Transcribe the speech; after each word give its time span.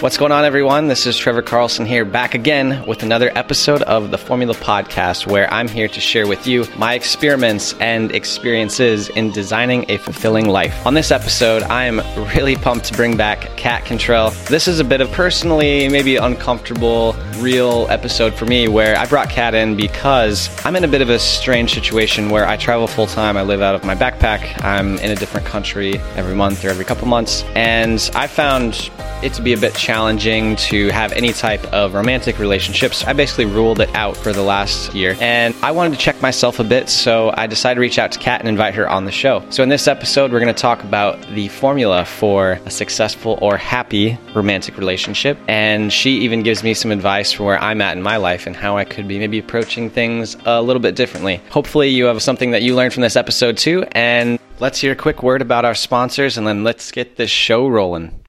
What's 0.00 0.18
going 0.18 0.30
on, 0.30 0.44
everyone? 0.44 0.88
This 0.88 1.06
is 1.06 1.16
Trevor 1.16 1.40
Carlson 1.40 1.86
here, 1.86 2.04
back 2.04 2.34
again 2.34 2.84
with 2.86 3.02
another 3.02 3.32
episode 3.34 3.80
of 3.82 4.10
the 4.10 4.18
Formula 4.18 4.52
Podcast, 4.52 5.26
where 5.26 5.50
I'm 5.50 5.68
here 5.68 5.88
to 5.88 6.00
share 6.00 6.26
with 6.26 6.46
you 6.46 6.66
my 6.76 6.92
experiments 6.92 7.72
and 7.80 8.12
experiences 8.12 9.08
in 9.08 9.30
designing 9.30 9.86
a 9.90 9.96
fulfilling 9.96 10.50
life. 10.50 10.86
On 10.86 10.92
this 10.92 11.10
episode, 11.10 11.62
I 11.62 11.84
am 11.84 12.00
really 12.34 12.56
pumped 12.56 12.84
to 12.86 12.94
bring 12.94 13.16
back 13.16 13.56
Kat 13.56 13.86
Cantrell. 13.86 14.32
This 14.50 14.68
is 14.68 14.80
a 14.80 14.84
bit 14.84 15.00
of 15.00 15.10
personally, 15.12 15.88
maybe 15.88 16.16
uncomfortable, 16.16 17.16
real 17.38 17.86
episode 17.88 18.34
for 18.34 18.44
me, 18.44 18.68
where 18.68 18.98
I 18.98 19.06
brought 19.06 19.30
Kat 19.30 19.54
in 19.54 19.78
because 19.78 20.50
I'm 20.66 20.76
in 20.76 20.84
a 20.84 20.88
bit 20.88 21.00
of 21.00 21.08
a 21.08 21.18
strange 21.18 21.72
situation 21.72 22.28
where 22.28 22.46
I 22.46 22.58
travel 22.58 22.86
full 22.86 23.06
time. 23.06 23.38
I 23.38 23.42
live 23.42 23.62
out 23.62 23.74
of 23.74 23.82
my 23.82 23.94
backpack. 23.94 24.62
I'm 24.62 24.98
in 24.98 25.10
a 25.10 25.16
different 25.16 25.46
country 25.46 25.98
every 26.16 26.34
month 26.34 26.66
or 26.66 26.68
every 26.68 26.84
couple 26.84 27.08
months, 27.08 27.44
and 27.54 28.10
I 28.14 28.26
found 28.26 28.90
it 29.22 29.32
to 29.34 29.42
be 29.42 29.52
a 29.52 29.56
bit 29.56 29.74
challenging 29.74 30.56
to 30.56 30.88
have 30.90 31.12
any 31.12 31.32
type 31.32 31.64
of 31.72 31.94
romantic 31.94 32.38
relationships. 32.38 33.04
I 33.04 33.12
basically 33.12 33.46
ruled 33.46 33.80
it 33.80 33.94
out 33.94 34.16
for 34.16 34.32
the 34.32 34.42
last 34.42 34.94
year. 34.94 35.16
And 35.20 35.54
I 35.62 35.70
wanted 35.70 35.92
to 35.94 35.98
check 35.98 36.20
myself 36.20 36.60
a 36.60 36.64
bit, 36.64 36.88
so 36.88 37.32
I 37.36 37.46
decided 37.46 37.76
to 37.76 37.80
reach 37.80 37.98
out 37.98 38.12
to 38.12 38.18
Kat 38.18 38.40
and 38.40 38.48
invite 38.48 38.74
her 38.74 38.88
on 38.88 39.04
the 39.04 39.12
show. 39.12 39.44
So 39.50 39.62
in 39.62 39.68
this 39.68 39.88
episode, 39.88 40.32
we're 40.32 40.40
going 40.40 40.54
to 40.54 40.60
talk 40.60 40.84
about 40.84 41.20
the 41.28 41.48
formula 41.48 42.04
for 42.04 42.60
a 42.66 42.70
successful 42.70 43.38
or 43.40 43.56
happy 43.56 44.18
romantic 44.34 44.76
relationship. 44.76 45.38
And 45.48 45.92
she 45.92 46.18
even 46.18 46.42
gives 46.42 46.62
me 46.62 46.74
some 46.74 46.90
advice 46.90 47.32
for 47.32 47.44
where 47.44 47.58
I'm 47.58 47.80
at 47.80 47.96
in 47.96 48.02
my 48.02 48.16
life 48.18 48.46
and 48.46 48.54
how 48.54 48.76
I 48.76 48.84
could 48.84 49.08
be 49.08 49.18
maybe 49.18 49.38
approaching 49.38 49.88
things 49.88 50.36
a 50.44 50.60
little 50.60 50.80
bit 50.80 50.94
differently. 50.94 51.40
Hopefully, 51.50 51.88
you 51.88 52.04
have 52.04 52.22
something 52.22 52.50
that 52.50 52.62
you 52.62 52.74
learned 52.74 52.92
from 52.92 53.02
this 53.02 53.16
episode 53.16 53.56
too. 53.56 53.84
And 53.92 54.38
let's 54.60 54.80
hear 54.80 54.92
a 54.92 54.96
quick 54.96 55.22
word 55.22 55.42
about 55.42 55.64
our 55.64 55.74
sponsors 55.74 56.36
and 56.38 56.46
then 56.46 56.64
let's 56.64 56.90
get 56.90 57.16
this 57.16 57.30
show 57.30 57.66
rolling. 57.68 58.25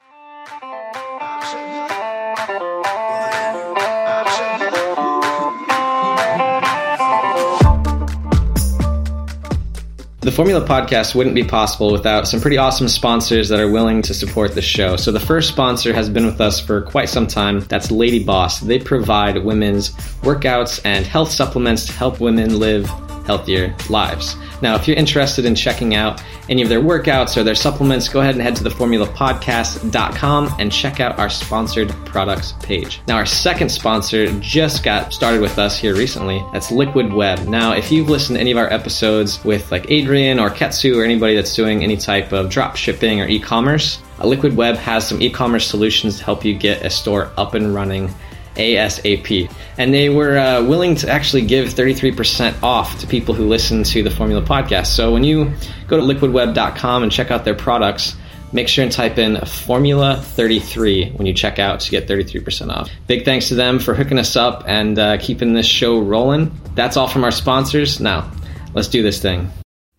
The 10.27 10.33
Formula 10.33 10.59
Podcast 10.59 11.15
wouldn't 11.15 11.35
be 11.35 11.45
possible 11.45 11.89
without 11.89 12.27
some 12.27 12.41
pretty 12.41 12.57
awesome 12.57 12.89
sponsors 12.89 13.47
that 13.47 13.61
are 13.61 13.71
willing 13.71 14.01
to 14.01 14.13
support 14.13 14.55
the 14.55 14.61
show. 14.61 14.97
So 14.97 15.09
the 15.13 15.21
first 15.21 15.47
sponsor 15.47 15.93
has 15.93 16.09
been 16.09 16.25
with 16.25 16.41
us 16.41 16.59
for 16.59 16.81
quite 16.81 17.07
some 17.07 17.27
time. 17.27 17.61
That's 17.61 17.91
Lady 17.91 18.21
Boss. 18.21 18.59
They 18.59 18.77
provide 18.77 19.45
women's 19.45 19.91
workouts 20.23 20.81
and 20.83 21.05
health 21.05 21.31
supplements 21.31 21.85
to 21.85 21.93
help 21.93 22.19
women 22.19 22.59
live 22.59 22.91
healthier 23.27 23.75
lives. 23.89 24.35
Now, 24.61 24.75
if 24.75 24.87
you're 24.87 24.97
interested 24.97 25.45
in 25.45 25.53
checking 25.53 25.93
out 25.93 26.23
any 26.49 26.63
of 26.63 26.69
their 26.69 26.81
workouts 26.81 27.37
or 27.37 27.43
their 27.43 27.55
supplements, 27.55 28.09
go 28.09 28.21
ahead 28.21 28.33
and 28.33 28.41
head 28.41 28.55
to 28.55 28.63
theformulapodcast.com 28.63 30.55
and 30.57 30.71
check 30.71 30.99
out 30.99 31.19
our 31.19 31.29
sponsored 31.29 31.89
products 32.05 32.53
page. 32.63 33.01
Now, 33.07 33.17
our 33.17 33.25
second 33.25 33.69
sponsor 33.69 34.31
just 34.39 34.83
got 34.83 35.13
started 35.13 35.41
with 35.41 35.59
us 35.59 35.77
here 35.77 35.95
recently. 35.95 36.43
That's 36.53 36.71
Liquid 36.71 37.13
Web. 37.13 37.47
Now, 37.47 37.73
if 37.73 37.91
you've 37.91 38.09
listened 38.09 38.37
to 38.37 38.41
any 38.41 38.51
of 38.51 38.57
our 38.57 38.71
episodes 38.71 39.43
with 39.43 39.71
like 39.71 39.91
Adrian 39.91 40.39
or 40.39 40.49
Ketsu 40.49 40.95
or 40.95 41.03
anybody 41.03 41.35
that's 41.35 41.53
doing 41.53 41.83
any 41.83 41.97
type 41.97 42.31
of 42.31 42.49
drop 42.49 42.77
shipping 42.77 43.21
or 43.21 43.27
e-commerce, 43.27 44.01
uh, 44.19 44.25
Liquid 44.25 44.55
Web 44.55 44.77
has 44.77 45.07
some 45.07 45.21
e-commerce 45.21 45.67
solutions 45.67 46.17
to 46.17 46.23
help 46.23 46.43
you 46.43 46.57
get 46.57 46.83
a 46.83 46.89
store 46.89 47.31
up 47.37 47.53
and 47.53 47.75
running 47.75 48.09
ASAP. 48.57 49.51
And 49.77 49.93
they 49.93 50.09
were 50.09 50.37
uh, 50.37 50.63
willing 50.63 50.95
to 50.95 51.09
actually 51.09 51.45
give 51.45 51.69
33% 51.69 52.61
off 52.63 52.99
to 52.99 53.07
people 53.07 53.33
who 53.33 53.47
listen 53.47 53.83
to 53.83 54.03
the 54.03 54.09
Formula 54.09 54.41
Podcast. 54.41 54.87
So 54.87 55.13
when 55.13 55.23
you 55.23 55.53
go 55.87 55.97
to 55.97 56.03
liquidweb.com 56.03 57.03
and 57.03 57.11
check 57.11 57.31
out 57.31 57.45
their 57.45 57.55
products, 57.55 58.15
make 58.51 58.67
sure 58.67 58.83
and 58.83 58.91
type 58.91 59.17
in 59.17 59.39
Formula 59.45 60.17
33 60.17 61.11
when 61.11 61.25
you 61.25 61.33
check 61.33 61.59
out 61.59 61.79
to 61.81 61.91
get 61.91 62.07
33% 62.07 62.69
off. 62.69 62.89
Big 63.07 63.25
thanks 63.25 63.49
to 63.49 63.55
them 63.55 63.79
for 63.79 63.93
hooking 63.93 64.19
us 64.19 64.35
up 64.35 64.63
and 64.67 64.97
uh, 64.97 65.17
keeping 65.17 65.53
this 65.53 65.67
show 65.67 65.99
rolling. 65.99 66.51
That's 66.75 66.97
all 66.97 67.07
from 67.07 67.23
our 67.23 67.31
sponsors. 67.31 67.99
Now, 67.99 68.31
let's 68.73 68.87
do 68.87 69.03
this 69.03 69.21
thing. 69.21 69.51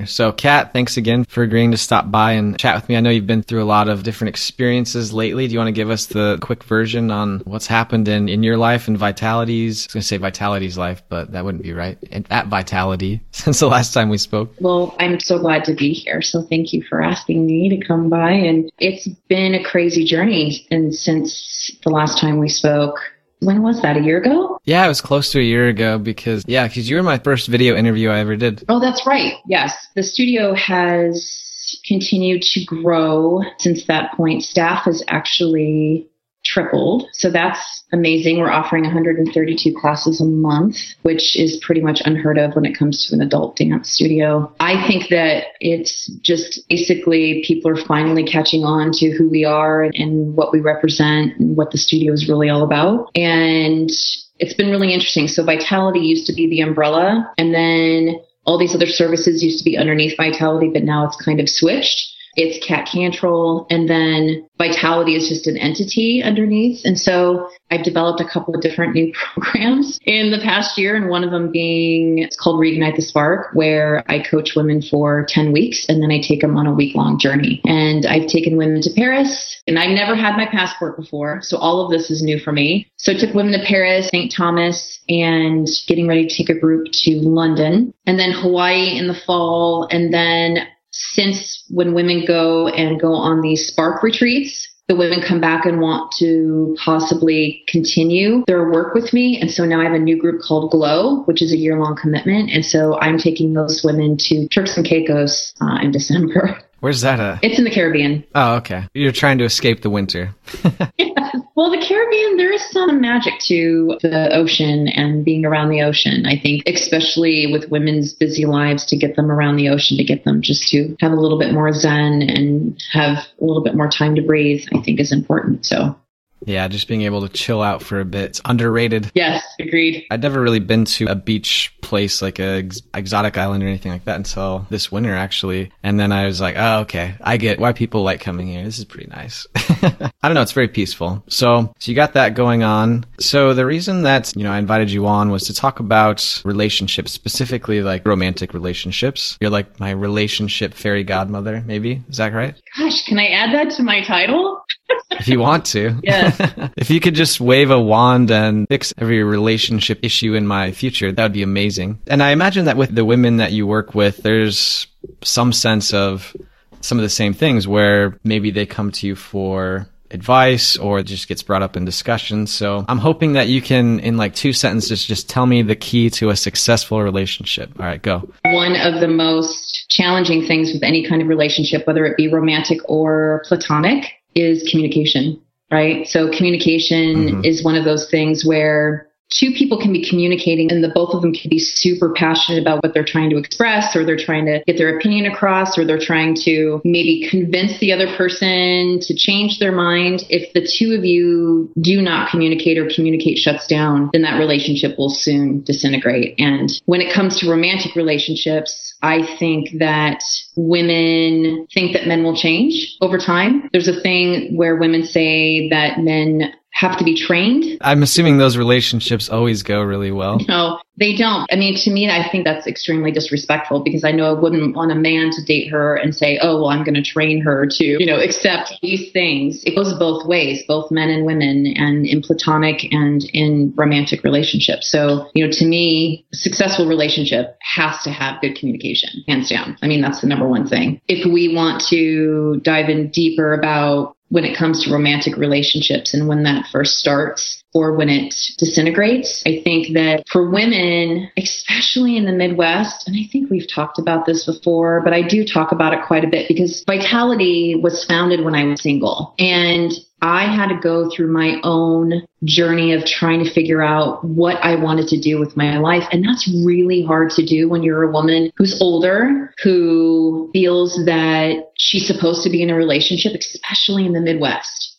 So, 0.06 0.30
Kat, 0.30 0.72
thanks 0.72 0.96
again 0.96 1.24
for 1.24 1.42
agreeing 1.42 1.72
to 1.72 1.76
stop 1.76 2.08
by 2.08 2.32
and 2.32 2.56
chat 2.56 2.76
with 2.76 2.88
me. 2.88 2.96
I 2.96 3.00
know 3.00 3.10
you've 3.10 3.26
been 3.26 3.42
through 3.42 3.64
a 3.64 3.66
lot 3.66 3.88
of 3.88 4.04
different 4.04 4.28
experiences 4.28 5.12
lately. 5.12 5.48
Do 5.48 5.54
you 5.54 5.58
want 5.58 5.68
to 5.68 5.72
give 5.72 5.90
us 5.90 6.06
the 6.06 6.38
quick 6.40 6.62
version 6.62 7.10
on 7.10 7.40
what's 7.40 7.66
happened 7.66 8.06
in, 8.06 8.28
in 8.28 8.44
your 8.44 8.56
life 8.56 8.86
and 8.86 8.96
Vitality's? 8.96 9.82
I 9.82 9.86
was 9.86 9.94
going 9.94 10.02
to 10.02 10.06
say 10.06 10.16
Vitality's 10.18 10.78
life, 10.78 11.02
but 11.08 11.32
that 11.32 11.44
wouldn't 11.44 11.64
be 11.64 11.72
right. 11.72 11.98
At 12.30 12.46
Vitality 12.46 13.22
since 13.32 13.58
the 13.58 13.66
last 13.66 13.92
time 13.92 14.08
we 14.08 14.18
spoke. 14.18 14.54
Well, 14.60 14.94
I'm 15.00 15.18
so 15.18 15.36
glad 15.40 15.64
to 15.64 15.74
be 15.74 15.92
here. 15.92 16.22
So, 16.22 16.42
thank 16.42 16.72
you 16.72 16.84
for 16.84 17.02
asking 17.02 17.44
me 17.44 17.68
to 17.70 17.84
come 17.84 18.08
by. 18.08 18.30
And 18.30 18.70
it's 18.78 19.08
been 19.28 19.54
a 19.54 19.64
crazy 19.64 20.04
journey. 20.04 20.64
And 20.70 20.94
since 20.94 21.76
the 21.82 21.90
last 21.90 22.18
time 22.18 22.38
we 22.38 22.48
spoke, 22.48 23.00
when 23.40 23.62
was 23.62 23.82
that? 23.82 23.96
A 23.96 24.00
year 24.00 24.18
ago? 24.18 24.60
Yeah, 24.64 24.84
it 24.84 24.88
was 24.88 25.00
close 25.00 25.32
to 25.32 25.40
a 25.40 25.42
year 25.42 25.68
ago 25.68 25.98
because, 25.98 26.44
yeah, 26.46 26.66
because 26.66 26.88
you 26.88 26.96
were 26.96 27.02
my 27.02 27.18
first 27.18 27.48
video 27.48 27.76
interview 27.76 28.10
I 28.10 28.18
ever 28.18 28.36
did. 28.36 28.64
Oh, 28.68 28.80
that's 28.80 29.06
right. 29.06 29.34
Yes. 29.46 29.88
The 29.94 30.02
studio 30.02 30.54
has 30.54 31.80
continued 31.86 32.42
to 32.42 32.64
grow 32.64 33.42
since 33.58 33.86
that 33.86 34.12
point. 34.14 34.42
Staff 34.42 34.84
has 34.84 35.02
actually 35.08 36.08
tripled. 36.44 37.06
So 37.12 37.30
that's 37.30 37.84
amazing. 37.92 38.38
We're 38.38 38.50
offering 38.50 38.84
132 38.84 39.74
classes 39.78 40.20
a 40.20 40.24
month, 40.24 40.76
which 41.02 41.38
is 41.38 41.58
pretty 41.62 41.80
much 41.80 42.00
unheard 42.04 42.38
of 42.38 42.54
when 42.54 42.64
it 42.64 42.76
comes 42.76 43.06
to 43.06 43.14
an 43.14 43.20
adult 43.20 43.56
dance 43.56 43.90
studio. 43.90 44.52
I 44.60 44.86
think 44.86 45.10
that 45.10 45.48
it's 45.60 46.06
just 46.20 46.60
basically 46.68 47.44
people 47.46 47.70
are 47.70 47.84
finally 47.84 48.24
catching 48.24 48.64
on 48.64 48.92
to 48.92 49.10
who 49.10 49.28
we 49.28 49.44
are 49.44 49.84
and 49.94 50.34
what 50.34 50.52
we 50.52 50.60
represent 50.60 51.38
and 51.38 51.56
what 51.56 51.70
the 51.70 51.78
studio 51.78 52.12
is 52.12 52.28
really 52.28 52.48
all 52.48 52.62
about. 52.62 53.10
And 53.14 53.90
it's 54.38 54.54
been 54.54 54.70
really 54.70 54.92
interesting. 54.92 55.28
So 55.28 55.44
Vitality 55.44 56.00
used 56.00 56.26
to 56.26 56.32
be 56.32 56.48
the 56.48 56.60
umbrella 56.60 57.30
and 57.36 57.54
then 57.54 58.20
all 58.44 58.58
these 58.58 58.74
other 58.74 58.86
services 58.86 59.42
used 59.42 59.58
to 59.58 59.64
be 59.64 59.76
underneath 59.76 60.16
Vitality, 60.16 60.70
but 60.72 60.82
now 60.82 61.06
it's 61.06 61.22
kind 61.22 61.40
of 61.40 61.48
switched 61.48 62.14
it's 62.38 62.64
Kat 62.64 62.88
Cantrell, 62.90 63.66
and 63.68 63.88
then 63.88 64.48
Vitality 64.58 65.16
is 65.16 65.28
just 65.28 65.48
an 65.48 65.56
entity 65.56 66.22
underneath. 66.22 66.84
And 66.84 66.98
so 66.98 67.48
I've 67.70 67.82
developed 67.82 68.20
a 68.20 68.28
couple 68.28 68.54
of 68.54 68.60
different 68.60 68.94
new 68.94 69.12
programs 69.34 69.98
in 70.04 70.30
the 70.30 70.38
past 70.38 70.78
year, 70.78 70.94
and 70.94 71.08
one 71.08 71.24
of 71.24 71.32
them 71.32 71.50
being 71.50 72.18
it's 72.18 72.36
called 72.36 72.60
Reignite 72.60 72.94
the 72.94 73.02
Spark, 73.02 73.54
where 73.54 74.04
I 74.08 74.20
coach 74.20 74.54
women 74.54 74.82
for 74.82 75.26
10 75.28 75.52
weeks 75.52 75.86
and 75.88 76.00
then 76.00 76.12
I 76.12 76.20
take 76.20 76.40
them 76.40 76.56
on 76.56 76.66
a 76.66 76.72
week 76.72 76.94
long 76.94 77.18
journey. 77.18 77.60
And 77.64 78.06
I've 78.06 78.28
taken 78.28 78.56
women 78.56 78.82
to 78.82 78.90
Paris, 78.94 79.60
and 79.66 79.76
I've 79.76 79.90
never 79.90 80.14
had 80.14 80.36
my 80.36 80.46
passport 80.46 80.96
before. 80.96 81.40
So 81.42 81.56
all 81.58 81.84
of 81.84 81.90
this 81.90 82.08
is 82.08 82.22
new 82.22 82.38
for 82.38 82.52
me. 82.52 82.88
So 82.98 83.12
I 83.12 83.16
took 83.16 83.34
women 83.34 83.52
to 83.52 83.66
Paris, 83.66 84.08
St. 84.08 84.32
Thomas, 84.32 85.00
and 85.08 85.66
getting 85.88 86.06
ready 86.06 86.26
to 86.28 86.36
take 86.36 86.50
a 86.50 86.58
group 86.58 86.86
to 86.92 87.16
London, 87.16 87.92
and 88.06 88.16
then 88.16 88.30
Hawaii 88.30 88.96
in 88.96 89.08
the 89.08 89.20
fall, 89.26 89.88
and 89.90 90.14
then 90.14 90.68
since 90.90 91.64
when 91.68 91.94
women 91.94 92.24
go 92.26 92.68
and 92.68 93.00
go 93.00 93.12
on 93.14 93.40
these 93.40 93.66
spark 93.66 94.02
retreats, 94.02 94.68
the 94.88 94.96
women 94.96 95.20
come 95.20 95.40
back 95.40 95.66
and 95.66 95.80
want 95.80 96.10
to 96.12 96.74
possibly 96.82 97.62
continue 97.68 98.42
their 98.46 98.70
work 98.70 98.94
with 98.94 99.12
me. 99.12 99.38
And 99.38 99.50
so 99.50 99.66
now 99.66 99.80
I 99.80 99.84
have 99.84 99.92
a 99.92 99.98
new 99.98 100.18
group 100.18 100.40
called 100.40 100.70
Glow, 100.70 101.24
which 101.24 101.42
is 101.42 101.52
a 101.52 101.56
year 101.56 101.78
long 101.78 101.94
commitment. 101.94 102.50
And 102.50 102.64
so 102.64 102.98
I'm 102.98 103.18
taking 103.18 103.52
those 103.52 103.82
women 103.84 104.16
to 104.20 104.48
Turks 104.48 104.78
and 104.78 104.86
Caicos 104.86 105.52
uh, 105.60 105.78
in 105.82 105.92
December. 105.92 106.62
Where's 106.80 107.02
that 107.02 107.20
at? 107.20 107.44
It's 107.44 107.58
in 107.58 107.64
the 107.64 107.70
Caribbean. 107.70 108.24
Oh, 108.34 108.56
okay. 108.56 108.86
You're 108.94 109.12
trying 109.12 109.38
to 109.38 109.44
escape 109.44 109.82
the 109.82 109.90
winter. 109.90 110.34
yes. 110.98 111.36
Well, 111.58 111.72
the 111.72 111.84
Caribbean, 111.84 112.36
there 112.36 112.52
is 112.52 112.70
some 112.70 113.00
magic 113.00 113.40
to 113.48 113.98
the 114.00 114.32
ocean 114.32 114.86
and 114.86 115.24
being 115.24 115.44
around 115.44 115.70
the 115.70 115.82
ocean. 115.82 116.24
I 116.24 116.38
think, 116.38 116.62
especially 116.68 117.48
with 117.50 117.68
women's 117.68 118.12
busy 118.12 118.46
lives, 118.46 118.86
to 118.86 118.96
get 118.96 119.16
them 119.16 119.28
around 119.28 119.56
the 119.56 119.68
ocean, 119.68 119.96
to 119.96 120.04
get 120.04 120.22
them 120.22 120.40
just 120.40 120.68
to 120.68 120.96
have 121.00 121.10
a 121.10 121.16
little 121.16 121.36
bit 121.36 121.52
more 121.52 121.72
zen 121.72 122.22
and 122.22 122.80
have 122.92 123.26
a 123.40 123.44
little 123.44 123.64
bit 123.64 123.74
more 123.74 123.88
time 123.88 124.14
to 124.14 124.22
breathe, 124.22 124.68
I 124.72 124.78
think 124.82 125.00
is 125.00 125.10
important. 125.10 125.66
So 125.66 125.96
yeah, 126.44 126.68
just 126.68 126.88
being 126.88 127.02
able 127.02 127.22
to 127.22 127.28
chill 127.28 127.62
out 127.62 127.82
for 127.82 128.00
a 128.00 128.04
bit. 128.04 128.24
It's 128.24 128.40
underrated. 128.44 129.10
Yes, 129.14 129.44
agreed. 129.58 130.06
I'd 130.10 130.22
never 130.22 130.40
really 130.40 130.60
been 130.60 130.84
to 130.86 131.06
a 131.06 131.14
beach 131.14 131.74
place 131.80 132.20
like 132.20 132.38
a 132.38 132.58
ex- 132.58 132.82
exotic 132.94 133.38
island 133.38 133.62
or 133.62 133.66
anything 133.66 133.92
like 133.92 134.04
that 134.04 134.16
until 134.16 134.66
this 134.70 134.92
winter 134.92 135.14
actually. 135.14 135.72
And 135.82 135.98
then 135.98 136.12
I 136.12 136.26
was 136.26 136.40
like, 136.40 136.56
oh, 136.58 136.80
okay. 136.80 137.14
I 137.20 137.36
get 137.36 137.58
why 137.58 137.72
people 137.72 138.02
like 138.02 138.20
coming 138.20 138.46
here. 138.46 138.64
This 138.64 138.78
is 138.78 138.84
pretty 138.84 139.08
nice. 139.10 139.46
I 139.56 140.10
don't 140.22 140.34
know. 140.34 140.42
It's 140.42 140.52
very 140.52 140.68
peaceful. 140.68 141.22
So, 141.28 141.72
so 141.78 141.90
you 141.90 141.96
got 141.96 142.14
that 142.14 142.34
going 142.34 142.62
on. 142.62 143.06
So 143.18 143.54
the 143.54 143.66
reason 143.66 144.02
that, 144.02 144.34
you 144.36 144.44
know, 144.44 144.52
I 144.52 144.58
invited 144.58 144.90
you 144.90 145.06
on 145.06 145.30
was 145.30 145.44
to 145.44 145.54
talk 145.54 145.80
about 145.80 146.42
relationships, 146.44 147.12
specifically 147.12 147.82
like 147.82 148.06
romantic 148.06 148.54
relationships. 148.54 149.38
You're 149.40 149.50
like 149.50 149.80
my 149.80 149.90
relationship 149.90 150.74
fairy 150.74 151.04
godmother, 151.04 151.62
maybe. 151.66 152.02
Is 152.08 152.18
that 152.18 152.32
right? 152.32 152.54
Gosh, 152.78 153.04
can 153.06 153.18
I 153.18 153.28
add 153.28 153.54
that 153.54 153.74
to 153.76 153.82
my 153.82 154.02
title? 154.02 154.62
If 155.10 155.28
you 155.28 155.38
want 155.38 155.64
to. 155.66 155.98
Yeah. 156.02 156.70
if 156.76 156.90
you 156.90 157.00
could 157.00 157.14
just 157.14 157.40
wave 157.40 157.70
a 157.70 157.80
wand 157.80 158.30
and 158.30 158.68
fix 158.68 158.92
every 158.98 159.22
relationship 159.22 160.00
issue 160.02 160.34
in 160.34 160.46
my 160.46 160.72
future, 160.72 161.12
that 161.12 161.22
would 161.22 161.32
be 161.32 161.42
amazing. 161.42 162.00
And 162.06 162.22
I 162.22 162.30
imagine 162.30 162.66
that 162.66 162.76
with 162.76 162.94
the 162.94 163.04
women 163.04 163.38
that 163.38 163.52
you 163.52 163.66
work 163.66 163.94
with, 163.94 164.18
there's 164.18 164.86
some 165.22 165.52
sense 165.52 165.92
of 165.92 166.36
some 166.80 166.98
of 166.98 167.02
the 167.02 167.08
same 167.08 167.34
things 167.34 167.66
where 167.66 168.18
maybe 168.24 168.50
they 168.50 168.66
come 168.66 168.92
to 168.92 169.06
you 169.06 169.16
for 169.16 169.88
advice 170.10 170.76
or 170.76 171.00
it 171.00 171.04
just 171.04 171.28
gets 171.28 171.42
brought 171.42 171.62
up 171.62 171.76
in 171.76 171.84
discussions. 171.84 172.52
So 172.52 172.84
I'm 172.88 172.98
hoping 172.98 173.34
that 173.34 173.48
you 173.48 173.60
can, 173.60 174.00
in 174.00 174.16
like 174.16 174.34
two 174.34 174.52
sentences, 174.52 175.04
just 175.04 175.28
tell 175.28 175.46
me 175.46 175.62
the 175.62 175.76
key 175.76 176.10
to 176.10 176.30
a 176.30 176.36
successful 176.36 177.02
relationship. 177.02 177.78
All 177.78 177.86
right, 177.86 178.00
go. 178.00 178.28
One 178.44 178.76
of 178.76 179.00
the 179.00 179.08
most 179.08 179.90
challenging 179.90 180.46
things 180.46 180.72
with 180.72 180.82
any 180.82 181.06
kind 181.06 181.20
of 181.20 181.28
relationship, 181.28 181.86
whether 181.86 182.04
it 182.06 182.16
be 182.16 182.28
romantic 182.28 182.78
or 182.88 183.42
platonic, 183.46 184.17
is 184.40 184.68
communication, 184.70 185.40
right? 185.70 186.06
So 186.06 186.30
communication 186.30 187.14
mm-hmm. 187.16 187.44
is 187.44 187.64
one 187.64 187.76
of 187.76 187.84
those 187.84 188.10
things 188.10 188.44
where 188.44 189.07
two 189.30 189.52
people 189.52 189.78
can 189.78 189.92
be 189.92 190.08
communicating 190.08 190.70
and 190.70 190.82
the 190.82 190.88
both 190.88 191.14
of 191.14 191.22
them 191.22 191.32
can 191.32 191.48
be 191.48 191.58
super 191.58 192.12
passionate 192.12 192.60
about 192.60 192.82
what 192.82 192.94
they're 192.94 193.04
trying 193.04 193.30
to 193.30 193.36
express 193.36 193.94
or 193.94 194.04
they're 194.04 194.16
trying 194.16 194.46
to 194.46 194.62
get 194.66 194.78
their 194.78 194.96
opinion 194.98 195.30
across 195.30 195.76
or 195.78 195.84
they're 195.84 195.98
trying 195.98 196.34
to 196.34 196.80
maybe 196.84 197.28
convince 197.28 197.78
the 197.80 197.92
other 197.92 198.06
person 198.16 198.98
to 199.00 199.14
change 199.14 199.58
their 199.58 199.72
mind 199.72 200.24
if 200.30 200.52
the 200.52 200.66
two 200.66 200.94
of 200.94 201.04
you 201.04 201.70
do 201.80 202.00
not 202.00 202.30
communicate 202.30 202.78
or 202.78 202.88
communicate 202.94 203.38
shuts 203.38 203.66
down 203.66 204.10
then 204.12 204.22
that 204.22 204.38
relationship 204.38 204.96
will 204.98 205.10
soon 205.10 205.62
disintegrate 205.62 206.34
and 206.38 206.80
when 206.86 207.00
it 207.00 207.12
comes 207.12 207.38
to 207.38 207.50
romantic 207.50 207.94
relationships 207.94 208.88
I 209.02 209.36
think 209.38 209.78
that 209.78 210.24
women 210.56 211.68
think 211.72 211.92
that 211.92 212.08
men 212.08 212.24
will 212.24 212.36
change 212.36 212.96
over 213.00 213.16
time. 213.16 213.68
There's 213.72 213.86
a 213.86 214.00
thing 214.00 214.56
where 214.56 214.74
women 214.74 215.04
say 215.04 215.68
that 215.68 216.00
men 216.00 216.52
have 216.72 216.96
to 216.98 217.04
be 217.04 217.16
trained. 217.16 217.78
I'm 217.80 218.02
assuming 218.02 218.38
those 218.38 218.56
relationships 218.56 219.28
always 219.28 219.62
go 219.62 219.82
really 219.82 220.12
well. 220.12 220.38
No, 220.48 220.78
they 220.96 221.16
don't. 221.16 221.52
I 221.52 221.56
mean, 221.56 221.76
to 221.76 221.90
me, 221.90 222.08
I 222.08 222.28
think 222.30 222.44
that's 222.44 222.66
extremely 222.66 223.10
disrespectful 223.10 223.80
because 223.80 224.04
I 224.04 224.12
know 224.12 224.30
I 224.30 224.38
wouldn't 224.38 224.76
want 224.76 224.92
a 224.92 224.94
man 224.94 225.30
to 225.32 225.44
date 225.44 225.70
her 225.70 225.96
and 225.96 226.14
say, 226.14 226.38
oh, 226.40 226.60
well, 226.60 226.68
I'm 226.68 226.84
going 226.84 226.94
to 226.94 227.02
train 227.02 227.40
her 227.42 227.66
to, 227.66 227.84
you 227.84 228.06
know, 228.06 228.20
accept 228.20 228.74
these 228.82 229.10
things. 229.12 229.62
It 229.64 229.74
goes 229.74 229.92
both 229.98 230.26
ways, 230.26 230.62
both 230.68 230.90
men 230.90 231.08
and 231.08 231.24
women, 231.26 231.66
and 231.76 232.06
in 232.06 232.22
platonic 232.22 232.92
and 232.92 233.24
in 233.32 233.72
romantic 233.76 234.22
relationships. 234.22 234.88
So, 234.88 235.28
you 235.34 235.44
know, 235.44 235.50
to 235.52 235.64
me, 235.64 236.26
successful 236.32 236.86
relationship 236.86 237.56
has 237.60 238.02
to 238.04 238.10
have 238.10 238.40
good 238.40 238.56
communication, 238.56 239.10
hands 239.26 239.48
down. 239.48 239.76
I 239.82 239.88
mean, 239.88 240.00
that's 240.00 240.20
the 240.20 240.26
number 240.26 240.48
one 240.48 240.66
thing. 240.68 241.00
If 241.08 241.24
we 241.24 241.54
want 241.54 241.82
to 241.88 242.60
dive 242.62 242.88
in 242.88 243.10
deeper 243.10 243.52
about 243.52 244.16
when 244.30 244.44
it 244.44 244.56
comes 244.56 244.84
to 244.84 244.92
romantic 244.92 245.36
relationships 245.36 246.14
and 246.14 246.28
when 246.28 246.42
that 246.42 246.66
first 246.70 246.98
starts 246.98 247.62
or 247.74 247.94
when 247.94 248.08
it 248.08 248.34
disintegrates. 248.58 249.42
I 249.46 249.60
think 249.62 249.94
that 249.94 250.24
for 250.28 250.50
women, 250.50 251.30
especially 251.36 252.16
in 252.16 252.24
the 252.24 252.32
Midwest, 252.32 253.06
and 253.06 253.16
I 253.16 253.28
think 253.30 253.50
we've 253.50 253.68
talked 253.68 253.98
about 253.98 254.26
this 254.26 254.44
before, 254.44 255.02
but 255.02 255.12
I 255.12 255.22
do 255.22 255.44
talk 255.44 255.72
about 255.72 255.92
it 255.92 256.00
quite 256.06 256.24
a 256.24 256.28
bit 256.28 256.48
because 256.48 256.84
Vitality 256.86 257.74
was 257.74 258.04
founded 258.04 258.44
when 258.44 258.54
I 258.54 258.64
was 258.64 258.82
single. 258.82 259.34
And 259.38 259.92
I 260.20 260.44
had 260.52 260.68
to 260.68 260.80
go 260.80 261.10
through 261.10 261.32
my 261.32 261.60
own 261.62 262.26
journey 262.44 262.92
of 262.92 263.04
trying 263.04 263.44
to 263.44 263.50
figure 263.50 263.82
out 263.82 264.24
what 264.24 264.56
I 264.64 264.74
wanted 264.76 265.08
to 265.08 265.20
do 265.20 265.38
with 265.38 265.56
my 265.56 265.78
life. 265.78 266.04
And 266.10 266.24
that's 266.24 266.48
really 266.64 267.04
hard 267.04 267.30
to 267.32 267.44
do 267.44 267.68
when 267.68 267.82
you're 267.82 268.02
a 268.02 268.10
woman 268.10 268.50
who's 268.56 268.80
older, 268.80 269.52
who 269.62 270.50
feels 270.52 271.04
that 271.04 271.70
she's 271.78 272.06
supposed 272.06 272.42
to 272.44 272.50
be 272.50 272.62
in 272.62 272.70
a 272.70 272.74
relationship, 272.74 273.32
especially 273.34 274.06
in 274.06 274.12
the 274.12 274.20
Midwest. 274.20 274.96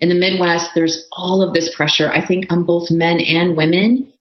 In 0.00 0.08
the 0.08 0.14
Midwest, 0.14 0.70
there's 0.74 1.06
all 1.12 1.42
of 1.42 1.54
this 1.54 1.74
pressure, 1.74 2.10
I 2.10 2.24
think, 2.24 2.50
on 2.52 2.64
both 2.64 2.90
men 2.90 3.20
and 3.20 3.56
women. 3.56 4.12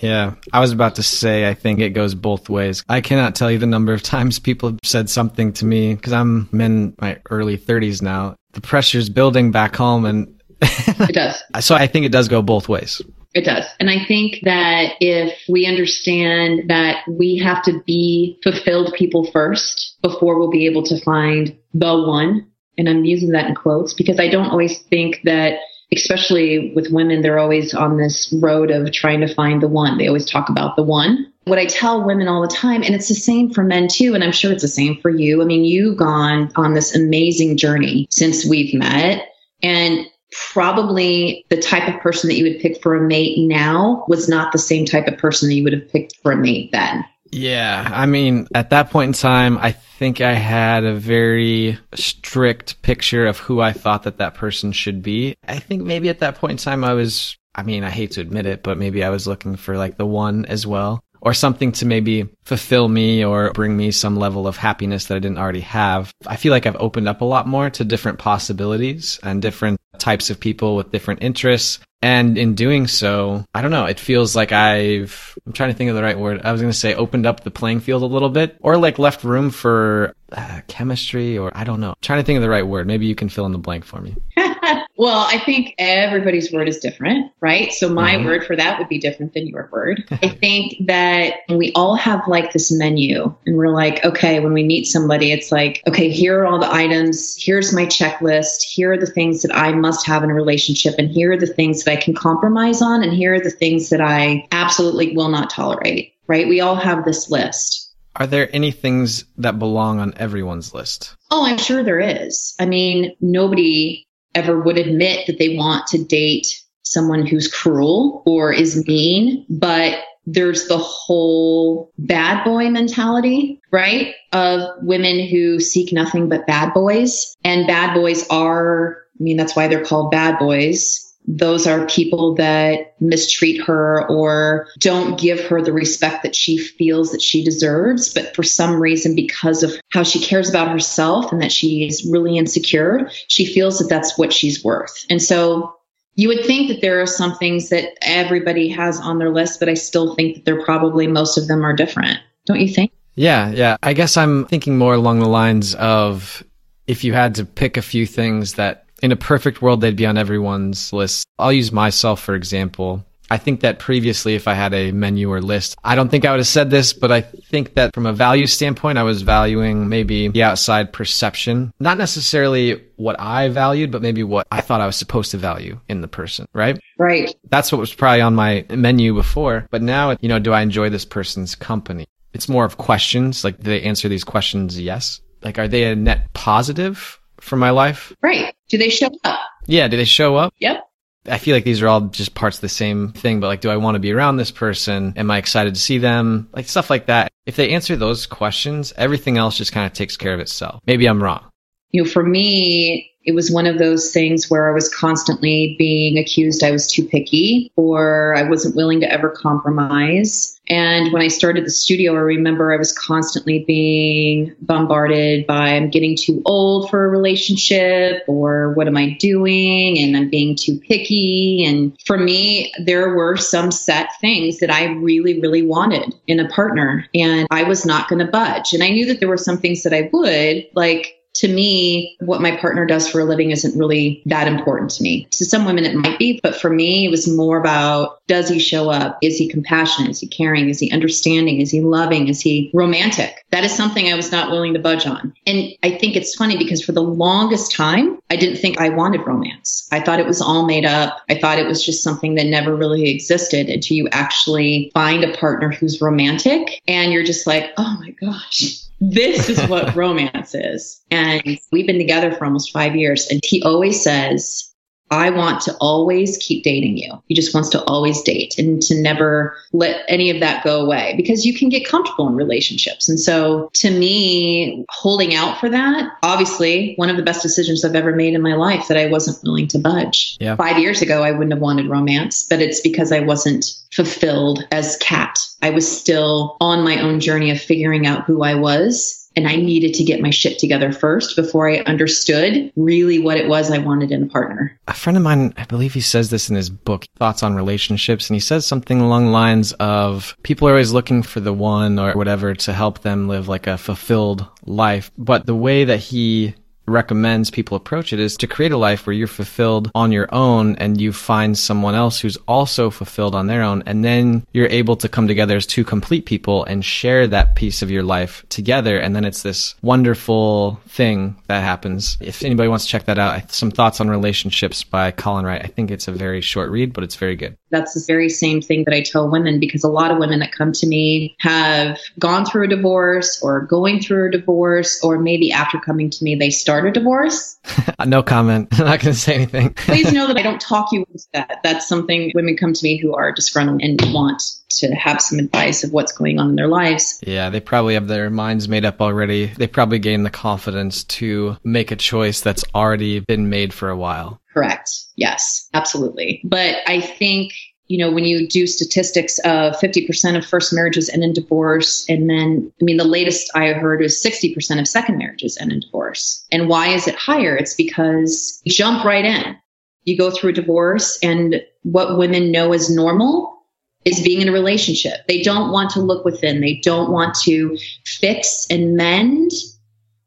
Yeah, 0.00 0.34
I 0.52 0.60
was 0.60 0.72
about 0.72 0.96
to 0.96 1.02
say, 1.02 1.48
I 1.48 1.54
think 1.54 1.80
it 1.80 1.90
goes 1.90 2.14
both 2.14 2.48
ways. 2.48 2.84
I 2.88 3.00
cannot 3.00 3.34
tell 3.34 3.50
you 3.50 3.58
the 3.58 3.66
number 3.66 3.92
of 3.92 4.02
times 4.02 4.38
people 4.38 4.70
have 4.70 4.78
said 4.82 5.10
something 5.10 5.52
to 5.54 5.64
me 5.64 5.94
because 5.94 6.12
I'm 6.12 6.48
in 6.52 6.94
my 7.00 7.20
early 7.30 7.58
30s 7.58 8.00
now 8.00 8.36
the 8.56 8.62
pressure's 8.62 9.08
building 9.08 9.52
back 9.52 9.76
home 9.76 10.04
and 10.06 10.34
it 10.62 11.14
does. 11.14 11.42
So 11.60 11.74
I 11.74 11.86
think 11.86 12.06
it 12.06 12.12
does 12.12 12.26
go 12.28 12.42
both 12.42 12.68
ways. 12.68 13.02
It 13.34 13.44
does. 13.44 13.66
And 13.78 13.90
I 13.90 14.04
think 14.08 14.38
that 14.44 14.94
if 14.98 15.38
we 15.46 15.66
understand 15.66 16.70
that 16.70 17.04
we 17.06 17.36
have 17.44 17.62
to 17.64 17.82
be 17.86 18.38
fulfilled 18.42 18.94
people 18.96 19.30
first 19.30 19.98
before 20.02 20.38
we'll 20.38 20.50
be 20.50 20.66
able 20.66 20.82
to 20.84 20.98
find 21.04 21.54
the 21.74 21.94
one, 21.94 22.50
and 22.78 22.88
I'm 22.88 23.04
using 23.04 23.32
that 23.32 23.46
in 23.46 23.54
quotes 23.54 23.92
because 23.92 24.18
I 24.18 24.28
don't 24.28 24.48
always 24.48 24.80
think 24.84 25.20
that, 25.24 25.58
especially 25.94 26.72
with 26.74 26.90
women, 26.90 27.20
they're 27.20 27.38
always 27.38 27.74
on 27.74 27.98
this 27.98 28.34
road 28.42 28.70
of 28.70 28.90
trying 28.90 29.20
to 29.20 29.34
find 29.34 29.62
the 29.62 29.68
one. 29.68 29.98
They 29.98 30.08
always 30.08 30.30
talk 30.30 30.48
about 30.48 30.76
the 30.76 30.82
one 30.82 31.30
what 31.46 31.58
I 31.60 31.66
tell 31.66 32.04
women 32.04 32.26
all 32.26 32.42
the 32.42 32.48
time, 32.48 32.82
and 32.82 32.94
it's 32.94 33.08
the 33.08 33.14
same 33.14 33.50
for 33.50 33.62
men 33.62 33.88
too, 33.88 34.14
and 34.14 34.22
I'm 34.22 34.32
sure 34.32 34.52
it's 34.52 34.62
the 34.62 34.68
same 34.68 35.00
for 35.00 35.10
you. 35.10 35.40
I 35.40 35.44
mean, 35.44 35.64
you've 35.64 35.96
gone 35.96 36.50
on 36.56 36.74
this 36.74 36.94
amazing 36.94 37.56
journey 37.56 38.08
since 38.10 38.44
we've 38.44 38.74
met, 38.74 39.28
and 39.62 40.06
probably 40.52 41.46
the 41.48 41.56
type 41.56 41.88
of 41.88 42.00
person 42.00 42.28
that 42.28 42.36
you 42.36 42.44
would 42.44 42.60
pick 42.60 42.82
for 42.82 42.96
a 42.96 43.00
mate 43.00 43.38
now 43.38 44.04
was 44.08 44.28
not 44.28 44.50
the 44.50 44.58
same 44.58 44.84
type 44.84 45.06
of 45.06 45.16
person 45.18 45.48
that 45.48 45.54
you 45.54 45.62
would 45.62 45.72
have 45.72 45.88
picked 45.88 46.16
for 46.16 46.32
a 46.32 46.36
mate 46.36 46.70
then. 46.72 47.04
Yeah, 47.30 47.88
I 47.92 48.06
mean, 48.06 48.48
at 48.54 48.70
that 48.70 48.90
point 48.90 49.10
in 49.10 49.12
time, 49.12 49.56
I 49.58 49.70
think 49.70 50.20
I 50.20 50.32
had 50.34 50.84
a 50.84 50.94
very 50.94 51.78
strict 51.94 52.82
picture 52.82 53.26
of 53.26 53.38
who 53.38 53.60
I 53.60 53.72
thought 53.72 54.02
that 54.02 54.18
that 54.18 54.34
person 54.34 54.72
should 54.72 55.00
be. 55.00 55.36
I 55.46 55.60
think 55.60 55.82
maybe 55.82 56.08
at 56.08 56.18
that 56.20 56.36
point 56.36 56.52
in 56.52 56.58
time, 56.58 56.82
I 56.82 56.94
was 56.94 57.36
I 57.56 57.62
mean, 57.62 57.84
I 57.84 57.90
hate 57.90 58.10
to 58.12 58.20
admit 58.20 58.44
it, 58.44 58.62
but 58.62 58.76
maybe 58.76 59.02
I 59.02 59.08
was 59.08 59.26
looking 59.26 59.56
for 59.56 59.78
like 59.78 59.96
the 59.96 60.04
one 60.04 60.44
as 60.44 60.66
well 60.66 61.02
or 61.20 61.34
something 61.34 61.72
to 61.72 61.86
maybe 61.86 62.28
fulfill 62.44 62.88
me 62.88 63.24
or 63.24 63.52
bring 63.52 63.76
me 63.76 63.90
some 63.90 64.16
level 64.16 64.46
of 64.46 64.56
happiness 64.56 65.06
that 65.06 65.16
I 65.16 65.20
didn't 65.20 65.38
already 65.38 65.60
have. 65.60 66.12
I 66.26 66.36
feel 66.36 66.52
like 66.52 66.66
I've 66.66 66.76
opened 66.76 67.08
up 67.08 67.20
a 67.20 67.24
lot 67.24 67.46
more 67.46 67.70
to 67.70 67.84
different 67.84 68.18
possibilities 68.18 69.18
and 69.22 69.42
different 69.42 69.80
types 69.98 70.30
of 70.30 70.40
people 70.40 70.76
with 70.76 70.92
different 70.92 71.22
interests. 71.22 71.80
And 72.02 72.36
in 72.36 72.54
doing 72.54 72.86
so, 72.86 73.44
I 73.54 73.62
don't 73.62 73.70
know, 73.70 73.86
it 73.86 73.98
feels 73.98 74.36
like 74.36 74.52
I've, 74.52 75.36
I'm 75.46 75.52
trying 75.52 75.70
to 75.70 75.76
think 75.76 75.88
of 75.90 75.96
the 75.96 76.02
right 76.02 76.18
word. 76.18 76.42
I 76.44 76.52
was 76.52 76.60
going 76.60 76.70
to 76.70 76.78
say 76.78 76.94
opened 76.94 77.26
up 77.26 77.40
the 77.40 77.50
playing 77.50 77.80
field 77.80 78.02
a 78.02 78.06
little 78.06 78.28
bit 78.28 78.56
or 78.60 78.76
like 78.76 78.98
left 78.98 79.24
room 79.24 79.50
for 79.50 80.14
uh, 80.30 80.60
chemistry 80.68 81.38
or 81.38 81.50
I 81.56 81.64
don't 81.64 81.80
know. 81.80 81.90
I'm 81.90 81.96
trying 82.02 82.20
to 82.20 82.24
think 82.24 82.36
of 82.36 82.42
the 82.42 82.50
right 82.50 82.66
word. 82.66 82.86
Maybe 82.86 83.06
you 83.06 83.14
can 83.14 83.28
fill 83.28 83.46
in 83.46 83.52
the 83.52 83.58
blank 83.58 83.84
for 83.84 84.00
me. 84.00 84.14
well, 84.96 85.26
I 85.28 85.38
think 85.38 85.74
everybody's 85.78 86.52
word 86.52 86.68
is 86.68 86.78
different, 86.78 87.32
right? 87.40 87.72
So 87.72 87.88
my 87.88 88.14
mm-hmm. 88.14 88.26
word 88.26 88.46
for 88.46 88.56
that 88.56 88.78
would 88.78 88.88
be 88.88 88.98
different 88.98 89.34
than 89.34 89.46
your 89.46 89.68
word. 89.72 90.04
I 90.10 90.28
think 90.28 90.86
that 90.86 91.34
we 91.48 91.72
all 91.74 91.96
have 91.96 92.22
like 92.26 92.52
this 92.52 92.72
menu 92.72 93.34
and 93.46 93.56
we're 93.56 93.68
like, 93.68 94.04
okay, 94.04 94.40
when 94.40 94.52
we 94.52 94.64
meet 94.64 94.86
somebody, 94.86 95.32
it's 95.32 95.52
like, 95.52 95.82
okay, 95.86 96.10
here 96.10 96.40
are 96.40 96.46
all 96.46 96.58
the 96.58 96.72
items. 96.72 97.36
Here's 97.38 97.72
my 97.72 97.86
checklist. 97.86 98.62
Here 98.62 98.92
are 98.92 98.98
the 98.98 99.06
things 99.06 99.42
that 99.42 99.54
I 99.54 99.72
must 99.72 100.06
have 100.06 100.24
in 100.24 100.30
a 100.30 100.34
relationship. 100.34 100.94
And 100.98 101.10
here 101.10 101.32
are 101.32 101.38
the 101.38 101.46
things 101.46 101.84
that 101.84 101.92
I 101.92 101.96
can 101.96 102.14
compromise 102.14 102.82
on. 102.82 103.02
And 103.02 103.12
here 103.12 103.34
are 103.34 103.40
the 103.40 103.50
things 103.50 103.90
that 103.90 104.00
I 104.00 104.46
absolutely 104.52 105.16
will 105.16 105.28
not 105.28 105.50
tolerate, 105.50 106.14
right? 106.26 106.48
We 106.48 106.60
all 106.60 106.76
have 106.76 107.04
this 107.04 107.30
list. 107.30 107.82
Are 108.18 108.26
there 108.26 108.48
any 108.54 108.70
things 108.70 109.26
that 109.36 109.58
belong 109.58 110.00
on 110.00 110.14
everyone's 110.16 110.72
list? 110.72 111.14
Oh, 111.30 111.44
I'm 111.44 111.58
sure 111.58 111.82
there 111.82 112.00
is. 112.00 112.54
I 112.58 112.64
mean, 112.64 113.14
nobody 113.20 114.05
ever 114.36 114.60
would 114.60 114.78
admit 114.78 115.26
that 115.26 115.38
they 115.38 115.56
want 115.56 115.86
to 115.88 116.04
date 116.04 116.46
someone 116.82 117.26
who's 117.26 117.52
cruel 117.52 118.22
or 118.26 118.52
is 118.52 118.86
mean, 118.86 119.44
but 119.48 119.98
there's 120.26 120.68
the 120.68 120.78
whole 120.78 121.90
bad 121.98 122.44
boy 122.44 122.68
mentality, 122.68 123.60
right? 123.72 124.14
Of 124.32 124.60
women 124.82 125.26
who 125.26 125.58
seek 125.58 125.92
nothing 125.92 126.28
but 126.28 126.46
bad 126.46 126.74
boys. 126.74 127.34
And 127.44 127.66
bad 127.66 127.94
boys 127.94 128.28
are, 128.28 128.98
I 129.18 129.22
mean, 129.22 129.36
that's 129.36 129.56
why 129.56 129.68
they're 129.68 129.84
called 129.84 130.10
bad 130.10 130.38
boys 130.38 131.02
those 131.26 131.66
are 131.66 131.86
people 131.86 132.34
that 132.36 132.94
mistreat 133.00 133.60
her 133.62 134.06
or 134.08 134.68
don't 134.78 135.20
give 135.20 135.40
her 135.40 135.60
the 135.60 135.72
respect 135.72 136.22
that 136.22 136.36
she 136.36 136.56
feels 136.56 137.10
that 137.10 137.22
she 137.22 137.44
deserves. 137.44 138.12
But 138.12 138.34
for 138.34 138.42
some 138.42 138.80
reason, 138.80 139.14
because 139.16 139.62
of 139.62 139.72
how 139.90 140.04
she 140.04 140.20
cares 140.20 140.48
about 140.48 140.70
herself 140.70 141.32
and 141.32 141.42
that 141.42 141.52
she's 141.52 142.08
really 142.10 142.36
insecure, 142.36 143.10
she 143.28 143.44
feels 143.44 143.78
that 143.78 143.88
that's 143.88 144.16
what 144.16 144.32
she's 144.32 144.62
worth. 144.62 145.04
And 145.10 145.20
so 145.20 145.76
you 146.14 146.28
would 146.28 146.44
think 146.44 146.68
that 146.68 146.80
there 146.80 147.00
are 147.02 147.06
some 147.06 147.36
things 147.36 147.68
that 147.70 147.90
everybody 148.02 148.68
has 148.68 149.00
on 149.00 149.18
their 149.18 149.30
list, 149.30 149.60
but 149.60 149.68
I 149.68 149.74
still 149.74 150.14
think 150.14 150.36
that 150.36 150.44
they're 150.44 150.64
probably 150.64 151.06
most 151.06 151.36
of 151.36 151.48
them 151.48 151.64
are 151.64 151.74
different. 151.74 152.20
Don't 152.46 152.60
you 152.60 152.68
think? 152.68 152.92
Yeah, 153.16 153.50
yeah. 153.50 153.76
I 153.82 153.92
guess 153.92 154.16
I'm 154.16 154.46
thinking 154.46 154.78
more 154.78 154.94
along 154.94 155.20
the 155.20 155.28
lines 155.28 155.74
of 155.74 156.42
if 156.86 157.02
you 157.02 157.12
had 157.12 157.34
to 157.36 157.44
pick 157.44 157.76
a 157.76 157.82
few 157.82 158.06
things 158.06 158.54
that 158.54 158.85
in 159.02 159.12
a 159.12 159.16
perfect 159.16 159.62
world, 159.62 159.80
they'd 159.80 159.96
be 159.96 160.06
on 160.06 160.18
everyone's 160.18 160.92
list. 160.92 161.26
I'll 161.38 161.52
use 161.52 161.72
myself, 161.72 162.20
for 162.20 162.34
example. 162.34 163.04
I 163.28 163.38
think 163.38 163.60
that 163.60 163.80
previously, 163.80 164.36
if 164.36 164.46
I 164.46 164.54
had 164.54 164.72
a 164.72 164.92
menu 164.92 165.32
or 165.32 165.40
list, 165.40 165.76
I 165.82 165.96
don't 165.96 166.08
think 166.08 166.24
I 166.24 166.30
would 166.30 166.38
have 166.38 166.46
said 166.46 166.70
this, 166.70 166.92
but 166.92 167.10
I 167.10 167.22
think 167.22 167.74
that 167.74 167.92
from 167.92 168.06
a 168.06 168.12
value 168.12 168.46
standpoint, 168.46 168.98
I 168.98 169.02
was 169.02 169.22
valuing 169.22 169.88
maybe 169.88 170.28
the 170.28 170.44
outside 170.44 170.92
perception, 170.92 171.72
not 171.80 171.98
necessarily 171.98 172.80
what 172.94 173.18
I 173.18 173.48
valued, 173.48 173.90
but 173.90 174.00
maybe 174.00 174.22
what 174.22 174.46
I 174.52 174.60
thought 174.60 174.80
I 174.80 174.86
was 174.86 174.94
supposed 174.94 175.32
to 175.32 175.38
value 175.38 175.80
in 175.88 176.02
the 176.02 176.08
person, 176.08 176.46
right? 176.52 176.78
Right. 176.98 177.34
That's 177.50 177.72
what 177.72 177.80
was 177.80 177.92
probably 177.92 178.20
on 178.20 178.36
my 178.36 178.64
menu 178.70 179.12
before. 179.12 179.66
But 179.72 179.82
now, 179.82 180.16
you 180.20 180.28
know, 180.28 180.38
do 180.38 180.52
I 180.52 180.60
enjoy 180.60 180.88
this 180.88 181.04
person's 181.04 181.56
company? 181.56 182.06
It's 182.32 182.48
more 182.48 182.64
of 182.64 182.78
questions. 182.78 183.42
Like, 183.42 183.56
do 183.58 183.64
they 183.64 183.82
answer 183.82 184.08
these 184.08 184.24
questions? 184.24 184.78
Yes. 184.78 185.20
Like, 185.42 185.58
are 185.58 185.68
they 185.68 185.84
a 185.84 185.96
net 185.96 186.32
positive? 186.32 187.18
for 187.40 187.56
my 187.56 187.70
life. 187.70 188.12
Right. 188.22 188.54
Do 188.68 188.78
they 188.78 188.90
show 188.90 189.10
up? 189.24 189.40
Yeah, 189.66 189.88
do 189.88 189.96
they 189.96 190.04
show 190.04 190.36
up? 190.36 190.54
Yep. 190.58 190.82
I 191.28 191.38
feel 191.38 191.56
like 191.56 191.64
these 191.64 191.82
are 191.82 191.88
all 191.88 192.02
just 192.02 192.34
parts 192.34 192.58
of 192.58 192.60
the 192.60 192.68
same 192.68 193.12
thing, 193.12 193.40
but 193.40 193.48
like, 193.48 193.60
do 193.60 193.70
I 193.70 193.76
want 193.76 193.96
to 193.96 194.00
be 194.00 194.12
around 194.12 194.36
this 194.36 194.50
person? 194.50 195.14
Am 195.16 195.30
I 195.30 195.38
excited 195.38 195.74
to 195.74 195.80
see 195.80 195.98
them? 195.98 196.48
Like 196.52 196.68
stuff 196.68 196.88
like 196.88 197.06
that. 197.06 197.32
If 197.46 197.56
they 197.56 197.70
answer 197.70 197.96
those 197.96 198.26
questions, 198.26 198.92
everything 198.96 199.36
else 199.38 199.56
just 199.56 199.72
kind 199.72 199.86
of 199.86 199.92
takes 199.92 200.16
care 200.16 200.34
of 200.34 200.40
itself. 200.40 200.80
Maybe 200.86 201.06
I'm 201.06 201.22
wrong. 201.22 201.44
You 201.90 202.04
know, 202.04 202.10
for 202.10 202.22
me, 202.22 203.12
it 203.24 203.34
was 203.34 203.50
one 203.50 203.66
of 203.66 203.78
those 203.78 204.12
things 204.12 204.48
where 204.48 204.70
I 204.70 204.74
was 204.74 204.92
constantly 204.94 205.74
being 205.78 206.16
accused 206.18 206.62
I 206.62 206.70
was 206.70 206.90
too 206.90 207.04
picky 207.04 207.72
or 207.76 208.34
I 208.36 208.48
wasn't 208.48 208.76
willing 208.76 209.00
to 209.00 209.12
ever 209.12 209.30
compromise. 209.30 210.55
And 210.68 211.12
when 211.12 211.22
I 211.22 211.28
started 211.28 211.64
the 211.64 211.70
studio, 211.70 212.14
I 212.14 212.20
remember 212.20 212.72
I 212.72 212.76
was 212.76 212.92
constantly 212.92 213.64
being 213.64 214.54
bombarded 214.60 215.46
by 215.46 215.76
I'm 215.76 215.90
getting 215.90 216.16
too 216.16 216.42
old 216.44 216.90
for 216.90 217.04
a 217.04 217.08
relationship 217.08 218.24
or 218.26 218.72
what 218.72 218.88
am 218.88 218.96
I 218.96 219.16
doing? 219.20 219.98
And 219.98 220.16
I'm 220.16 220.28
being 220.28 220.56
too 220.56 220.78
picky. 220.78 221.64
And 221.64 221.96
for 222.04 222.18
me, 222.18 222.72
there 222.84 223.14
were 223.14 223.36
some 223.36 223.70
set 223.70 224.10
things 224.20 224.58
that 224.58 224.70
I 224.70 224.86
really, 224.86 225.40
really 225.40 225.62
wanted 225.62 226.14
in 226.26 226.40
a 226.40 226.48
partner 226.48 227.06
and 227.14 227.46
I 227.50 227.62
was 227.62 227.86
not 227.86 228.08
going 228.08 228.24
to 228.24 228.30
budge. 228.30 228.72
And 228.72 228.82
I 228.82 228.90
knew 228.90 229.06
that 229.06 229.20
there 229.20 229.28
were 229.28 229.36
some 229.36 229.58
things 229.58 229.82
that 229.84 229.92
I 229.92 230.10
would 230.12 230.66
like 230.74 231.16
to 231.38 231.48
me, 231.48 232.16
what 232.20 232.40
my 232.40 232.56
partner 232.56 232.86
does 232.86 233.08
for 233.08 233.20
a 233.20 233.24
living 233.24 233.50
isn't 233.50 233.78
really 233.78 234.22
that 234.26 234.48
important 234.48 234.90
to 234.92 235.02
me. 235.02 235.28
To 235.32 235.44
some 235.44 235.64
women, 235.64 235.84
it 235.84 235.94
might 235.94 236.18
be, 236.18 236.40
but 236.42 236.56
for 236.56 236.70
me, 236.70 237.06
it 237.06 237.10
was 237.10 237.28
more 237.28 237.58
about 237.58 238.26
does 238.26 238.48
he 238.48 238.58
show 238.58 238.90
up? 238.90 239.18
Is 239.22 239.36
he 239.36 239.48
compassionate? 239.48 240.10
Is 240.10 240.20
he 240.20 240.26
caring? 240.26 240.68
Is 240.68 240.80
he 240.80 240.90
understanding? 240.90 241.60
Is 241.60 241.70
he 241.70 241.80
loving? 241.80 242.28
Is 242.28 242.40
he 242.40 242.70
romantic? 242.74 243.44
That 243.50 243.64
is 243.64 243.74
something 243.74 244.10
I 244.10 244.16
was 244.16 244.32
not 244.32 244.50
willing 244.50 244.72
to 244.74 244.80
budge 244.80 245.06
on. 245.06 245.32
And 245.46 245.72
I 245.82 245.90
think 245.90 246.16
it's 246.16 246.34
funny 246.34 246.56
because 246.56 246.84
for 246.84 246.92
the 246.92 247.02
longest 247.02 247.72
time, 247.72 248.18
I 248.30 248.36
didn't 248.36 248.56
think 248.56 248.80
I 248.80 248.88
wanted 248.88 249.26
romance. 249.26 249.88
I 249.92 250.00
thought 250.00 250.20
it 250.20 250.26
was 250.26 250.40
all 250.40 250.66
made 250.66 250.84
up. 250.84 251.20
I 251.28 251.38
thought 251.38 251.58
it 251.58 251.66
was 251.66 251.84
just 251.84 252.02
something 252.02 252.34
that 252.34 252.46
never 252.46 252.74
really 252.74 253.10
existed 253.10 253.68
until 253.68 253.96
you 253.96 254.08
actually 254.10 254.90
find 254.94 255.22
a 255.22 255.36
partner 255.36 255.70
who's 255.70 256.00
romantic 256.00 256.82
and 256.88 257.12
you're 257.12 257.24
just 257.24 257.46
like, 257.46 257.72
oh 257.76 257.96
my 258.00 258.10
gosh 258.10 258.85
this 259.00 259.48
is 259.48 259.60
what 259.68 259.94
romance 259.96 260.54
is. 260.54 261.02
And 261.10 261.58
we've 261.72 261.86
been 261.86 261.98
together 261.98 262.32
for 262.32 262.44
almost 262.44 262.72
five 262.72 262.96
years. 262.96 263.28
And 263.30 263.40
he 263.44 263.62
always 263.62 264.02
says, 264.02 264.72
I 265.10 265.30
want 265.30 265.60
to 265.62 265.76
always 265.80 266.36
keep 266.38 266.64
dating 266.64 266.96
you. 266.96 267.22
He 267.28 267.34
just 267.34 267.54
wants 267.54 267.68
to 267.70 267.84
always 267.84 268.22
date 268.22 268.58
and 268.58 268.82
to 268.82 269.00
never 269.00 269.56
let 269.72 270.04
any 270.08 270.30
of 270.30 270.40
that 270.40 270.64
go 270.64 270.80
away 270.80 271.14
because 271.16 271.46
you 271.46 271.54
can 271.54 271.68
get 271.68 271.88
comfortable 271.88 272.28
in 272.28 272.34
relationships. 272.34 273.08
And 273.08 273.18
so 273.18 273.70
to 273.74 273.90
me, 273.90 274.84
holding 274.88 275.34
out 275.34 275.58
for 275.58 275.68
that, 275.68 276.10
obviously 276.22 276.94
one 276.96 277.08
of 277.08 277.16
the 277.16 277.22
best 277.22 277.42
decisions 277.42 277.84
I've 277.84 277.94
ever 277.94 278.14
made 278.14 278.34
in 278.34 278.42
my 278.42 278.54
life 278.54 278.88
that 278.88 278.96
I 278.96 279.06
wasn't 279.06 279.42
willing 279.44 279.68
to 279.68 279.78
budge. 279.78 280.36
Yeah. 280.40 280.56
Five 280.56 280.78
years 280.78 281.02
ago, 281.02 281.22
I 281.22 281.30
wouldn't 281.30 281.52
have 281.52 281.62
wanted 281.62 281.88
romance, 281.88 282.46
but 282.48 282.60
it's 282.60 282.80
because 282.80 283.12
I 283.12 283.20
wasn't 283.20 283.64
fulfilled 283.92 284.66
as 284.72 284.96
Kat. 284.96 285.38
I 285.62 285.70
was 285.70 285.90
still 285.90 286.56
on 286.60 286.82
my 286.82 287.00
own 287.00 287.20
journey 287.20 287.50
of 287.50 287.60
figuring 287.60 288.06
out 288.06 288.24
who 288.24 288.42
I 288.42 288.54
was 288.54 289.25
and 289.36 289.46
I 289.46 289.56
needed 289.56 289.94
to 289.94 290.04
get 290.04 290.20
my 290.20 290.30
shit 290.30 290.58
together 290.58 290.92
first 290.92 291.36
before 291.36 291.70
I 291.70 291.78
understood 291.80 292.72
really 292.74 293.18
what 293.18 293.36
it 293.36 293.48
was 293.48 293.70
I 293.70 293.78
wanted 293.78 294.10
in 294.10 294.22
a 294.22 294.26
partner. 294.26 294.78
A 294.88 294.94
friend 294.94 295.16
of 295.16 295.22
mine, 295.22 295.52
I 295.56 295.64
believe 295.64 295.94
he 295.94 296.00
says 296.00 296.30
this 296.30 296.48
in 296.48 296.56
his 296.56 296.70
book, 296.70 297.06
Thoughts 297.16 297.42
on 297.42 297.54
Relationships, 297.54 298.28
and 298.28 298.34
he 298.34 298.40
says 298.40 298.66
something 298.66 299.00
along 299.00 299.26
the 299.26 299.32
lines 299.32 299.72
of 299.74 300.36
people 300.42 300.68
are 300.68 300.72
always 300.72 300.92
looking 300.92 301.22
for 301.22 301.40
the 301.40 301.52
one 301.52 301.98
or 301.98 302.14
whatever 302.14 302.54
to 302.54 302.72
help 302.72 303.02
them 303.02 303.28
live 303.28 303.48
like 303.48 303.66
a 303.66 303.78
fulfilled 303.78 304.46
life. 304.64 305.10
But 305.18 305.46
the 305.46 305.54
way 305.54 305.84
that 305.84 305.98
he 306.00 306.54
recommends 306.86 307.50
people 307.50 307.76
approach 307.76 308.12
it 308.12 308.20
is 308.20 308.36
to 308.36 308.46
create 308.46 308.72
a 308.72 308.76
life 308.76 309.06
where 309.06 309.14
you're 309.14 309.26
fulfilled 309.26 309.90
on 309.94 310.12
your 310.12 310.32
own 310.34 310.76
and 310.76 311.00
you 311.00 311.12
find 311.12 311.58
someone 311.58 311.94
else 311.94 312.20
who's 312.20 312.36
also 312.48 312.90
fulfilled 312.90 313.34
on 313.34 313.46
their 313.46 313.62
own. 313.62 313.82
And 313.86 314.04
then 314.04 314.46
you're 314.52 314.68
able 314.68 314.96
to 314.96 315.08
come 315.08 315.28
together 315.28 315.56
as 315.56 315.66
two 315.66 315.84
complete 315.84 316.26
people 316.26 316.64
and 316.64 316.84
share 316.84 317.26
that 317.26 317.56
piece 317.56 317.82
of 317.82 317.90
your 317.90 318.02
life 318.02 318.44
together. 318.48 318.98
And 318.98 319.14
then 319.14 319.24
it's 319.24 319.42
this 319.42 319.74
wonderful 319.82 320.80
thing 320.88 321.36
that 321.46 321.62
happens. 321.62 322.16
If 322.20 322.42
anybody 322.42 322.68
wants 322.68 322.86
to 322.86 322.90
check 322.90 323.04
that 323.06 323.18
out, 323.18 323.52
some 323.52 323.70
thoughts 323.70 324.00
on 324.00 324.08
relationships 324.08 324.84
by 324.84 325.10
Colin 325.10 325.44
Wright. 325.44 325.62
I 325.62 325.68
think 325.68 325.90
it's 325.90 326.08
a 326.08 326.12
very 326.12 326.40
short 326.40 326.70
read, 326.70 326.92
but 326.92 327.04
it's 327.04 327.16
very 327.16 327.36
good. 327.36 327.56
That's 327.70 327.94
the 327.94 328.04
very 328.06 328.28
same 328.28 328.62
thing 328.62 328.84
that 328.84 328.94
I 328.94 329.02
tell 329.02 329.28
women 329.28 329.58
because 329.58 329.82
a 329.82 329.88
lot 329.88 330.10
of 330.10 330.18
women 330.18 330.38
that 330.38 330.52
come 330.52 330.72
to 330.72 330.86
me 330.86 331.36
have 331.40 331.98
gone 332.18 332.46
through 332.46 332.64
a 332.64 332.68
divorce 332.68 333.42
or 333.42 333.62
going 333.62 334.00
through 334.00 334.28
a 334.28 334.30
divorce, 334.30 335.02
or 335.02 335.18
maybe 335.18 335.50
after 335.50 335.78
coming 335.78 336.10
to 336.10 336.24
me, 336.24 336.36
they 336.36 336.50
start 336.50 336.75
start 336.76 336.88
a 336.88 336.92
divorce? 336.92 337.58
no 338.06 338.22
comment. 338.22 338.68
I'm 338.72 338.84
not 338.86 339.00
going 339.00 339.14
to 339.14 339.18
say 339.18 339.34
anything. 339.34 339.72
Please 339.74 340.12
know 340.12 340.26
that 340.26 340.36
I 340.36 340.42
don't 340.42 340.60
talk 340.60 340.92
you 340.92 341.06
into 341.10 341.24
that. 341.32 341.60
That's 341.62 341.88
something 341.88 342.32
women 342.34 342.56
come 342.56 342.74
to 342.74 342.84
me 342.84 342.98
who 342.98 343.14
are 343.14 343.32
disgruntled 343.32 343.82
and 343.82 343.98
want 344.12 344.42
to 344.70 344.94
have 344.94 345.22
some 345.22 345.38
advice 345.38 345.84
of 345.84 345.92
what's 345.92 346.12
going 346.12 346.38
on 346.38 346.50
in 346.50 346.56
their 346.56 346.68
lives. 346.68 347.18
Yeah, 347.26 347.48
they 347.48 347.60
probably 347.60 347.94
have 347.94 348.08
their 348.08 348.28
minds 348.28 348.68
made 348.68 348.84
up 348.84 349.00
already. 349.00 349.46
They 349.46 349.66
probably 349.66 349.98
gain 349.98 350.22
the 350.22 350.30
confidence 350.30 351.04
to 351.04 351.56
make 351.64 351.90
a 351.90 351.96
choice 351.96 352.42
that's 352.42 352.64
already 352.74 353.20
been 353.20 353.48
made 353.48 353.72
for 353.72 353.88
a 353.88 353.96
while. 353.96 354.40
Correct. 354.52 354.90
Yes, 355.16 355.68
absolutely. 355.72 356.42
But 356.44 356.76
I 356.86 357.00
think 357.00 357.52
you 357.88 357.98
know, 357.98 358.10
when 358.10 358.24
you 358.24 358.48
do 358.48 358.66
statistics 358.66 359.38
of 359.40 359.74
50% 359.76 360.36
of 360.36 360.44
first 360.44 360.72
marriages 360.72 361.08
end 361.08 361.22
in 361.22 361.32
divorce, 361.32 362.04
and 362.08 362.28
then, 362.28 362.72
I 362.80 362.84
mean, 362.84 362.96
the 362.96 363.04
latest 363.04 363.50
I 363.54 363.72
heard 363.72 364.02
is 364.02 364.22
60% 364.22 364.80
of 364.80 364.88
second 364.88 365.18
marriages 365.18 365.56
end 365.60 365.72
in 365.72 365.80
divorce. 365.80 366.44
And 366.50 366.68
why 366.68 366.88
is 366.88 367.06
it 367.06 367.14
higher? 367.14 367.56
It's 367.56 367.74
because 367.74 368.60
you 368.64 368.72
jump 368.72 369.04
right 369.04 369.24
in. 369.24 369.56
You 370.04 370.16
go 370.16 370.30
through 370.30 370.50
a 370.50 370.54
divorce, 370.54 371.18
and 371.22 371.62
what 371.82 372.18
women 372.18 372.50
know 372.50 372.72
as 372.72 372.90
normal 372.90 373.56
is 374.04 374.22
being 374.22 374.40
in 374.40 374.48
a 374.48 374.52
relationship. 374.52 375.26
They 375.26 375.42
don't 375.42 375.72
want 375.72 375.90
to 375.90 376.00
look 376.00 376.24
within, 376.24 376.60
they 376.60 376.80
don't 376.82 377.10
want 377.10 377.34
to 377.42 377.76
fix 378.04 378.66
and 378.70 378.96
mend. 378.96 379.50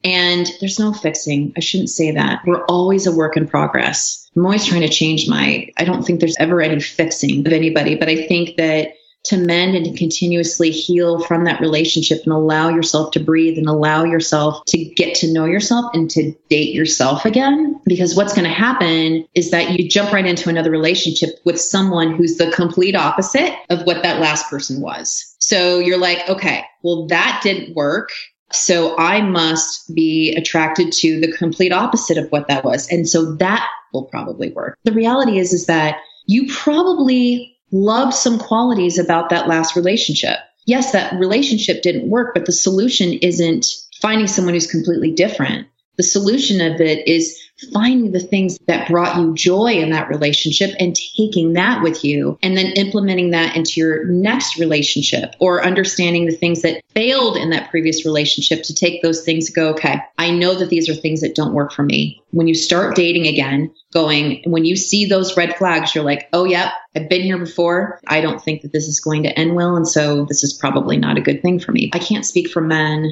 And 0.03 0.50
there's 0.60 0.79
no 0.79 0.94
fixing. 0.94 1.53
I 1.58 1.60
shouldn't 1.60 1.89
say 1.89 2.12
that. 2.12 2.41
We're 2.46 2.63
always 2.65 3.06
a 3.06 3.15
work 3.15 3.36
in 3.36 3.48
progress 3.48 4.20
I'm 4.36 4.46
always 4.46 4.65
trying 4.65 4.82
to 4.82 4.89
change 4.89 5.27
my, 5.27 5.68
I 5.77 5.84
don't 5.84 6.03
think 6.03 6.20
there's 6.20 6.38
ever 6.39 6.62
any 6.62 6.79
fixing 6.79 7.46
of 7.46 7.51
anybody, 7.51 7.96
but 7.96 8.10
I 8.10 8.27
think 8.27 8.58
that 8.58 8.94
to 9.25 9.38
mend 9.38 9.75
and 9.75 9.86
to 9.86 9.98
continuously 9.98 10.72
heal 10.72 11.20
from 11.25 11.44
that 11.44 11.60
relationship 11.60 12.22
and 12.24 12.32
allow 12.32 12.70
yourself 12.70 13.12
to 13.12 13.20
breathe 13.20 13.58
and 13.58 13.68
allow 13.68 14.06
yourself 14.06 14.63
to 14.68 14.77
get 14.77 15.13
to 15.15 15.34
know 15.34 15.44
yourself 15.44 15.91
and 15.94 16.10
to 16.12 16.34
date 16.50 16.74
yourself 16.74 17.25
again. 17.25 17.82
Because 17.86 18.15
what's 18.15 18.34
going 18.34 18.48
to 18.48 18.53
happen 18.53 19.27
is 19.36 19.51
that 19.51 19.72
you 19.72 19.89
jump 19.89 20.13
right 20.13 20.25
into 20.25 20.48
another 20.48 20.72
relationship 20.72 21.32
with 21.44 21.60
someone 21.60 22.15
who's 22.15 22.38
the 22.38 22.50
complete 22.51 22.96
opposite 22.96 23.53
of 23.70 23.86
what 23.86 24.03
that 24.03 24.22
last 24.22 24.50
person 24.50 24.79
was. 24.79 25.36
So 25.39 25.79
you're 25.79 26.00
like, 26.00 26.29
okay, 26.29 26.63
well, 26.82 27.08
that 27.08 27.41
didn't 27.44 27.75
work. 27.75 28.12
So 28.51 28.98
I 28.98 29.22
must 29.22 29.94
be 29.94 30.34
attracted 30.36 30.91
to 30.94 31.20
the 31.20 31.32
complete 31.32 31.72
opposite 31.72 32.18
of 32.18 32.29
what 32.32 32.48
that 32.48 32.63
was. 32.63 32.88
And 32.89 33.08
so 33.08 33.36
that 33.36 33.68
will 33.94 34.06
probably 34.06 34.51
work. 34.51 34.77
The 34.84 34.91
reality 34.91 35.39
is, 35.39 35.53
is 35.53 35.65
that 35.68 35.98
you 36.25 36.51
probably 36.51 37.56
love 37.72 38.13
some 38.13 38.39
qualities 38.39 38.98
about 38.98 39.29
that 39.29 39.48
last 39.48 39.75
relationship. 39.75 40.38
Yes, 40.65 40.91
that 40.91 41.13
relationship 41.20 41.82
didn't 41.82 42.10
work, 42.10 42.34
but 42.34 42.46
the 42.46 42.51
solution 42.51 43.13
isn't 43.13 43.68
finding 44.01 44.27
someone 44.27 44.53
who's 44.53 44.70
completely 44.70 45.12
different. 45.12 45.68
The 46.00 46.03
solution 46.03 46.62
of 46.62 46.79
it 46.79 47.06
is 47.10 47.38
finding 47.74 48.13
the 48.13 48.22
things 48.22 48.58
that 48.68 48.88
brought 48.88 49.18
you 49.18 49.34
joy 49.34 49.74
in 49.74 49.89
that 49.89 50.08
relationship 50.08 50.74
and 50.79 50.96
taking 50.96 51.51
that 51.53 51.84
with 51.84 52.06
you 52.06 52.39
and 52.41 52.56
then 52.56 52.68
implementing 52.68 53.32
that 53.32 53.58
into 53.58 53.82
your 53.82 54.06
next 54.06 54.58
relationship 54.58 55.36
or 55.41 55.62
understanding 55.62 56.25
the 56.25 56.38
things 56.38 56.62
that 56.62 56.82
failed 56.91 57.36
in 57.36 57.50
that 57.50 57.70
previous 57.70 58.06
relationship 58.06 58.63
to 58.63 58.74
take 58.74 59.01
those 59.01 59.25
things 59.25 59.50
go, 59.50 59.72
okay, 59.72 60.00
I 60.18 60.32
know 60.32 60.56
that 60.56 60.70
these 60.70 60.88
are 60.88 60.96
things 60.96 61.20
that 61.20 61.36
don't 61.36 61.53
work 61.53 61.74
for 61.74 61.84
me. 61.84 62.24
When 62.32 62.48
you 62.48 62.56
start 62.56 62.96
dating 62.96 63.27
again, 63.27 63.70
going, 63.91 64.41
when 64.46 64.63
you 64.63 64.77
see 64.77 65.06
those 65.06 65.36
red 65.36 65.58
flags, 65.58 65.94
you're 65.94 66.06
like, 66.06 66.29
oh, 66.32 66.46
yep, 66.46 66.72
I've 66.96 67.10
been 67.10 67.24
here 67.24 67.39
before. 67.39 68.00
I 68.08 68.22
don't 68.22 68.41
think 68.41 68.62
that 68.62 68.72
this 68.72 68.88
is 68.88 69.01
going 69.01 69.24
to 69.24 69.38
end 69.38 69.53
well. 69.53 69.75
And 69.75 69.86
so 69.86 70.24
this 70.24 70.46
is 70.46 70.53
probably 70.53 70.96
not 70.96 71.18
a 71.18 71.22
good 71.22 71.41
thing 71.41 71.60
for 71.60 71.74
me. 71.74 71.91
I 71.94 72.00
can't 72.00 72.25
speak 72.25 72.50
for 72.50 72.62
men, 72.62 73.12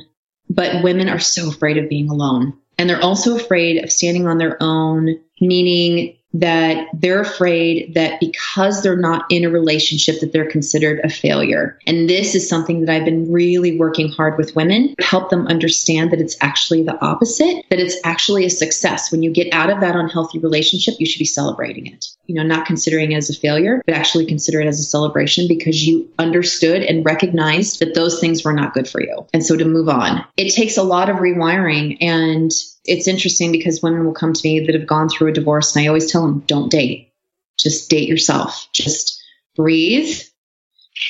but 0.49 0.85
women 0.85 1.09
are 1.09 1.19
so 1.19 1.49
afraid 1.49 1.77
of 1.77 1.89
being 1.89 2.09
alone. 2.09 2.57
And 2.77 2.89
they're 2.89 3.03
also 3.03 3.35
afraid 3.35 3.83
of 3.83 3.91
standing 3.91 4.27
on 4.27 4.37
their 4.37 4.61
own, 4.61 5.19
meaning 5.41 6.16
that 6.33 6.87
they're 6.93 7.21
afraid 7.21 7.93
that 7.93 8.19
because 8.19 8.83
they're 8.83 8.97
not 8.97 9.25
in 9.29 9.45
a 9.45 9.49
relationship 9.49 10.19
that 10.19 10.33
they're 10.33 10.49
considered 10.49 10.99
a 11.03 11.09
failure. 11.09 11.79
And 11.87 12.09
this 12.09 12.35
is 12.35 12.47
something 12.47 12.81
that 12.81 12.93
I've 12.93 13.05
been 13.05 13.31
really 13.31 13.77
working 13.77 14.09
hard 14.09 14.37
with 14.37 14.55
women, 14.55 14.93
help 14.99 15.29
them 15.29 15.47
understand 15.47 16.11
that 16.11 16.21
it's 16.21 16.37
actually 16.41 16.83
the 16.83 16.99
opposite, 17.03 17.65
that 17.69 17.79
it's 17.79 17.97
actually 18.03 18.45
a 18.45 18.49
success. 18.49 19.11
When 19.11 19.23
you 19.23 19.31
get 19.31 19.53
out 19.53 19.69
of 19.69 19.79
that 19.79 19.95
unhealthy 19.95 20.39
relationship, 20.39 20.95
you 20.99 21.05
should 21.05 21.19
be 21.19 21.25
celebrating 21.25 21.87
it. 21.87 22.07
You 22.25 22.35
know, 22.35 22.43
not 22.43 22.65
considering 22.65 23.13
it 23.13 23.15
as 23.15 23.29
a 23.29 23.33
failure, 23.33 23.81
but 23.85 23.95
actually 23.95 24.25
consider 24.25 24.59
it 24.59 24.67
as 24.67 24.79
a 24.79 24.83
celebration 24.83 25.47
because 25.47 25.87
you 25.87 26.09
understood 26.19 26.83
and 26.83 27.05
recognized 27.05 27.79
that 27.79 27.95
those 27.95 28.19
things 28.19 28.43
were 28.43 28.53
not 28.53 28.73
good 28.73 28.87
for 28.87 29.01
you. 29.01 29.25
And 29.33 29.45
so 29.45 29.55
to 29.55 29.65
move 29.65 29.87
on, 29.87 30.25
it 30.35 30.53
takes 30.53 30.77
a 30.77 30.83
lot 30.83 31.09
of 31.09 31.17
rewiring 31.17 31.97
and 32.01 32.51
It's 32.87 33.07
interesting 33.07 33.51
because 33.51 33.83
women 33.83 34.05
will 34.05 34.13
come 34.13 34.33
to 34.33 34.41
me 34.43 34.61
that 34.61 34.73
have 34.73 34.87
gone 34.87 35.09
through 35.09 35.29
a 35.29 35.33
divorce, 35.33 35.75
and 35.75 35.83
I 35.83 35.87
always 35.87 36.11
tell 36.11 36.21
them, 36.21 36.39
don't 36.47 36.71
date. 36.71 37.11
Just 37.59 37.89
date 37.89 38.07
yourself. 38.07 38.67
Just 38.71 39.21
breathe 39.55 40.19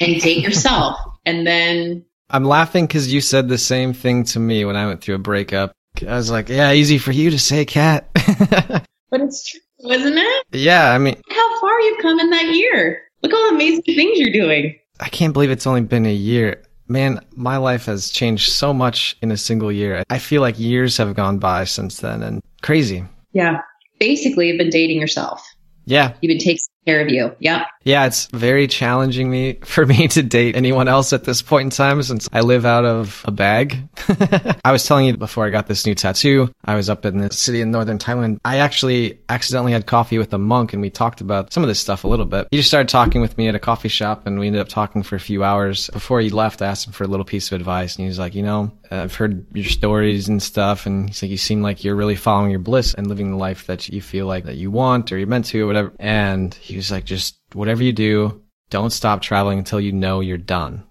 and 0.02 0.20
date 0.22 0.44
yourself. 0.44 0.98
And 1.28 1.46
then. 1.46 2.06
I'm 2.30 2.46
laughing 2.46 2.88
because 2.88 3.12
you 3.12 3.20
said 3.20 3.50
the 3.50 3.58
same 3.58 3.92
thing 3.92 4.24
to 4.24 4.40
me 4.40 4.64
when 4.64 4.78
I 4.78 4.88
went 4.88 5.02
through 5.02 5.16
a 5.16 5.20
breakup. 5.20 5.74
I 6.08 6.16
was 6.16 6.32
like, 6.32 6.48
yeah, 6.48 6.72
easy 6.72 7.00
for 7.00 7.12
you 7.12 7.32
to 7.32 7.38
say, 7.38 7.66
Kat. 7.66 8.08
but 8.14 9.20
it's 9.20 9.46
true, 9.46 9.92
isn't 9.92 10.18
it? 10.18 10.46
Yeah, 10.54 10.94
I 10.94 11.00
mean, 11.00 11.22
how 11.30 11.60
far 11.60 11.82
you've 11.82 12.02
come 12.02 12.18
in 12.22 12.30
that 12.30 12.46
year. 12.46 13.02
Look 13.22 13.34
at 13.34 13.36
all 13.36 13.50
the 13.50 13.56
amazing 13.56 13.84
things 13.84 14.20
you're 14.20 14.32
doing. 14.32 14.80
I 15.02 15.10
can't 15.10 15.34
believe 15.34 15.52
it's 15.52 15.68
only 15.68 15.82
been 15.82 16.06
a 16.06 16.14
year. 16.14 16.64
Man, 16.88 17.20
my 17.36 17.58
life 17.58 17.86
has 17.86 18.10
changed 18.10 18.52
so 18.52 18.74
much 18.74 19.18
in 19.22 19.32
a 19.32 19.38
single 19.38 19.72
year. 19.72 20.04
I 20.10 20.20
feel 20.20 20.42
like 20.42 20.58
years 20.58 20.98
have 20.98 21.16
gone 21.16 21.38
by 21.38 21.66
since 21.66 21.98
then 21.98 22.24
and 22.24 22.42
crazy. 22.62 23.04
Yeah. 23.34 23.62
Basically, 24.00 24.48
you've 24.48 24.58
been 24.58 24.70
dating 24.70 25.00
yourself. 25.00 25.46
Yeah. 25.86 26.14
You've 26.22 26.30
been 26.30 26.38
taking 26.38 26.64
care 26.88 27.02
of 27.02 27.10
you. 27.10 27.36
Yep. 27.40 27.68
Yeah, 27.84 28.06
it's 28.06 28.28
very 28.28 28.68
challenging 28.68 29.30
me 29.30 29.54
for 29.64 29.86
me 29.86 30.08
to 30.10 30.24
date 30.24 30.56
anyone 30.56 30.88
else 30.88 31.14
at 31.14 31.26
this 31.26 31.42
point 31.42 31.66
in 31.66 31.70
time 31.70 32.02
since 32.02 32.28
I 32.32 32.42
live 32.42 32.66
out 32.66 32.86
of 32.86 33.24
a 33.26 33.32
bag. 33.32 33.78
I 34.66 34.72
was 34.72 34.86
telling 34.86 35.06
you 35.06 35.18
before 35.18 35.46
I 35.46 35.50
got 35.50 35.68
this 35.68 35.86
new 35.86 35.96
tattoo, 35.96 36.52
I 36.66 36.76
was 36.76 36.90
up 36.90 37.06
in 37.06 37.18
the 37.18 37.32
city 37.32 37.62
in 37.62 37.72
northern 37.72 37.98
Thailand. 37.98 38.40
I 38.44 38.58
actually 38.58 39.20
accidentally 39.30 39.74
had 39.74 39.86
coffee 39.86 40.18
with 40.18 40.34
a 40.34 40.38
monk 40.38 40.74
and 40.74 40.82
we 40.82 40.90
talked 40.90 41.22
about 41.22 41.54
some 41.54 41.64
of 41.64 41.68
this 41.68 41.80
stuff 41.80 42.04
a 42.04 42.08
little 42.08 42.26
bit. 42.26 42.48
He 42.52 42.58
just 42.58 42.70
started 42.70 42.90
talking 42.90 43.22
with 43.22 43.38
me 43.38 43.48
at 43.48 43.56
a 43.56 43.60
coffee 43.60 43.90
shop 43.90 44.26
and 44.26 44.40
we 44.40 44.48
ended 44.48 44.62
up 44.62 44.70
talking 44.70 45.04
for 45.04 45.16
a 45.16 45.20
few 45.20 45.44
hours. 45.44 45.90
Before 45.92 46.22
he 46.22 46.30
left, 46.30 46.62
I 46.62 46.68
asked 46.68 46.88
him 46.88 46.94
for 46.94 47.04
a 47.04 47.08
little 47.08 47.26
piece 47.26 47.52
of 47.52 47.60
advice 47.60 47.96
and 47.96 48.04
he 48.04 48.08
was 48.08 48.20
like, 48.20 48.36
you 48.36 48.44
know, 48.44 48.72
I've 48.90 49.16
heard 49.16 49.46
your 49.56 49.66
stories 49.66 50.30
and 50.30 50.42
stuff 50.42 50.86
and 50.86 51.10
he's 51.10 51.22
like, 51.22 51.32
you 51.32 51.38
seem 51.38 51.62
like 51.62 51.84
you're 51.84 51.96
really 51.96 52.16
following 52.16 52.52
your 52.52 52.60
bliss 52.60 52.94
and 52.94 53.08
living 53.08 53.32
the 53.32 53.38
life 53.38 53.68
that 53.68 53.90
you 53.90 54.02
feel 54.02 54.26
like 54.26 54.46
that 54.46 54.56
you 54.56 54.72
want 54.72 55.12
or 55.12 55.18
you're 55.18 55.28
meant 55.28 55.46
to 55.46 55.62
or 55.62 55.68
whatever. 55.68 55.92
And 56.00 56.54
he 56.54 56.77
was 56.78 56.92
like, 56.92 57.06
just 57.06 57.40
whatever 57.54 57.84
you 57.84 57.94
do, 57.94 58.42
don't 58.70 58.92
stop 58.92 59.22
traveling 59.22 59.60
until 59.60 59.80
you 59.80 59.92
know 59.92 60.20
you're 60.20 60.38
done. 60.38 60.84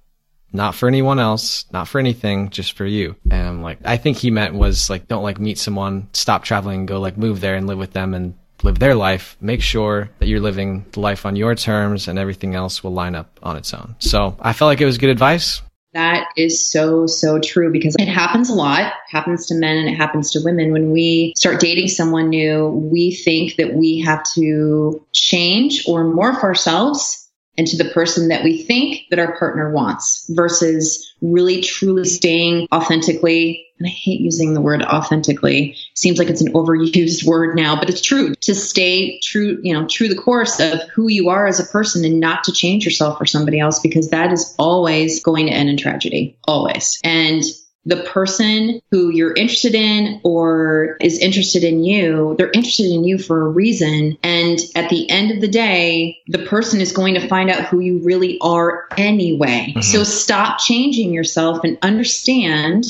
Not 0.53 0.75
for 0.75 0.89
anyone 0.89 1.19
else, 1.19 1.67
not 1.73 1.89
for 1.89 1.99
anything, 1.99 2.51
just 2.51 2.73
for 2.73 2.87
you. 2.87 3.17
And 3.31 3.47
I'm 3.49 3.63
like, 3.63 3.79
I 3.85 3.97
think 3.97 4.17
he 4.17 4.31
meant 4.31 4.55
was 4.55 4.89
like, 4.89 5.09
don't 5.09 5.23
like 5.23 5.39
meet 5.39 5.59
someone, 5.59 6.09
stop 6.13 6.45
traveling 6.45 6.87
go 6.87 7.01
like 7.01 7.19
move 7.19 7.41
there 7.41 7.57
and 7.57 7.67
live 7.67 7.79
with 7.79 7.93
them 7.93 8.15
and 8.15 8.35
live 8.63 8.79
their 8.79 8.95
life. 8.95 9.37
Make 9.41 9.61
sure 9.61 10.11
that 10.19 10.29
you're 10.29 10.41
living 10.41 10.87
the 10.93 11.01
life 11.01 11.27
on 11.27 11.37
your 11.37 11.55
terms 11.55 12.09
and 12.09 12.19
everything 12.19 12.55
else 12.55 12.83
will 12.83 12.93
line 12.93 13.15
up 13.15 13.39
on 13.43 13.57
its 13.57 13.75
own. 13.75 13.97
So 13.99 14.37
I 14.41 14.53
felt 14.53 14.69
like 14.69 14.81
it 14.81 14.87
was 14.87 14.99
good 14.99 15.11
advice. 15.11 15.61
That 15.97 16.29
is 16.37 16.71
so, 16.71 17.07
so 17.07 17.41
true 17.41 17.73
because 17.73 17.97
it 17.99 18.07
happens 18.07 18.51
a 18.51 18.55
lot, 18.55 18.93
happens 19.09 19.47
to 19.47 19.55
men 19.55 19.79
and 19.79 19.89
it 19.89 19.95
happens 19.95 20.31
to 20.33 20.41
women. 20.45 20.71
When 20.71 20.91
we 20.91 21.33
start 21.39 21.59
dating 21.59 21.89
someone 21.89 22.29
new, 22.29 22.69
we 22.69 23.15
think 23.15 23.57
that 23.57 23.73
we 23.73 24.01
have 24.01 24.23
to 24.35 25.03
change 25.13 25.89
or 25.89 26.05
morph 26.05 26.43
ourselves 26.43 27.26
into 27.57 27.77
the 27.77 27.91
person 27.91 28.29
that 28.29 28.45
we 28.45 28.63
think 28.63 29.03
that 29.11 29.19
our 29.19 29.37
partner 29.39 29.71
wants 29.71 30.27
versus 30.31 31.15
really 31.21 31.61
truly 31.61 32.05
staying 32.05 32.69
authentically 32.73 33.67
and 33.79 33.87
I 33.87 33.91
hate 33.91 34.21
using 34.21 34.55
the 34.55 34.61
word 34.61 34.83
authentically. 34.83 35.77
Seems 35.95 36.19
like 36.19 36.29
it's 36.29 36.41
an 36.41 36.53
overused 36.55 37.25
word 37.25 37.57
now, 37.57 37.79
but 37.79 37.91
it's 37.91 38.01
true. 38.01 38.35
To 38.35 38.55
stay 38.55 39.21
true, 39.23 39.59
you 39.63 39.73
know, 39.75 39.87
true 39.87 40.09
the 40.09 40.15
course 40.15 40.59
of 40.61 40.81
who 40.95 41.09
you 41.09 41.29
are 41.29 41.47
as 41.47 41.61
a 41.61 41.65
person 41.65 42.05
and 42.05 42.19
not 42.19 42.43
to 42.45 42.53
change 42.53 42.85
yourself 42.85 43.19
for 43.19 43.27
somebody 43.27 43.61
else 43.61 43.79
because 43.81 44.11
that 44.11 44.33
is 44.33 44.55
always 44.59 45.23
going 45.23 45.47
to 45.47 45.53
end 45.53 45.69
in 45.69 45.77
tragedy. 45.77 46.39
Always. 46.49 46.99
And 47.05 47.43
the 47.87 48.03
person 48.03 48.81
who 48.91 49.11
you're 49.11 49.33
interested 49.33 49.75
in 49.75 50.21
or 50.25 50.97
is 51.01 51.21
interested 51.21 51.63
in 51.63 51.85
you, 51.85 52.35
they're 52.37 52.51
interested 52.51 52.93
in 52.93 53.05
you 53.05 53.17
for 53.17 53.41
a 53.41 53.49
reason. 53.49 54.19
And 54.25 54.59
at 54.75 54.91
the 54.91 55.09
end 55.09 55.31
of 55.31 55.41
the 55.41 55.49
day, 55.49 56.19
the 56.27 56.45
person 56.45 56.81
is 56.81 56.93
going 56.93 57.15
to 57.15 57.29
find 57.29 57.49
out 57.49 57.67
who 57.67 57.79
you 57.79 58.01
really 58.01 58.39
are 58.41 58.89
anyway. 58.97 59.69
Mm-hmm. 59.69 59.81
So 59.83 60.03
stop 60.03 60.59
changing 60.59 61.15
yourself 61.15 61.61
and 61.63 61.79
understand 61.81 62.85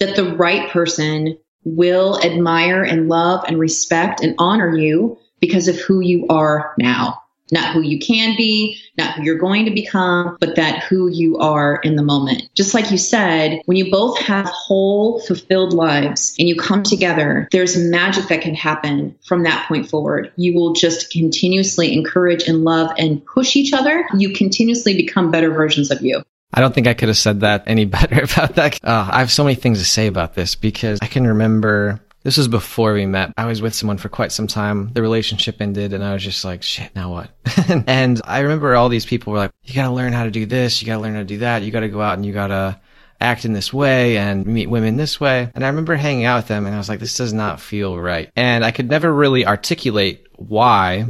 that 0.00 0.16
the 0.16 0.36
right 0.36 0.68
person 0.70 1.38
will 1.64 2.22
admire 2.22 2.82
and 2.84 3.08
love 3.08 3.42
and 3.48 3.58
respect 3.58 4.22
and 4.22 4.34
honor 4.38 4.76
you 4.76 5.18
because 5.40 5.66
of 5.68 5.76
who 5.76 6.00
you 6.00 6.26
are 6.28 6.74
now. 6.78 7.22
Not 7.52 7.72
who 7.72 7.80
you 7.80 7.98
can 7.98 8.36
be, 8.36 8.78
not 8.98 9.14
who 9.14 9.22
you're 9.22 9.38
going 9.38 9.64
to 9.66 9.70
become, 9.70 10.36
but 10.40 10.56
that 10.56 10.82
who 10.84 11.08
you 11.08 11.38
are 11.38 11.76
in 11.76 11.96
the 11.96 12.02
moment. 12.02 12.48
Just 12.54 12.74
like 12.74 12.90
you 12.90 12.98
said, 12.98 13.60
when 13.66 13.76
you 13.76 13.90
both 13.90 14.18
have 14.18 14.46
whole, 14.46 15.20
fulfilled 15.20 15.72
lives 15.72 16.34
and 16.38 16.48
you 16.48 16.56
come 16.56 16.82
together, 16.82 17.48
there's 17.52 17.76
magic 17.76 18.28
that 18.28 18.40
can 18.40 18.54
happen 18.54 19.16
from 19.24 19.44
that 19.44 19.66
point 19.68 19.88
forward. 19.88 20.32
You 20.36 20.54
will 20.54 20.72
just 20.72 21.10
continuously 21.10 21.92
encourage 21.92 22.48
and 22.48 22.64
love 22.64 22.90
and 22.98 23.24
push 23.24 23.56
each 23.56 23.72
other. 23.72 24.08
You 24.16 24.32
continuously 24.32 24.96
become 24.96 25.30
better 25.30 25.50
versions 25.50 25.90
of 25.90 26.02
you. 26.02 26.22
I 26.52 26.60
don't 26.60 26.74
think 26.74 26.86
I 26.86 26.94
could 26.94 27.08
have 27.08 27.18
said 27.18 27.40
that 27.40 27.64
any 27.66 27.84
better 27.84 28.22
about 28.22 28.54
that. 28.54 28.82
Uh, 28.82 29.08
I 29.12 29.18
have 29.20 29.30
so 29.30 29.44
many 29.44 29.56
things 29.56 29.78
to 29.78 29.84
say 29.84 30.06
about 30.06 30.34
this 30.34 30.54
because 30.54 30.98
I 31.02 31.06
can 31.06 31.26
remember 31.26 32.00
this 32.26 32.38
was 32.38 32.48
before 32.48 32.92
we 32.92 33.06
met. 33.06 33.32
I 33.36 33.44
was 33.44 33.62
with 33.62 33.72
someone 33.72 33.98
for 33.98 34.08
quite 34.08 34.32
some 34.32 34.48
time. 34.48 34.92
The 34.92 35.00
relationship 35.00 35.60
ended 35.60 35.92
and 35.92 36.02
I 36.02 36.12
was 36.12 36.24
just 36.24 36.44
like, 36.44 36.64
shit, 36.64 36.92
now 36.96 37.12
what? 37.12 37.30
and 37.86 38.20
I 38.24 38.40
remember 38.40 38.74
all 38.74 38.88
these 38.88 39.06
people 39.06 39.32
were 39.32 39.38
like, 39.38 39.52
you 39.62 39.74
gotta 39.74 39.94
learn 39.94 40.12
how 40.12 40.24
to 40.24 40.32
do 40.32 40.44
this. 40.44 40.82
You 40.82 40.86
gotta 40.86 41.00
learn 41.00 41.12
how 41.12 41.20
to 41.20 41.24
do 41.24 41.38
that. 41.38 41.62
You 41.62 41.70
gotta 41.70 41.88
go 41.88 42.02
out 42.02 42.14
and 42.14 42.26
you 42.26 42.32
gotta 42.32 42.80
act 43.20 43.44
in 43.44 43.52
this 43.52 43.72
way 43.72 44.18
and 44.18 44.44
meet 44.44 44.66
women 44.66 44.96
this 44.96 45.20
way. 45.20 45.52
And 45.54 45.64
I 45.64 45.68
remember 45.68 45.94
hanging 45.94 46.24
out 46.24 46.38
with 46.38 46.48
them 46.48 46.66
and 46.66 46.74
I 46.74 46.78
was 46.78 46.88
like, 46.88 46.98
this 46.98 47.16
does 47.16 47.32
not 47.32 47.60
feel 47.60 47.96
right. 47.96 48.28
And 48.34 48.64
I 48.64 48.72
could 48.72 48.90
never 48.90 49.12
really 49.12 49.46
articulate 49.46 50.26
why 50.34 51.06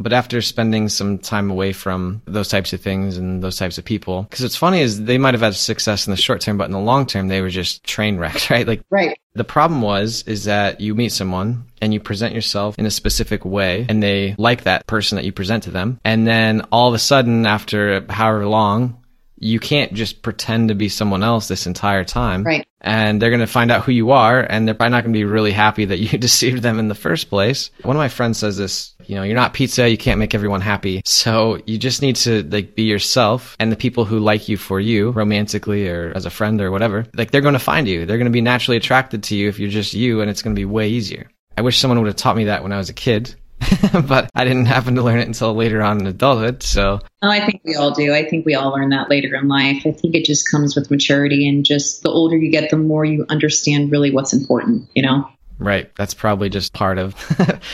but 0.00 0.12
after 0.12 0.40
spending 0.40 0.88
some 0.88 1.18
time 1.18 1.50
away 1.50 1.72
from 1.72 2.22
those 2.24 2.48
types 2.48 2.72
of 2.72 2.80
things 2.80 3.16
and 3.16 3.42
those 3.42 3.56
types 3.56 3.78
of 3.78 3.84
people, 3.84 4.22
because 4.24 4.42
what's 4.42 4.56
funny 4.56 4.80
is 4.80 5.04
they 5.04 5.18
might 5.18 5.34
have 5.34 5.42
had 5.42 5.54
success 5.54 6.06
in 6.06 6.10
the 6.10 6.16
short 6.16 6.40
term, 6.40 6.56
but 6.56 6.64
in 6.64 6.72
the 6.72 6.78
long 6.78 7.06
term, 7.06 7.28
they 7.28 7.42
were 7.42 7.50
just 7.50 7.84
train 7.84 8.16
wrecked, 8.16 8.50
right? 8.50 8.66
Like, 8.66 8.82
right. 8.90 9.18
The 9.34 9.44
problem 9.44 9.80
was, 9.80 10.24
is 10.26 10.44
that 10.44 10.80
you 10.80 10.94
meet 10.94 11.12
someone 11.12 11.66
and 11.80 11.94
you 11.94 12.00
present 12.00 12.34
yourself 12.34 12.76
in 12.78 12.86
a 12.86 12.90
specific 12.90 13.44
way 13.44 13.86
and 13.88 14.02
they 14.02 14.34
like 14.38 14.64
that 14.64 14.86
person 14.86 15.16
that 15.16 15.24
you 15.24 15.32
present 15.32 15.64
to 15.64 15.70
them. 15.70 16.00
And 16.04 16.26
then 16.26 16.62
all 16.72 16.88
of 16.88 16.94
a 16.94 16.98
sudden, 16.98 17.46
after 17.46 18.04
however 18.08 18.46
long, 18.46 18.99
you 19.40 19.58
can't 19.58 19.94
just 19.94 20.22
pretend 20.22 20.68
to 20.68 20.74
be 20.74 20.88
someone 20.88 21.22
else 21.22 21.48
this 21.48 21.66
entire 21.66 22.04
time. 22.04 22.44
Right. 22.44 22.66
And 22.82 23.20
they're 23.20 23.30
going 23.30 23.40
to 23.40 23.46
find 23.46 23.70
out 23.70 23.82
who 23.84 23.92
you 23.92 24.10
are 24.12 24.40
and 24.40 24.66
they're 24.66 24.74
probably 24.74 24.92
not 24.92 25.02
going 25.02 25.12
to 25.12 25.18
be 25.18 25.24
really 25.24 25.50
happy 25.52 25.86
that 25.86 25.98
you 25.98 26.18
deceived 26.18 26.62
them 26.62 26.78
in 26.78 26.88
the 26.88 26.94
first 26.94 27.28
place. 27.28 27.70
One 27.82 27.96
of 27.96 28.00
my 28.00 28.08
friends 28.08 28.38
says 28.38 28.56
this, 28.56 28.94
you 29.06 29.16
know, 29.16 29.22
you're 29.22 29.34
not 29.34 29.54
pizza, 29.54 29.88
you 29.88 29.98
can't 29.98 30.18
make 30.18 30.34
everyone 30.34 30.60
happy. 30.60 31.02
So 31.04 31.60
you 31.66 31.78
just 31.78 32.02
need 32.02 32.16
to 32.16 32.42
like 32.44 32.74
be 32.74 32.84
yourself 32.84 33.56
and 33.58 33.72
the 33.72 33.76
people 33.76 34.04
who 34.04 34.20
like 34.20 34.48
you 34.48 34.56
for 34.56 34.78
you 34.78 35.10
romantically 35.10 35.88
or 35.88 36.12
as 36.14 36.26
a 36.26 36.30
friend 36.30 36.60
or 36.60 36.70
whatever, 36.70 37.06
like 37.14 37.30
they're 37.30 37.40
going 37.40 37.54
to 37.54 37.58
find 37.58 37.88
you. 37.88 38.06
They're 38.06 38.18
going 38.18 38.26
to 38.26 38.30
be 38.30 38.42
naturally 38.42 38.76
attracted 38.76 39.24
to 39.24 39.36
you 39.36 39.48
if 39.48 39.58
you're 39.58 39.70
just 39.70 39.94
you 39.94 40.20
and 40.20 40.30
it's 40.30 40.42
going 40.42 40.54
to 40.54 40.60
be 40.60 40.66
way 40.66 40.88
easier. 40.88 41.30
I 41.56 41.62
wish 41.62 41.78
someone 41.78 41.98
would 41.98 42.06
have 42.06 42.16
taught 42.16 42.36
me 42.36 42.44
that 42.44 42.62
when 42.62 42.72
I 42.72 42.78
was 42.78 42.88
a 42.88 42.94
kid 42.94 43.34
but 44.06 44.30
I 44.34 44.44
didn't 44.44 44.66
happen 44.66 44.94
to 44.96 45.02
learn 45.02 45.18
it 45.18 45.26
until 45.26 45.54
later 45.54 45.82
on 45.82 46.00
in 46.00 46.06
adulthood. 46.06 46.62
So, 46.62 47.00
oh, 47.22 47.28
I 47.28 47.44
think 47.44 47.62
we 47.64 47.74
all 47.74 47.92
do. 47.92 48.12
I 48.12 48.28
think 48.28 48.46
we 48.46 48.54
all 48.54 48.70
learn 48.70 48.90
that 48.90 49.10
later 49.10 49.34
in 49.36 49.48
life. 49.48 49.82
I 49.86 49.92
think 49.92 50.14
it 50.14 50.24
just 50.24 50.50
comes 50.50 50.74
with 50.74 50.90
maturity 50.90 51.48
and 51.48 51.64
just 51.64 52.02
the 52.02 52.10
older 52.10 52.36
you 52.36 52.50
get, 52.50 52.70
the 52.70 52.76
more 52.76 53.04
you 53.04 53.26
understand 53.28 53.90
really 53.90 54.10
what's 54.10 54.32
important, 54.32 54.88
you 54.94 55.02
know? 55.02 55.28
Right. 55.58 55.94
That's 55.96 56.14
probably 56.14 56.48
just 56.48 56.72
part 56.72 56.98
of 56.98 57.14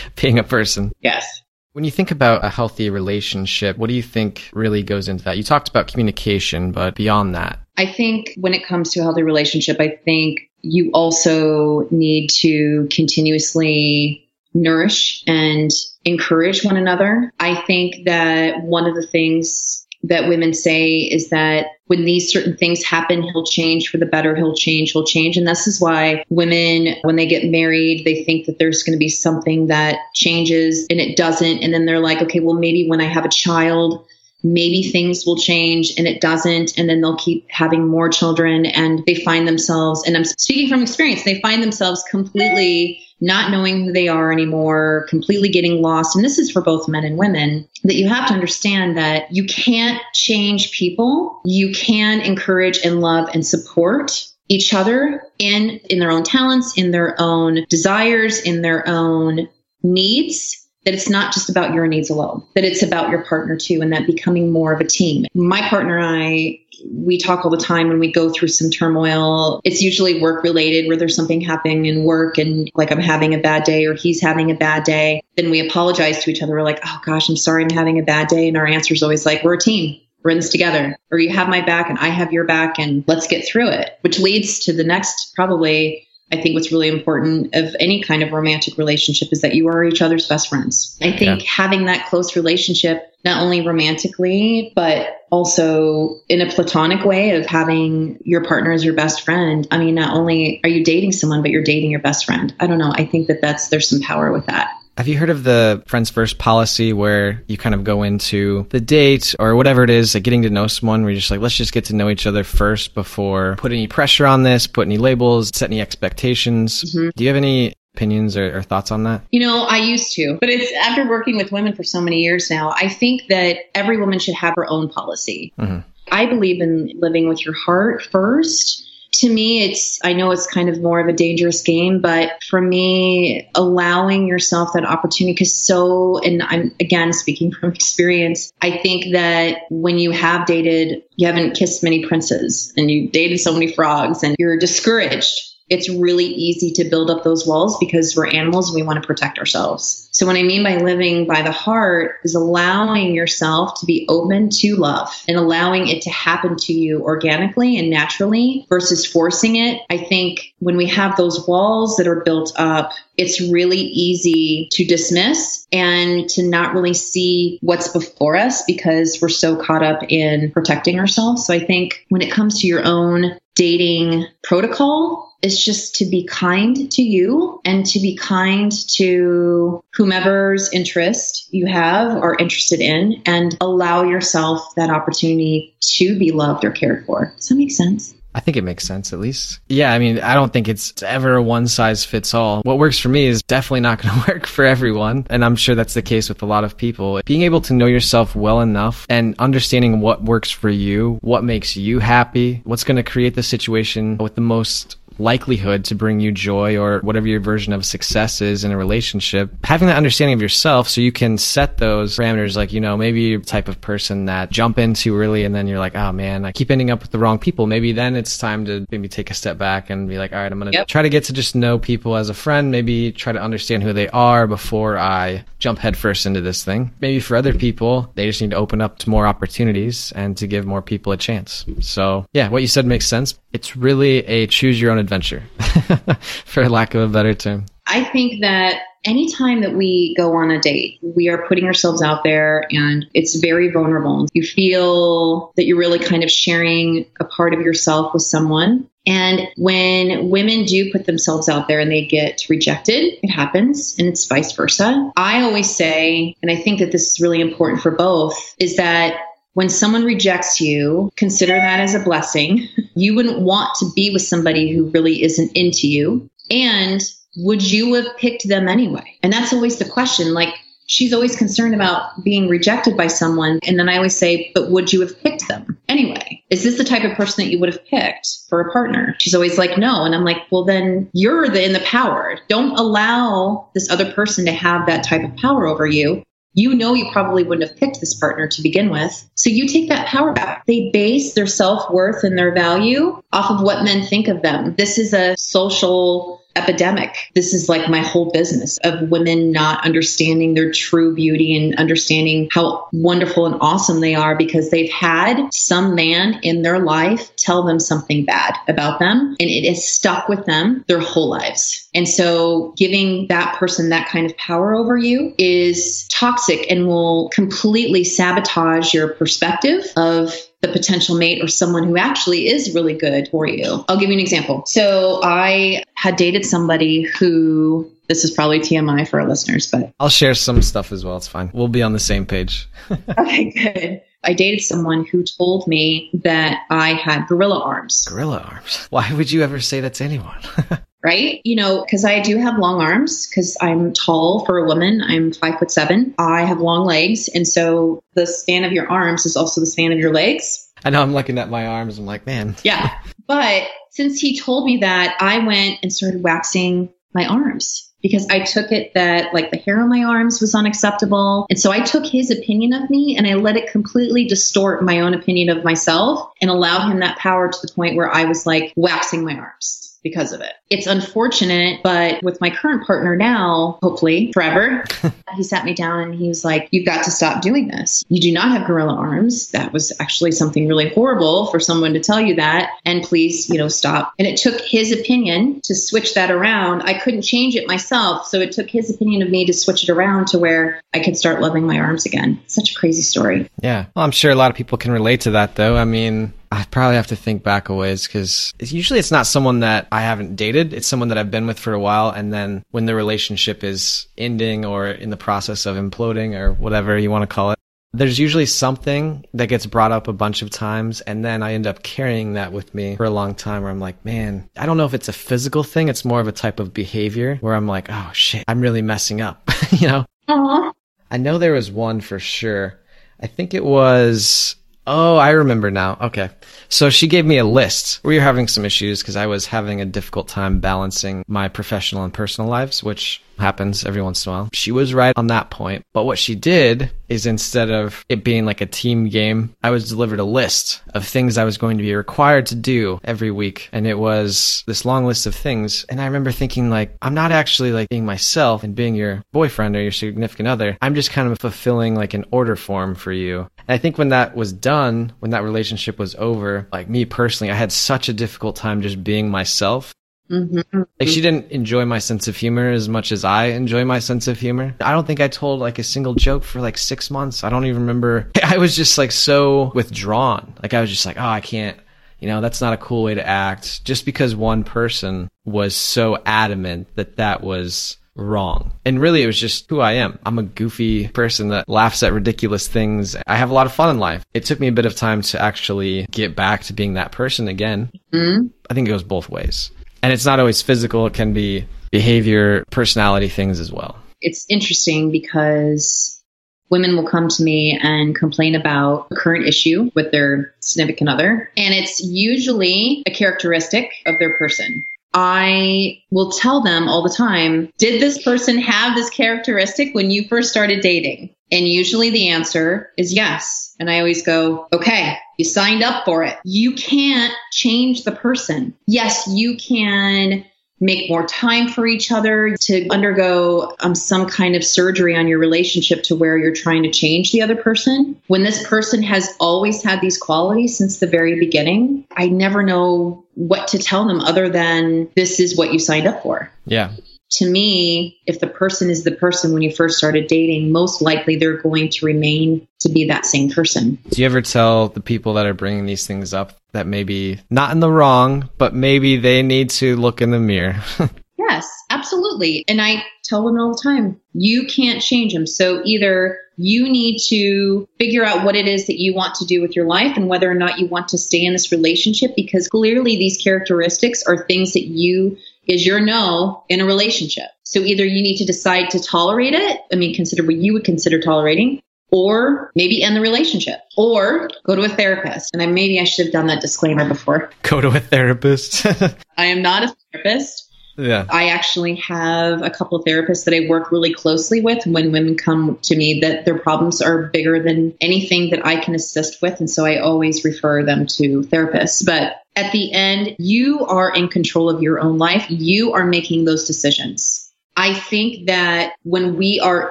being 0.21 0.39
a 0.39 0.45
person. 0.45 0.93
Yes. 1.01 1.43
When 1.73 1.85
you 1.85 1.91
think 1.91 2.11
about 2.11 2.45
a 2.45 2.49
healthy 2.49 2.91
relationship, 2.91 3.77
what 3.77 3.89
do 3.89 3.95
you 3.95 4.03
think 4.03 4.51
really 4.55 4.83
goes 4.83 5.09
into 5.09 5.25
that? 5.25 5.37
You 5.37 5.43
talked 5.43 5.69
about 5.69 5.89
communication, 5.89 6.73
but 6.73 6.95
beyond 6.95 7.35
that, 7.35 7.61
I 7.77 7.87
think 7.87 8.33
when 8.39 8.55
it 8.55 8.65
comes 8.65 8.91
to 8.93 9.01
a 9.01 9.03
healthy 9.03 9.23
relationship, 9.23 9.79
I 9.79 9.89
think 9.89 10.51
you 10.63 10.91
also 10.93 11.87
need 11.91 12.29
to 12.29 12.89
continuously 12.91 14.26
nourish 14.57 15.23
and 15.27 15.71
encourage 16.05 16.65
one 16.65 16.77
another. 16.77 17.33
I 17.39 17.63
think 17.67 18.07
that 18.07 18.63
one 18.63 18.87
of 18.87 18.95
the 18.95 19.07
things 19.07 19.87
that 20.05 20.29
women 20.29 20.55
say 20.55 20.99
is 20.99 21.31
that 21.31 21.67
when 21.87 22.05
these 22.05 22.31
certain 22.31 22.57
things 22.57 22.85
happen, 22.85 23.23
he'll 23.23 23.45
change 23.45 23.89
for 23.89 23.99
the 23.99 24.07
better, 24.07 24.37
he'll 24.37 24.55
change, 24.55 24.93
he'll 24.93 25.07
change. 25.07 25.37
And 25.37 25.47
this 25.47 25.67
is 25.67 25.81
why 25.81 26.25
women, 26.29 26.97
when 27.03 27.17
they 27.17 27.27
get 27.27 27.51
married, 27.51 28.05
they 28.05 28.25
think 28.25 28.47
that 28.47 28.59
there's 28.59 28.83
going 28.83 28.95
to 28.95 28.99
be 28.99 29.09
something 29.09 29.67
that 29.69 29.99
changes 30.15 30.87
and 30.91 31.01
it 31.01 31.17
doesn't. 31.17 31.63
And 31.63 31.73
then 31.73 31.87
they're 31.87 32.01
like, 32.01 32.23
okay, 32.23 32.41
well, 32.41 32.55
maybe 32.55 32.89
when 32.89 33.01
I 33.01 33.07
have 33.07 33.25
a 33.25 33.31
child, 33.31 34.07
maybe 34.43 34.91
things 34.91 35.25
will 35.27 35.37
change 35.37 35.95
and 35.99 36.07
it 36.07 36.21
doesn't 36.21 36.79
and 36.79 36.89
then 36.89 37.01
they'll 37.01 37.17
keep 37.17 37.47
having 37.51 37.89
more 37.89 38.09
children 38.09 38.67
and 38.67 39.03
they 39.07 39.15
find 39.15 39.49
themselves 39.49 40.07
and 40.07 40.17
i'm 40.17 40.25
speaking 40.25 40.69
from 40.69 40.83
experience 40.83 41.25
they 41.25 41.41
find 41.41 41.63
themselves 41.63 42.05
completely 42.11 43.03
not 43.21 43.51
knowing 43.51 43.85
who 43.85 43.93
they 43.93 44.09
are 44.09 44.33
anymore 44.33 45.07
completely 45.09 45.49
getting 45.49 45.81
lost. 45.81 46.15
And 46.15 46.25
this 46.25 46.39
is 46.39 46.51
for 46.51 46.61
both 46.61 46.89
men 46.89 47.05
and 47.05 47.17
women 47.17 47.67
that 47.85 47.97
you 47.97 48.09
have 48.09 48.29
to 48.29 48.35
understand 48.35 48.97
that 48.97 49.33
you 49.35 49.47
can't 49.47 50.03
change 50.13 50.73
people. 50.73 51.41
You 51.45 51.73
can 51.73 52.21
encourage 52.21 52.79
and 52.85 53.01
love 53.01 53.29
and 53.33 53.47
support 53.47 54.27
each 54.49 54.75
other 54.75 55.23
in 55.39 55.81
in 55.91 55.99
their 55.99 56.11
own 56.11 56.23
talents, 56.23 56.77
in 56.77 56.91
their 56.91 57.15
own 57.19 57.65
desires, 57.69 58.41
in 58.41 58.63
their 58.63 58.87
own 58.89 59.49
needs 59.83 60.66
that 60.87 60.95
it's 60.95 61.11
not 61.11 61.35
just 61.35 61.51
about 61.51 61.75
your 61.75 61.87
needs 61.89 62.09
alone, 62.09 62.43
that 62.55 62.65
it's 62.65 62.83
about 62.83 63.11
your 63.11 63.23
partner 63.25 63.57
too, 63.57 63.83
and 63.83 63.93
that 63.93 64.07
becoming 64.07 64.53
more 64.53 64.73
of 64.73 64.81
a 64.81 64.85
team. 64.85 65.27
My 65.35 65.61
partner 65.69 65.99
and 65.99 66.07
I, 66.07 66.61
we 66.93 67.19
talk 67.19 67.45
all 67.45 67.51
the 67.51 67.57
time 67.57 67.89
when 67.89 67.99
we 67.99 68.13
go 68.13 68.31
through 68.31 68.49
some 68.49 68.71
turmoil. 68.71 69.61
It's 69.65 69.83
usually 69.83 70.21
work 70.21 70.45
related 70.45 70.87
where 70.87 70.97
there's 70.97 71.17
something 71.17 71.41
happening 71.41 71.87
in 71.87 72.05
work 72.05 72.39
and 72.39 72.71
like 72.77 72.93
I'm 72.93 73.01
having 73.01 73.35
a 73.35 73.39
bad 73.39 73.65
day 73.65 73.85
or 73.87 73.95
he's 73.95 74.21
having 74.21 74.51
a 74.53 74.55
bad 74.55 74.85
day. 74.85 75.23
Then 75.37 75.51
we 75.51 75.67
apologize 75.67 76.23
to 76.23 76.31
each 76.31 76.41
other. 76.41 76.53
We're 76.53 76.63
like, 76.63 76.81
oh 76.87 77.01
gosh, 77.05 77.29
I'm 77.29 77.37
sorry 77.37 77.65
I'm 77.65 77.71
having 77.71 77.99
a 77.99 78.05
bad 78.05 78.29
day. 78.29 78.47
And 78.47 78.57
our 78.57 78.67
answer 78.67 78.95
is 78.95 79.03
always 79.03 79.27
like, 79.27 79.43
we're 79.43 79.55
a 79.55 79.61
team. 79.61 80.01
We're 80.23 80.31
in 80.31 80.39
this 80.39 80.51
together. 80.51 80.97
Or 81.11 81.19
you 81.19 81.31
have 81.31 81.49
my 81.49 81.63
back 81.63 81.89
and 81.91 81.99
I 81.99 82.09
have 82.09 82.33
your 82.33 82.45
back 82.45 82.79
and 82.79 83.03
let's 83.09 83.27
get 83.27 83.49
through 83.49 83.71
it, 83.71 83.99
which 84.03 84.21
leads 84.21 84.61
to 84.61 84.73
the 84.73 84.85
next 84.85 85.35
probably 85.35 86.06
I 86.33 86.43
think 86.43 86.55
what's 86.55 86.73
really 86.73 86.89
important 86.89 87.55
of 87.55 87.77
any 87.79 88.03
kind 88.03 88.23
of 88.25 88.33
romantic 88.33 88.79
relationship 88.79 89.29
is 89.31 89.43
that 89.43 89.55
you 89.55 89.69
are 89.69 89.85
each 89.85 90.03
other's 90.03 90.27
best 90.27 90.49
friends. 90.49 90.99
I 91.01 91.13
think 91.13 91.43
yeah. 91.43 91.49
having 91.49 91.85
that 91.85 92.07
close 92.07 92.35
relationship, 92.35 93.15
not 93.25 93.43
only 93.43 93.65
romantically, 93.65 94.73
but 94.75 95.25
also 95.31 96.17
in 96.29 96.41
a 96.41 96.51
platonic 96.51 97.05
way 97.05 97.37
of 97.37 97.47
having 97.47 98.19
your 98.25 98.45
partner 98.45 98.73
as 98.73 98.85
your 98.85 98.95
best 98.95 99.25
friend. 99.25 99.69
I 99.71 99.79
mean, 99.79 99.95
not 99.95 100.17
only 100.17 100.61
are 100.65 100.71
you 100.71 100.85
dating 100.85 101.13
someone, 101.13 101.43
but 101.43 101.53
you're 101.53 101.63
dating 101.63 101.93
your 101.93 102.01
best 102.01 102.25
friend. 102.25 102.53
I 102.59 102.67
don't 102.67 102.79
know. 102.79 102.93
I 102.93 103.07
think 103.07 103.29
that 103.29 103.41
that's, 103.41 103.69
there's 103.69 103.89
some 103.89 104.01
power 104.01 104.33
with 104.33 104.47
that. 104.47 104.71
Have 104.97 105.09
you 105.09 105.19
heard 105.19 105.29
of 105.29 105.45
the 105.45 105.83
friends 105.87 106.09
first 106.09 106.39
policy 106.39 106.95
where 106.95 107.43
you 107.49 107.59
kind 107.59 107.75
of 107.75 107.85
go 107.85 108.03
into 108.03 108.67
the 108.71 108.81
date 108.81 109.35
or 109.39 109.55
whatever 109.55 109.85
it 109.85 109.91
is, 109.91 110.15
like 110.15 110.23
getting 110.23 110.43
to 110.43 110.51
know 110.51 110.67
someone 110.67 111.03
where 111.03 111.11
you're 111.11 111.21
just 111.21 111.31
like, 111.31 111.41
let's 111.41 111.55
just 111.55 111.73
get 111.73 111.85
to 111.87 111.95
know 111.95 112.09
each 112.09 112.27
other 112.27 112.45
first 112.45 112.95
before 112.95 113.57
put 113.59 113.73
any 113.73 113.87
pressure 113.87 114.27
on 114.27 114.43
this, 114.43 114.67
put 114.67 114.87
any 114.87 114.97
labels, 114.97 115.51
set 115.55 115.69
any 115.71 115.83
expectations. 115.83 116.83
Mm-hmm. 116.83 117.11
Do 117.15 117.25
you 117.25 117.29
have 117.29 117.37
any 117.37 117.75
opinions 117.95 118.39
or, 118.39 118.57
or, 118.57 118.63
thoughts 118.63 118.91
on 118.91 119.03
that? 119.03 119.23
You 119.33 119.41
know, 119.41 119.65
I 119.65 119.77
used 119.77 120.13
to, 120.15 120.39
but 120.41 120.49
it's 120.49 120.73
after 120.73 121.07
working 121.09 121.37
with 121.37 121.53
women 121.53 121.75
for 121.75 121.85
so 121.85 122.01
many 122.01 122.21
years 122.23 122.51
now, 122.51 122.71
I 122.71 122.89
think 122.89 123.29
that 123.29 123.59
every 123.75 123.99
woman 123.99 124.19
should 124.19 124.35
have 124.35 124.55
her 124.57 124.67
own 124.67 124.89
policy. 124.89 125.53
Mm-hmm. 125.59 125.81
I 126.11 126.25
believe 126.27 126.63
in 126.63 126.93
living 126.97 127.29
with 127.29 127.45
your 127.45 127.55
heart 127.55 128.03
first 128.03 128.86
to 129.21 129.33
me, 129.33 129.63
it's, 129.63 129.99
I 130.05 130.13
know 130.13 130.31
it's 130.31 130.47
kind 130.47 130.69
of 130.69 130.81
more 130.83 131.01
of 131.01 131.09
a 131.09 131.13
dangerous 131.13 131.63
game, 131.63 132.01
but 132.01 132.43
for 132.45 132.61
me, 132.61 133.49
allowing 133.55 134.27
yourself 134.27 134.71
that 134.75 134.85
opportunity, 134.85 135.35
because 135.35 135.55
so, 135.55 136.19
and 136.19 136.43
I'm 136.43 136.75
again 136.81 137.13
speaking 137.13 137.53
from 137.61 137.73
experience, 137.73 138.53
I 138.63 138.79
think 138.79 139.13
that 139.13 139.63
when 139.71 139.99
you 139.99 140.11
have 140.11 140.47
dated, 140.47 141.03
you 141.17 141.27
haven't 141.27 141.55
kissed 141.55 141.83
many 141.83 142.07
princes 142.07 142.73
and 142.77 142.91
you 142.91 143.09
dated 143.09 143.41
so 143.41 143.53
many 143.53 143.73
frogs 143.73 144.23
and 144.23 144.37
you're 144.39 144.59
discouraged 144.59 145.56
it's 145.69 145.89
really 145.89 146.27
easy 146.27 146.73
to 146.73 146.89
build 146.89 147.11
up 147.11 147.25
those 147.25 147.47
walls 147.47 147.79
because 147.79 148.15
we're 148.17 148.29
animals 148.29 148.69
and 148.69 148.77
we 148.77 148.87
want 148.87 149.03
to 149.03 149.07
protect 149.07 149.39
ourselves. 149.39 150.09
So, 150.13 150.25
what 150.25 150.37
I 150.37 150.43
mean 150.43 150.63
by 150.63 150.77
living 150.77 151.27
by 151.27 151.43
the 151.43 151.53
heart 151.53 152.21
is 152.25 152.35
allowing 152.35 153.15
yourself 153.15 153.81
to 153.81 153.87
be 153.87 154.07
open 154.09 154.49
to 154.61 154.77
love 154.77 155.13
and 155.29 155.37
allowing 155.37 155.89
it 155.89 156.03
to 156.03 156.11
happen 156.11 156.57
to 156.57 156.73
you 156.73 157.03
organically 157.03 157.79
and 157.79 157.91
naturally 157.91 158.65
versus 158.69 159.05
forcing 159.05 159.57
it. 159.57 159.83
I 159.91 159.99
think 159.99 160.55
when 160.59 160.77
we 160.77 160.87
have 160.87 161.17
those 161.17 161.47
walls 161.47 161.97
that 161.97 162.07
are 162.07 162.23
built 162.25 162.53
up, 162.57 162.93
it's 163.17 163.41
really 163.41 163.77
easy 163.77 164.69
to 164.73 164.85
dismiss 164.85 165.67
and 165.73 166.29
to 166.31 166.49
not 166.49 166.75
really 166.75 166.95
see 166.95 167.59
what's 167.61 167.89
before 167.89 168.37
us 168.37 168.63
because 168.65 169.19
we're 169.21 169.29
so 169.29 169.57
caught 169.57 169.83
up 169.83 170.01
in 170.09 170.51
protecting 170.53 170.99
ourselves. 170.99 171.45
So, 171.45 171.53
I 171.53 171.59
think 171.59 172.07
when 172.09 172.23
it 172.23 172.31
comes 172.31 172.61
to 172.61 172.67
your 172.67 172.85
own 172.85 173.37
dating 173.57 174.27
protocol, 174.45 175.27
is 175.43 175.63
just 175.63 175.95
to 175.97 176.05
be 176.07 176.25
kind 176.27 176.91
to 176.91 177.03
you 177.03 177.61
and 177.65 177.85
to 177.87 178.01
be 178.01 178.17
kind 178.17 178.73
to 178.89 179.83
whomever's 179.95 180.73
interest 180.73 181.49
you 181.53 181.67
have 181.67 182.17
or 182.17 182.37
interested 182.37 182.81
in 182.81 183.23
and 183.27 183.57
allow 183.61 184.03
yourself 184.03 184.75
that 184.77 184.91
opportunity 184.91 185.77
to 185.81 186.19
be 186.19 186.33
loved 186.33 186.65
or 186.65 186.71
cared 186.71 187.05
for. 187.07 187.33
Does 187.37 187.49
that 187.49 187.57
make 187.57 187.71
sense? 187.71 188.16
I 188.37 188.41
think 188.41 188.59
it 188.59 188.63
makes 188.63 188.85
sense 188.85 189.15
at 189.15 189.19
least. 189.19 189.61
Yeah, 189.69 189.95
I 189.95 189.99
mean, 189.99 190.21
I 190.21 190.35
don't 190.35 190.53
think 190.53 190.69
it's 190.69 191.03
ever 191.03 191.37
a 191.37 191.43
one 191.43 191.67
size 191.67 192.05
fits 192.05 192.35
all. 192.35 192.61
What 192.63 192.79
works 192.79 192.99
for 192.99 193.09
me 193.09 193.25
is 193.27 193.43
definitely 193.43 193.81
not 193.81 194.03
going 194.03 194.15
to 194.15 194.31
work 194.31 194.47
for 194.47 194.67
everyone. 194.67 195.27
And 195.31 195.43
I'm 195.43 195.57
sure 195.57 195.75
that's 195.75 195.95
the 195.95 196.03
case 196.03 196.29
with 196.29 196.43
a 196.43 196.47
lot 196.47 196.63
of 196.63 196.77
people. 196.77 197.23
Being 197.25 197.43
able 197.43 197.63
to 197.63 197.73
know 197.73 197.87
yourself 197.87 198.37
well 198.37 198.61
enough 198.61 199.07
and 199.09 199.35
understanding 199.39 200.03
what 200.03 200.23
works 200.23 200.51
for 200.51 200.69
you, 200.69 201.19
what 201.23 201.45
makes 201.45 201.77
you 201.79 201.99
happy, 201.99 202.61
what's 202.65 202.85
going 202.85 202.97
to 202.97 203.03
create 203.03 203.35
the 203.35 203.43
situation 203.43 204.19
with 204.19 204.35
the 204.35 204.43
most 204.43 204.99
likelihood 205.19 205.85
to 205.87 205.95
bring 205.95 206.21
you 206.21 206.33
joy 206.33 206.77
or 206.77 207.01
whatever 207.01 207.27
your 207.27 207.41
version 207.41 207.73
of 207.73 207.85
success 207.85 208.41
is 208.41 208.65
in 208.65 208.73
a 208.73 208.77
relationship, 208.77 209.51
having 209.65 209.89
that 209.89 209.97
understanding 209.97 210.35
of 210.35 210.43
yourself 210.43 210.89
so 210.89 211.01
you 211.01 211.13
can 211.13 211.39
set 211.39 211.79
those 211.79 212.17
parameters 212.17 212.57
like, 212.57 212.73
you 212.73 212.81
know, 212.81 212.97
maybe 212.97 213.23
you're 213.23 213.41
the 213.41 213.47
type 213.47 213.69
of 213.69 213.81
person 213.81 214.27
that 214.27 214.51
jump 214.51 214.79
into 214.79 215.17
really 215.17 215.45
and 215.45 215.55
then 215.55 215.67
you're 215.67 215.79
like, 215.79 215.95
oh 215.95 216.13
man, 216.13 216.45
I 216.45 216.53
keep 216.53 216.71
ending 216.71 216.91
up 216.91 217.01
with 217.03 217.11
the 217.11 217.19
wrong 217.19 217.39
people. 217.39 217.67
Maybe 217.67 217.93
then 217.93 218.17
it's 218.17 218.39
time 218.39 218.65
to 218.67 218.87
maybe 218.91 219.09
take 219.09 219.31
a 219.31 219.35
step 219.35 219.59
back 219.59 219.91
and 219.91 220.09
be 220.09 220.19
like, 220.19 220.33
all 220.33 220.39
right, 220.39 220.51
I'm 220.51 220.59
going 220.59 220.73
to 220.73 220.79
yep. 220.79 220.89
try 220.89 221.03
to 221.03 221.09
get 221.09 221.25
to 221.25 221.33
just 221.33 221.55
know 221.55 221.79
people 221.79 222.17
as 222.17 222.29
a 222.29 222.35
friend, 222.35 222.71
maybe 222.71 223.13
try 223.13 223.33
to 223.33 223.41
understand 223.41 223.83
who 223.83 223.93
they 223.93 224.09
are 224.09 224.47
before 224.47 224.99
I 224.99 225.45
jump 225.59 225.79
headfirst 225.79 226.27
into 226.27 226.41
this 226.41 226.65
thing. 226.65 226.93
Maybe 227.01 227.21
for 227.21 227.37
other 227.37 227.55
people, 227.55 228.11
they 228.15 228.27
just 228.27 228.41
need 228.41 228.51
to 228.51 228.57
open 228.57 228.81
up 228.81 228.99
to 228.99 229.11
more 229.11 229.27
opportunities 229.27 230.13
and 230.13 230.37
to 230.37 230.47
give 230.47 230.67
more 230.67 230.83
people 230.83 231.13
a 231.13 231.17
chance. 231.17 231.65
So 231.81 232.27
yeah, 232.33 232.49
what 232.49 232.63
you 232.63 232.69
said 232.69 232.87
makes 232.87 233.07
sense. 233.07 233.39
It's 233.57 233.75
really 233.75 234.19
a 234.27 234.47
choose 234.47 234.79
your 234.79 234.91
own 234.91 234.99
adventure, 234.99 235.43
for 236.45 236.69
lack 236.69 236.95
of 236.95 237.01
a 237.01 237.09
better 237.09 237.33
term. 237.33 237.65
I 237.87 238.05
think 238.05 238.43
that 238.43 238.83
anytime 239.07 239.63
that 239.63 239.73
we 239.73 240.15
go 240.15 240.35
on 240.37 240.51
a 240.51 240.61
date, 240.61 240.99
we 241.01 241.31
are 241.31 241.47
putting 241.49 241.65
ourselves 241.65 242.03
out 242.03 242.23
there 242.23 242.67
and 242.71 243.07
it's 243.15 243.37
very 243.37 243.71
vulnerable. 243.71 244.27
You 244.35 244.43
feel 244.43 245.55
that 245.57 245.65
you're 245.65 245.79
really 245.79 245.99
kind 245.99 246.23
of 246.23 246.31
sharing 246.31 247.07
a 247.19 247.25
part 247.25 247.55
of 247.55 247.61
yourself 247.61 248.13
with 248.13 248.25
someone. 248.25 248.91
And 249.07 249.49
when 249.57 250.29
women 250.29 250.67
do 250.67 250.93
put 250.93 251.07
themselves 251.07 251.49
out 251.49 251.67
there 251.67 251.81
and 251.81 251.91
they 251.91 252.05
get 252.05 252.45
rejected, 252.51 253.19
it 253.23 253.29
happens 253.31 253.97
and 253.99 254.07
it's 254.07 254.27
vice 254.27 254.53
versa. 254.53 255.13
I 255.17 255.41
always 255.41 255.75
say, 255.75 256.35
and 256.43 256.51
I 256.51 256.57
think 256.57 256.81
that 256.81 256.93
this 256.93 257.13
is 257.13 257.21
really 257.21 257.41
important 257.41 257.81
for 257.81 257.93
both, 257.93 258.37
is 258.59 258.77
that 258.77 259.17
when 259.57 259.71
someone 259.71 260.05
rejects 260.05 260.61
you, 260.61 261.11
consider 261.17 261.55
that 261.55 261.81
as 261.81 261.95
a 261.95 262.01
blessing. 262.01 262.69
You 262.95 263.15
wouldn't 263.15 263.41
want 263.41 263.75
to 263.79 263.91
be 263.97 264.11
with 264.11 264.21
somebody 264.21 264.71
who 264.71 264.91
really 264.91 265.23
isn't 265.23 265.57
into 265.57 265.89
you. 265.89 266.29
And 266.51 267.01
would 267.39 267.63
you 267.63 267.95
have 267.95 268.19
picked 268.19 268.47
them 268.49 268.69
anyway? 268.69 269.17
And 269.23 269.33
that's 269.33 269.55
always 269.55 269.79
the 269.79 269.89
question. 269.89 270.35
Like, 270.35 270.55
she's 270.89 271.15
always 271.15 271.37
concerned 271.37 271.75
about 271.75 272.23
being 272.23 272.51
rejected 272.51 272.99
by 272.99 273.07
someone. 273.07 273.59
And 273.67 273.79
then 273.79 273.89
I 273.89 273.97
always 273.97 274.15
say, 274.15 274.53
but 274.55 274.71
would 274.71 274.93
you 274.93 275.01
have 275.01 275.19
picked 275.23 275.49
them 275.49 275.79
anyway? 275.89 276.45
Is 276.51 276.63
this 276.63 276.77
the 276.77 276.85
type 276.85 277.05
of 277.05 277.17
person 277.17 277.43
that 277.43 277.51
you 277.51 277.59
would 277.59 277.73
have 277.73 277.85
picked 277.87 278.29
for 278.51 278.61
a 278.61 278.71
partner? 278.73 279.17
She's 279.21 279.35
always 279.35 279.57
like, 279.57 279.79
no. 279.79 280.05
And 280.05 280.15
I'm 280.15 280.25
like, 280.25 280.43
well, 280.53 280.67
then 280.67 281.09
you're 281.15 281.49
the, 281.49 281.65
in 281.65 281.73
the 281.73 281.81
power. 281.81 282.39
Don't 282.49 282.79
allow 282.79 283.71
this 283.73 283.91
other 283.91 284.13
person 284.13 284.45
to 284.45 284.53
have 284.53 284.87
that 284.87 285.03
type 285.03 285.25
of 285.25 285.35
power 285.37 285.67
over 285.67 285.87
you 285.87 286.23
you 286.57 286.75
know 286.75 286.95
you 286.95 287.09
probably 287.13 287.45
wouldn't 287.45 287.69
have 287.69 287.79
picked 287.79 288.01
this 288.01 288.15
partner 288.15 288.49
to 288.49 288.63
begin 288.63 288.91
with. 288.91 289.31
So 289.35 289.51
you 289.51 289.69
take 289.69 289.91
that 289.91 290.09
power 290.09 290.33
back. 290.33 290.65
They 290.67 290.91
base 290.91 291.35
their 291.35 291.47
self 291.47 291.93
worth 291.93 292.25
and 292.25 292.37
their 292.37 292.53
value 292.53 293.23
off 293.33 293.51
of 293.51 293.63
what 293.63 293.85
men 293.85 294.05
think 294.05 294.27
of 294.27 294.43
them. 294.43 294.75
This 294.77 294.99
is 294.99 295.13
a 295.13 295.37
social 295.37 296.43
epidemic. 296.57 297.31
This 297.35 297.55
is 297.55 297.69
like 297.69 297.89
my 297.89 298.01
whole 298.01 298.31
business 298.31 298.79
of 298.79 299.11
women 299.11 299.53
not 299.53 299.85
understanding 299.85 300.55
their 300.55 300.71
true 300.73 301.15
beauty 301.15 301.57
and 301.57 301.75
understanding 301.77 302.49
how 302.53 302.89
wonderful 302.93 303.47
and 303.47 303.57
awesome 303.61 304.01
they 304.01 304.15
are 304.15 304.37
because 304.37 304.71
they've 304.71 304.91
had 304.91 305.53
some 305.53 305.95
man 305.95 306.41
in 306.43 306.63
their 306.63 306.79
life 306.79 307.35
tell 307.37 307.63
them 307.63 307.79
something 307.79 308.25
bad 308.25 308.57
about 308.69 308.99
them 308.99 309.37
and 309.39 309.51
it 309.51 309.69
has 309.69 309.87
stuck 309.87 310.29
with 310.29 310.45
them 310.47 310.85
their 310.89 311.01
whole 311.01 311.29
lives. 311.29 311.89
And 311.95 312.09
so 312.09 312.75
giving 312.77 313.29
that 313.29 313.57
person 313.57 313.91
that 313.91 314.09
kind 314.09 314.27
of 314.27 314.37
power 314.37 314.75
over 314.75 314.97
you 314.97 315.35
is 315.39 316.07
toxic 316.09 316.71
and 316.71 316.87
will 316.87 317.29
completely 317.31 318.05
sabotage 318.05 318.93
your 318.93 319.09
perspective 319.09 319.85
of 319.97 320.35
the 320.67 320.73
potential 320.73 321.17
mate 321.17 321.43
or 321.43 321.49
someone 321.49 321.85
who 321.85 321.97
actually 321.97 322.49
is 322.49 322.75
really 322.75 322.95
good 322.95 323.29
for 323.29 323.47
you. 323.47 323.85
I'll 323.89 323.99
give 323.99 324.09
you 324.09 324.15
an 324.15 324.21
example. 324.21 324.65
So 324.67 325.21
I 325.23 325.85
had 325.95 326.17
dated 326.17 326.45
somebody 326.45 327.03
who 327.03 327.91
this 328.09 328.25
is 328.25 328.31
probably 328.31 328.61
TMI 328.61 329.09
for 329.09 329.21
our 329.21 329.29
listeners, 329.29 329.71
but 329.71 329.93
I'll 329.99 330.09
share 330.09 330.35
some 330.35 330.63
stuff 330.63 330.93
as 330.93 331.05
well. 331.05 331.17
It's 331.17 331.27
fine. 331.27 331.51
We'll 331.53 331.69
be 331.69 331.83
on 331.83 331.93
the 331.93 331.99
same 331.99 332.25
page. 332.25 332.69
okay, 333.19 333.51
good. 333.51 334.03
I 334.23 334.33
dated 334.33 334.61
someone 334.61 335.05
who 335.07 335.25
told 335.25 335.69
me 335.69 336.11
that 336.25 336.63
I 336.71 336.95
had 336.95 337.27
gorilla 337.27 337.61
arms. 337.61 338.07
Gorilla 338.09 338.39
arms? 338.39 338.87
Why 338.91 339.13
would 339.13 339.31
you 339.31 339.43
ever 339.43 339.61
say 339.61 339.81
that 339.81 339.95
to 339.95 340.05
anyone? 340.05 340.39
right? 341.07 341.41
You 341.45 341.55
know, 341.55 341.85
because 341.85 342.05
I 342.05 342.19
do 342.21 342.37
have 342.37 342.59
long 342.59 342.83
arms 342.83 343.29
because 343.29 343.57
I'm 343.61 343.93
tall 343.93 344.45
for 344.45 344.59
a 344.59 344.67
woman. 344.67 345.01
I'm 345.07 345.33
five 345.33 345.61
foot 345.61 345.71
seven. 345.71 346.17
I 346.19 346.45
have 346.45 346.59
long 346.59 346.85
legs. 346.85 347.29
And 347.33 347.47
so 347.47 348.03
the 348.15 348.27
span 348.27 348.65
of 348.65 348.73
your 348.73 348.91
arms 348.91 349.25
is 349.25 349.37
also 349.37 349.61
the 349.61 349.69
span 349.69 349.93
of 349.93 350.01
your 350.01 350.13
legs. 350.13 350.69
I 350.85 350.91
know 350.91 351.01
I'm 351.01 351.15
looking 351.15 351.39
at 351.39 351.49
my 351.49 351.65
arms. 351.65 351.99
I'm 351.99 352.07
like, 352.07 352.27
man. 352.27 352.57
Yeah. 352.65 352.91
But 353.29 353.69
since 353.91 354.19
he 354.19 354.37
told 354.41 354.65
me 354.65 354.79
that, 354.79 355.17
I 355.21 355.39
went 355.47 355.79
and 355.83 355.93
started 355.93 356.25
waxing 356.25 356.93
my 357.15 357.27
arms 357.27 357.93
because 358.03 358.27
I 358.29 358.41
took 358.41 358.73
it 358.73 358.95
that 358.95 359.33
like 359.33 359.53
the 359.53 359.57
hair 359.57 359.81
on 359.81 359.89
my 359.89 360.03
arms 360.03 360.41
was 360.41 360.57
unacceptable. 360.57 361.47
And 361.49 361.59
so 361.59 361.71
I 361.71 361.81
took 361.81 362.05
his 362.05 362.33
opinion 362.33 362.73
of 362.73 362.91
me 362.91 363.17
and 363.17 363.29
I 363.29 363.35
let 363.35 363.57
it 363.57 363.71
completely 363.71 364.27
distort 364.27 364.83
my 364.83 365.01
own 365.01 365.15
opinion 365.15 365.57
of 365.57 365.63
myself 365.63 366.33
and 366.41 366.51
allow 366.51 366.91
him 366.91 366.99
that 367.01 367.19
power 367.19 367.49
to 367.49 367.59
the 367.63 367.73
point 367.73 367.97
where 367.97 368.13
I 368.13 368.25
was 368.25 368.45
like 368.45 368.73
waxing 368.77 369.25
my 369.25 369.37
arms 369.37 369.96
because 370.09 370.33
of 370.33 370.41
it. 370.41 370.53
It's 370.71 370.87
unfortunate, 370.87 371.81
but 371.83 372.23
with 372.23 372.41
my 372.41 372.51
current 372.51 372.87
partner 372.87 373.17
now, 373.17 373.79
hopefully 373.83 374.31
forever, 374.33 374.85
he 375.37 375.43
sat 375.43 375.65
me 375.65 375.75
down 375.75 376.01
and 376.03 376.15
he 376.15 376.29
was 376.29 376.45
like, 376.45 376.69
You've 376.71 376.87
got 376.87 377.05
to 377.05 377.11
stop 377.11 377.43
doing 377.43 377.67
this. 377.69 378.05
You 378.09 378.21
do 378.21 378.33
not 378.33 378.53
have 378.53 378.67
gorilla 378.67 378.95
arms. 378.95 379.51
That 379.51 379.73
was 379.73 379.93
actually 380.01 380.33
something 380.33 380.69
really 380.69 380.91
horrible 380.91 381.47
for 381.47 381.59
someone 381.59 381.95
to 381.95 382.01
tell 382.01 382.21
you 382.21 382.37
that. 382.37 382.71
And 382.85 383.03
please, 383.03 383.49
you 383.49 383.59
know, 383.59 383.69
stop. 383.69 384.13
And 384.19 384.29
it 384.29 384.37
took 384.37 384.61
his 384.61 384.93
opinion 384.93 385.61
to 385.65 385.75
switch 385.75 386.15
that 386.15 386.31
around. 386.31 386.83
I 386.83 386.95
couldn't 386.95 387.23
change 387.23 387.57
it 387.57 387.67
myself. 387.67 388.27
So 388.27 388.41
it 388.41 388.53
took 388.53 388.71
his 388.71 388.95
opinion 388.95 389.23
of 389.23 389.31
me 389.31 389.47
to 389.47 389.53
switch 389.53 389.83
it 389.85 389.91
around 389.91 390.29
to 390.29 390.39
where 390.39 390.81
I 390.95 391.01
could 391.01 391.17
start 391.17 391.41
loving 391.41 391.67
my 391.67 391.79
arms 391.79 392.07
again. 392.07 392.41
Such 392.47 392.73
a 392.73 392.75
crazy 392.75 393.03
story. 393.03 393.49
Yeah. 393.61 393.87
Well, 393.95 394.05
I'm 394.05 394.13
sure 394.13 394.31
a 394.31 394.37
lot 394.37 394.51
of 394.51 394.57
people 394.57 394.79
can 394.79 394.93
relate 394.93 395.23
to 395.23 395.33
that, 395.33 395.57
though. 395.57 395.77
I 395.77 395.85
mean, 395.85 396.33
I 396.51 396.65
probably 396.71 396.97
have 396.97 397.09
to 397.09 397.17
think 397.17 397.43
back 397.43 397.69
a 397.69 397.75
ways 397.75 398.07
because 398.07 398.53
usually 398.61 398.99
it's 398.99 399.11
not 399.11 399.27
someone 399.27 399.61
that 399.61 399.89
I 399.91 400.03
haven't 400.03 400.37
dated. 400.37 400.73
It's 400.73 400.87
someone 400.87 401.09
that 401.09 401.19
I've 401.19 401.31
been 401.31 401.47
with 401.47 401.59
for 401.59 401.73
a 401.73 401.81
while. 401.81 402.11
And 402.11 402.33
then 402.33 402.63
when 402.71 402.87
the 402.87 402.95
relationship 402.95 403.65
is 403.65 404.07
ending 404.17 404.65
or 404.65 404.87
in 404.89 405.11
the 405.11 405.17
process 405.17 405.67
of 405.67 405.77
imploding 405.77 406.39
or 406.39 406.53
whatever 406.53 406.97
you 406.97 407.11
want 407.11 407.23
to 407.23 407.35
call 407.35 407.51
it, 407.53 407.59
there's 407.93 408.19
usually 408.19 408.47
something 408.47 409.25
that 409.35 409.49
gets 409.49 409.67
brought 409.67 409.93
up 409.93 410.09
a 410.09 410.13
bunch 410.13 410.43
of 410.43 410.51
times. 410.51 411.01
And 411.01 411.25
then 411.25 411.43
I 411.43 411.55
end 411.55 411.67
up 411.67 411.83
carrying 411.83 412.35
that 412.35 412.53
with 412.53 412.75
me 412.75 412.97
for 412.97 413.05
a 413.05 413.11
long 413.11 413.35
time 413.35 413.63
where 413.63 413.71
I'm 413.71 413.81
like, 413.81 414.05
man, 414.05 414.49
I 414.57 414.67
don't 414.67 414.77
know 414.77 414.85
if 414.85 414.95
it's 414.95 415.09
a 415.09 415.15
physical 415.15 415.63
thing. 415.63 415.89
It's 415.89 416.05
more 416.05 416.21
of 416.21 416.29
a 416.29 416.33
type 416.33 416.61
of 416.61 416.75
behavior 416.75 417.37
where 417.41 417.55
I'm 417.55 417.67
like, 417.67 417.89
oh 417.91 418.11
shit, 418.13 418.45
I'm 418.47 418.61
really 418.61 418.83
messing 418.83 419.21
up, 419.21 419.51
you 419.71 419.89
know? 419.89 420.07
Aww. 420.29 420.73
I 421.11 421.17
know 421.19 421.39
there 421.39 421.53
was 421.53 421.71
one 421.71 422.01
for 422.01 422.19
sure. 422.19 422.79
I 423.21 423.27
think 423.27 423.55
it 423.55 423.65
was 423.65 424.57
Oh, 424.87 425.17
I 425.17 425.31
remember 425.31 425.71
now. 425.71 425.99
Okay. 426.01 426.31
So 426.69 426.91
she 426.91 427.09
gave 427.09 427.25
me 427.25 427.39
a 427.39 427.45
list. 427.45 428.01
We 428.05 428.17
were 428.17 428.23
having 428.23 428.47
some 428.47 428.65
issues 428.65 429.03
because 429.03 429.17
I 429.17 429.27
was 429.27 429.47
having 429.47 429.81
a 429.81 429.85
difficult 429.87 430.29
time 430.29 430.61
balancing 430.61 431.25
my 431.27 431.49
professional 431.49 432.05
and 432.05 432.13
personal 432.13 432.49
lives, 432.49 432.85
which 432.85 433.21
happens 433.39 433.85
every 433.85 434.03
once 434.03 434.25
in 434.25 434.33
a 434.33 434.35
while. 434.35 434.49
She 434.53 434.73
was 434.73 434.95
right 434.95 435.17
on 435.17 435.29
that 435.29 435.51
point. 435.51 435.85
But 435.93 436.05
what 436.05 436.19
she 436.19 436.35
did 436.35 436.91
is 437.09 437.27
instead 437.27 437.71
of 437.71 438.05
it 438.09 438.25
being 438.25 438.45
like 438.45 438.61
a 438.61 438.67
team 438.67 439.09
game, 439.09 439.55
I 439.63 439.71
was 439.71 439.89
delivered 439.89 440.19
a 440.19 440.25
list 440.25 440.83
of 440.95 441.07
things 441.07 441.39
I 441.39 441.45
was 441.45 441.59
going 441.59 441.79
to 441.79 441.85
be 441.85 441.95
required 441.95 442.47
to 442.47 442.55
do 442.55 443.01
every 443.05 443.31
week. 443.31 443.69
And 443.73 443.87
it 443.87 443.99
was 443.99 444.65
this 444.67 444.85
long 444.85 445.07
list 445.07 445.27
of 445.27 445.35
things. 445.35 445.85
And 445.89 446.01
I 446.01 446.07
remember 446.07 446.33
thinking 446.33 446.71
like, 446.71 446.97
I'm 447.01 447.15
not 447.15 447.33
actually 447.33 447.73
like 447.73 447.89
being 447.89 448.07
myself 448.07 448.63
and 448.63 448.75
being 448.75 448.95
your 448.95 449.23
boyfriend 449.33 449.77
or 449.77 449.83
your 449.83 449.93
significant 449.93 450.49
other. 450.49 450.77
I'm 450.81 450.95
just 450.95 451.11
kind 451.11 451.31
of 451.31 451.39
fulfilling 451.39 451.95
like 451.95 452.15
an 452.15 452.25
order 452.31 452.57
form 452.57 452.95
for 452.95 453.13
you. 453.13 453.41
And 453.69 453.75
I 453.75 453.79
think 453.79 453.99
when 453.99 454.11
that 454.11 454.37
was 454.37 454.53
done, 454.53 455.13
when 455.21 455.31
that 455.31 455.43
relationship 455.43 455.99
was 455.99 456.15
over, 456.17 456.69
like 456.73 456.89
me 456.89 457.05
personally, 457.05 457.53
I 457.53 457.57
had 457.57 457.73
such 457.73 458.09
a 458.09 458.13
difficult 458.13 458.57
time 458.57 458.83
just 458.83 459.03
being 459.03 459.31
myself 459.31 459.95
Mm-hmm. 460.31 460.83
Like 461.01 461.09
she 461.09 461.21
didn't 461.21 461.51
enjoy 461.51 461.85
my 461.85 461.99
sense 461.99 462.29
of 462.29 462.37
humor 462.37 462.71
as 462.71 462.89
much 462.89 463.13
as 463.13 463.25
I 463.25 463.47
enjoy 463.47 463.85
my 463.85 463.99
sense 463.99 464.29
of 464.29 464.39
humor. 464.39 464.75
I 464.81 464.93
don't 464.93 465.07
think 465.07 465.21
I 465.21 465.29
told 465.29 465.61
like 465.61 465.79
a 465.79 465.85
single 465.85 466.15
joke 466.15 466.45
for 466.45 466.61
like 466.61 466.79
six 466.79 467.11
months. 467.11 467.45
I 467.45 467.51
don't 467.51 467.67
even 467.67 467.83
remember. 467.83 468.31
I 468.45 468.59
was 468.59 468.77
just 468.77 468.99
like 468.99 469.13
so 469.13 469.73
withdrawn. 469.75 470.55
Like 470.63 470.75
I 470.75 470.81
was 470.81 470.91
just 470.91 471.07
like, 471.07 471.19
oh, 471.19 471.27
I 471.27 471.41
can't. 471.41 471.79
You 472.19 472.29
know, 472.29 472.41
that's 472.41 472.63
not 472.63 472.73
a 472.73 472.79
cool 472.79 473.03
way 473.03 473.15
to 473.15 473.27
act. 473.27 473.85
Just 473.85 474.07
because 474.07 474.35
one 474.35 474.65
person 474.65 475.29
was 475.45 475.77
so 475.77 476.19
adamant 476.25 476.89
that 476.97 477.17
that 477.17 477.43
was 477.43 477.99
wrong. 478.17 478.73
And 478.85 479.01
really, 479.01 479.23
it 479.23 479.27
was 479.27 479.39
just 479.39 479.69
who 479.69 479.81
I 479.81 479.93
am. 479.93 480.19
I'm 480.25 480.39
a 480.39 480.43
goofy 480.43 481.09
person 481.09 481.49
that 481.51 481.69
laughs 481.69 482.03
at 482.03 482.13
ridiculous 482.13 482.67
things. 482.67 483.17
I 483.27 483.37
have 483.37 483.51
a 483.51 483.55
lot 483.55 483.67
of 483.67 483.75
fun 483.75 483.91
in 483.91 483.99
life. 483.99 484.25
It 484.35 484.45
took 484.45 484.59
me 484.59 484.69
a 484.69 484.73
bit 484.73 484.87
of 484.87 484.97
time 484.97 485.23
to 485.23 485.41
actually 485.41 486.07
get 486.11 486.35
back 486.35 486.65
to 486.65 486.73
being 486.73 486.95
that 486.95 487.13
person 487.13 487.49
again. 487.49 487.91
Mm-hmm. 488.13 488.47
I 488.71 488.75
think 488.75 488.89
it 488.89 488.93
goes 488.93 489.03
both 489.03 489.29
ways. 489.29 489.71
And 490.07 490.13
it's 490.13 490.25
not 490.25 490.39
always 490.39 490.63
physical, 490.63 491.05
it 491.09 491.15
can 491.15 491.33
be 491.33 491.67
behavior, 491.91 492.63
personality 492.71 493.29
things 493.29 493.59
as 493.59 493.73
well. 493.73 493.97
It's 494.21 494.47
interesting 494.49 495.11
because 495.11 496.23
women 496.71 496.95
will 496.95 497.09
come 497.09 497.27
to 497.27 497.43
me 497.43 497.77
and 497.83 498.15
complain 498.15 498.55
about 498.55 499.09
a 499.11 499.17
current 499.17 499.49
issue 499.49 499.91
with 499.97 500.13
their 500.13 500.55
significant 500.61 501.11
other, 501.11 501.51
and 501.57 501.75
it's 501.75 502.01
usually 502.05 503.03
a 503.09 503.11
characteristic 503.11 503.91
of 504.07 504.15
their 504.21 504.39
person. 504.39 504.81
I 505.13 506.01
will 506.13 506.31
tell 506.31 506.63
them 506.63 506.87
all 506.87 507.03
the 507.03 507.13
time, 507.13 507.73
did 507.77 508.01
this 508.01 508.23
person 508.23 508.59
have 508.59 508.95
this 508.95 509.11
characteristic 509.11 509.93
when 509.93 510.13
you 510.13 510.29
first 510.29 510.51
started 510.51 510.83
dating? 510.83 511.31
And 511.53 511.67
usually 511.67 512.11
the 512.11 512.29
answer 512.29 512.91
is 512.97 513.13
yes. 513.13 513.75
And 513.79 513.91
I 513.91 513.99
always 513.99 514.25
go, 514.25 514.67
okay, 514.73 515.17
you 515.39 515.45
signed 515.45 515.83
up 515.83 516.05
for 516.05 516.25
it. 516.25 516.37
You 516.45 516.75
can't 516.75 517.33
change 517.53 518.05
the 518.05 518.13
person. 518.13 518.75
Yes, 518.87 519.27
you 519.29 519.57
can 519.57 520.45
make 520.81 521.09
more 521.09 521.27
time 521.27 521.69
for 521.69 521.87
each 521.87 522.13
other, 522.13 522.55
to 522.61 522.89
undergo 522.89 523.75
um, 523.81 523.95
some 523.95 524.29
kind 524.29 524.55
of 524.55 524.65
surgery 524.65 525.17
on 525.17 525.27
your 525.27 525.39
relationship 525.39 526.03
to 526.03 526.15
where 526.15 526.37
you're 526.37 526.55
trying 526.55 526.83
to 526.83 526.91
change 526.91 527.33
the 527.33 527.43
other 527.43 527.57
person. 527.57 528.21
When 528.27 528.43
this 528.43 528.67
person 528.67 529.03
has 529.03 529.35
always 529.41 529.83
had 529.83 530.01
these 530.01 530.19
qualities 530.19 530.77
since 530.77 530.99
the 530.99 531.07
very 531.07 531.39
beginning, 531.39 532.07
I 532.15 532.29
never 532.29 532.63
know 532.63 533.25
what 533.35 533.69
to 533.69 533.79
tell 533.79 534.07
them 534.07 534.21
other 534.21 534.49
than 534.49 535.09
this 535.17 535.41
is 535.41 535.57
what 535.57 535.73
you 535.73 535.79
signed 535.79 536.07
up 536.07 536.23
for. 536.23 536.51
Yeah 536.67 536.91
to 537.33 537.51
me, 537.51 538.21
if 538.27 538.41
the 538.41 538.47
person 538.47 538.91
is 538.91 539.05
the 539.05 539.13
person 539.13 539.53
when 539.53 539.63
you 539.63 539.73
first 539.73 539.99
started 539.99 540.29
dating, 540.29 540.73
most 540.73 541.03
likely 541.03 541.37
they're 541.37 541.57
going 541.57 541.89
to 541.91 542.07
remain 542.07 542.67
to 542.81 542.89
be 542.89 543.09
that 543.09 543.27
same 543.27 543.51
person. 543.51 543.99
Do 544.11 544.21
you 544.21 544.27
ever 544.27 544.43
tell 544.43 544.89
the 544.89 545.01
people 545.01 545.35
that 545.35 545.47
are 545.47 545.55
bringing 545.55 545.87
these 545.87 546.07
things 546.07 546.33
up 546.33 546.53
that 546.73 546.87
maybe 546.87 547.41
not 547.51 547.73
in 547.73 547.81
the 547.81 547.91
wrong, 547.91 548.49
but 548.59 548.75
maybe 548.75 549.17
they 549.17 549.43
need 549.43 549.71
to 549.71 549.97
look 549.97 550.23
in 550.23 550.31
the 550.31 550.39
mirror? 550.39 550.77
yes, 551.37 551.69
absolutely. 551.91 552.65
And 552.69 552.81
I 552.81 553.05
tell 553.25 553.45
women 553.45 553.61
all 553.61 553.75
the 553.75 553.83
time, 553.83 554.21
you 554.33 554.67
can't 554.67 555.03
change 555.03 555.33
them. 555.33 555.47
So 555.47 555.83
either 555.85 556.39
you 556.57 556.89
need 556.89 557.19
to 557.29 557.87
figure 557.99 558.25
out 558.25 558.45
what 558.45 558.57
it 558.57 558.67
is 558.67 558.87
that 558.87 559.01
you 559.01 559.15
want 559.15 559.35
to 559.37 559.45
do 559.45 559.61
with 559.61 559.77
your 559.77 559.87
life 559.87 560.17
and 560.17 560.29
whether 560.29 560.51
or 560.51 560.55
not 560.55 560.79
you 560.79 560.87
want 560.87 561.09
to 561.09 561.19
stay 561.19 561.45
in 561.45 561.53
this 561.53 561.71
relationship 561.71 562.35
because 562.35 562.69
clearly 562.69 563.17
these 563.17 563.43
characteristics 563.43 564.23
are 564.27 564.47
things 564.47 564.73
that 564.73 564.87
you 564.87 565.37
is 565.67 565.87
your 565.87 566.01
no 566.01 566.65
in 566.69 566.81
a 566.81 566.85
relationship. 566.85 567.49
So 567.65 567.81
either 567.81 568.05
you 568.05 568.23
need 568.23 568.39
to 568.39 568.45
decide 568.45 568.91
to 568.91 569.01
tolerate 569.01 569.55
it. 569.55 569.81
I 569.93 569.97
mean, 569.97 570.15
consider 570.15 570.45
what 570.45 570.57
you 570.57 570.73
would 570.73 570.85
consider 570.85 571.21
tolerating 571.21 571.83
or 572.13 572.71
maybe 572.75 573.03
end 573.03 573.17
the 573.17 573.21
relationship 573.21 573.81
or 573.97 574.49
go 574.65 574.77
to 574.77 574.83
a 574.83 574.89
therapist. 574.89 575.53
And 575.53 575.63
I, 575.63 575.67
maybe 575.67 576.01
I 576.01 576.05
should 576.05 576.27
have 576.27 576.33
done 576.33 576.47
that 576.47 576.61
disclaimer 576.61 577.07
before. 577.07 577.51
Go 577.63 577.81
to 577.81 577.89
a 577.89 578.01
therapist. 578.01 578.87
I 579.37 579.47
am 579.47 579.63
not 579.63 579.83
a 579.83 579.97
therapist. 580.13 580.73
Yeah. 580.99 581.27
I 581.29 581.49
actually 581.49 581.97
have 581.97 582.63
a 582.63 582.71
couple 582.71 582.99
of 582.99 583.05
therapists 583.05 583.45
that 583.45 583.55
I 583.55 583.69
work 583.69 583.93
really 583.93 584.15
closely 584.15 584.63
with 584.63 584.87
when 584.87 585.13
women 585.13 585.37
come 585.37 585.79
to 585.83 585.97
me 585.97 586.21
that 586.21 586.47
their 586.47 586.59
problems 586.59 587.03
are 587.03 587.25
bigger 587.25 587.63
than 587.63 587.95
anything 588.01 588.51
that 588.51 588.65
I 588.65 588.81
can 588.81 588.95
assist 588.95 589.43
with. 589.43 589.61
And 589.61 589.69
so 589.69 589.85
I 589.85 589.99
always 589.99 590.45
refer 590.45 590.83
them 590.85 591.07
to 591.07 591.43
therapists. 591.43 592.05
But 592.07 592.37
at 592.57 592.73
the 592.73 592.93
end, 592.93 593.37
you 593.39 593.85
are 593.87 594.13
in 594.13 594.29
control 594.29 594.71
of 594.71 594.83
your 594.83 594.99
own 594.99 595.19
life. 595.19 595.45
You 595.49 595.93
are 595.93 596.07
making 596.07 596.45
those 596.47 596.67
decisions. 596.67 597.53
I 597.77 597.95
think 597.95 598.47
that 598.47 598.95
when 599.03 599.37
we 599.37 599.61
are 599.61 599.91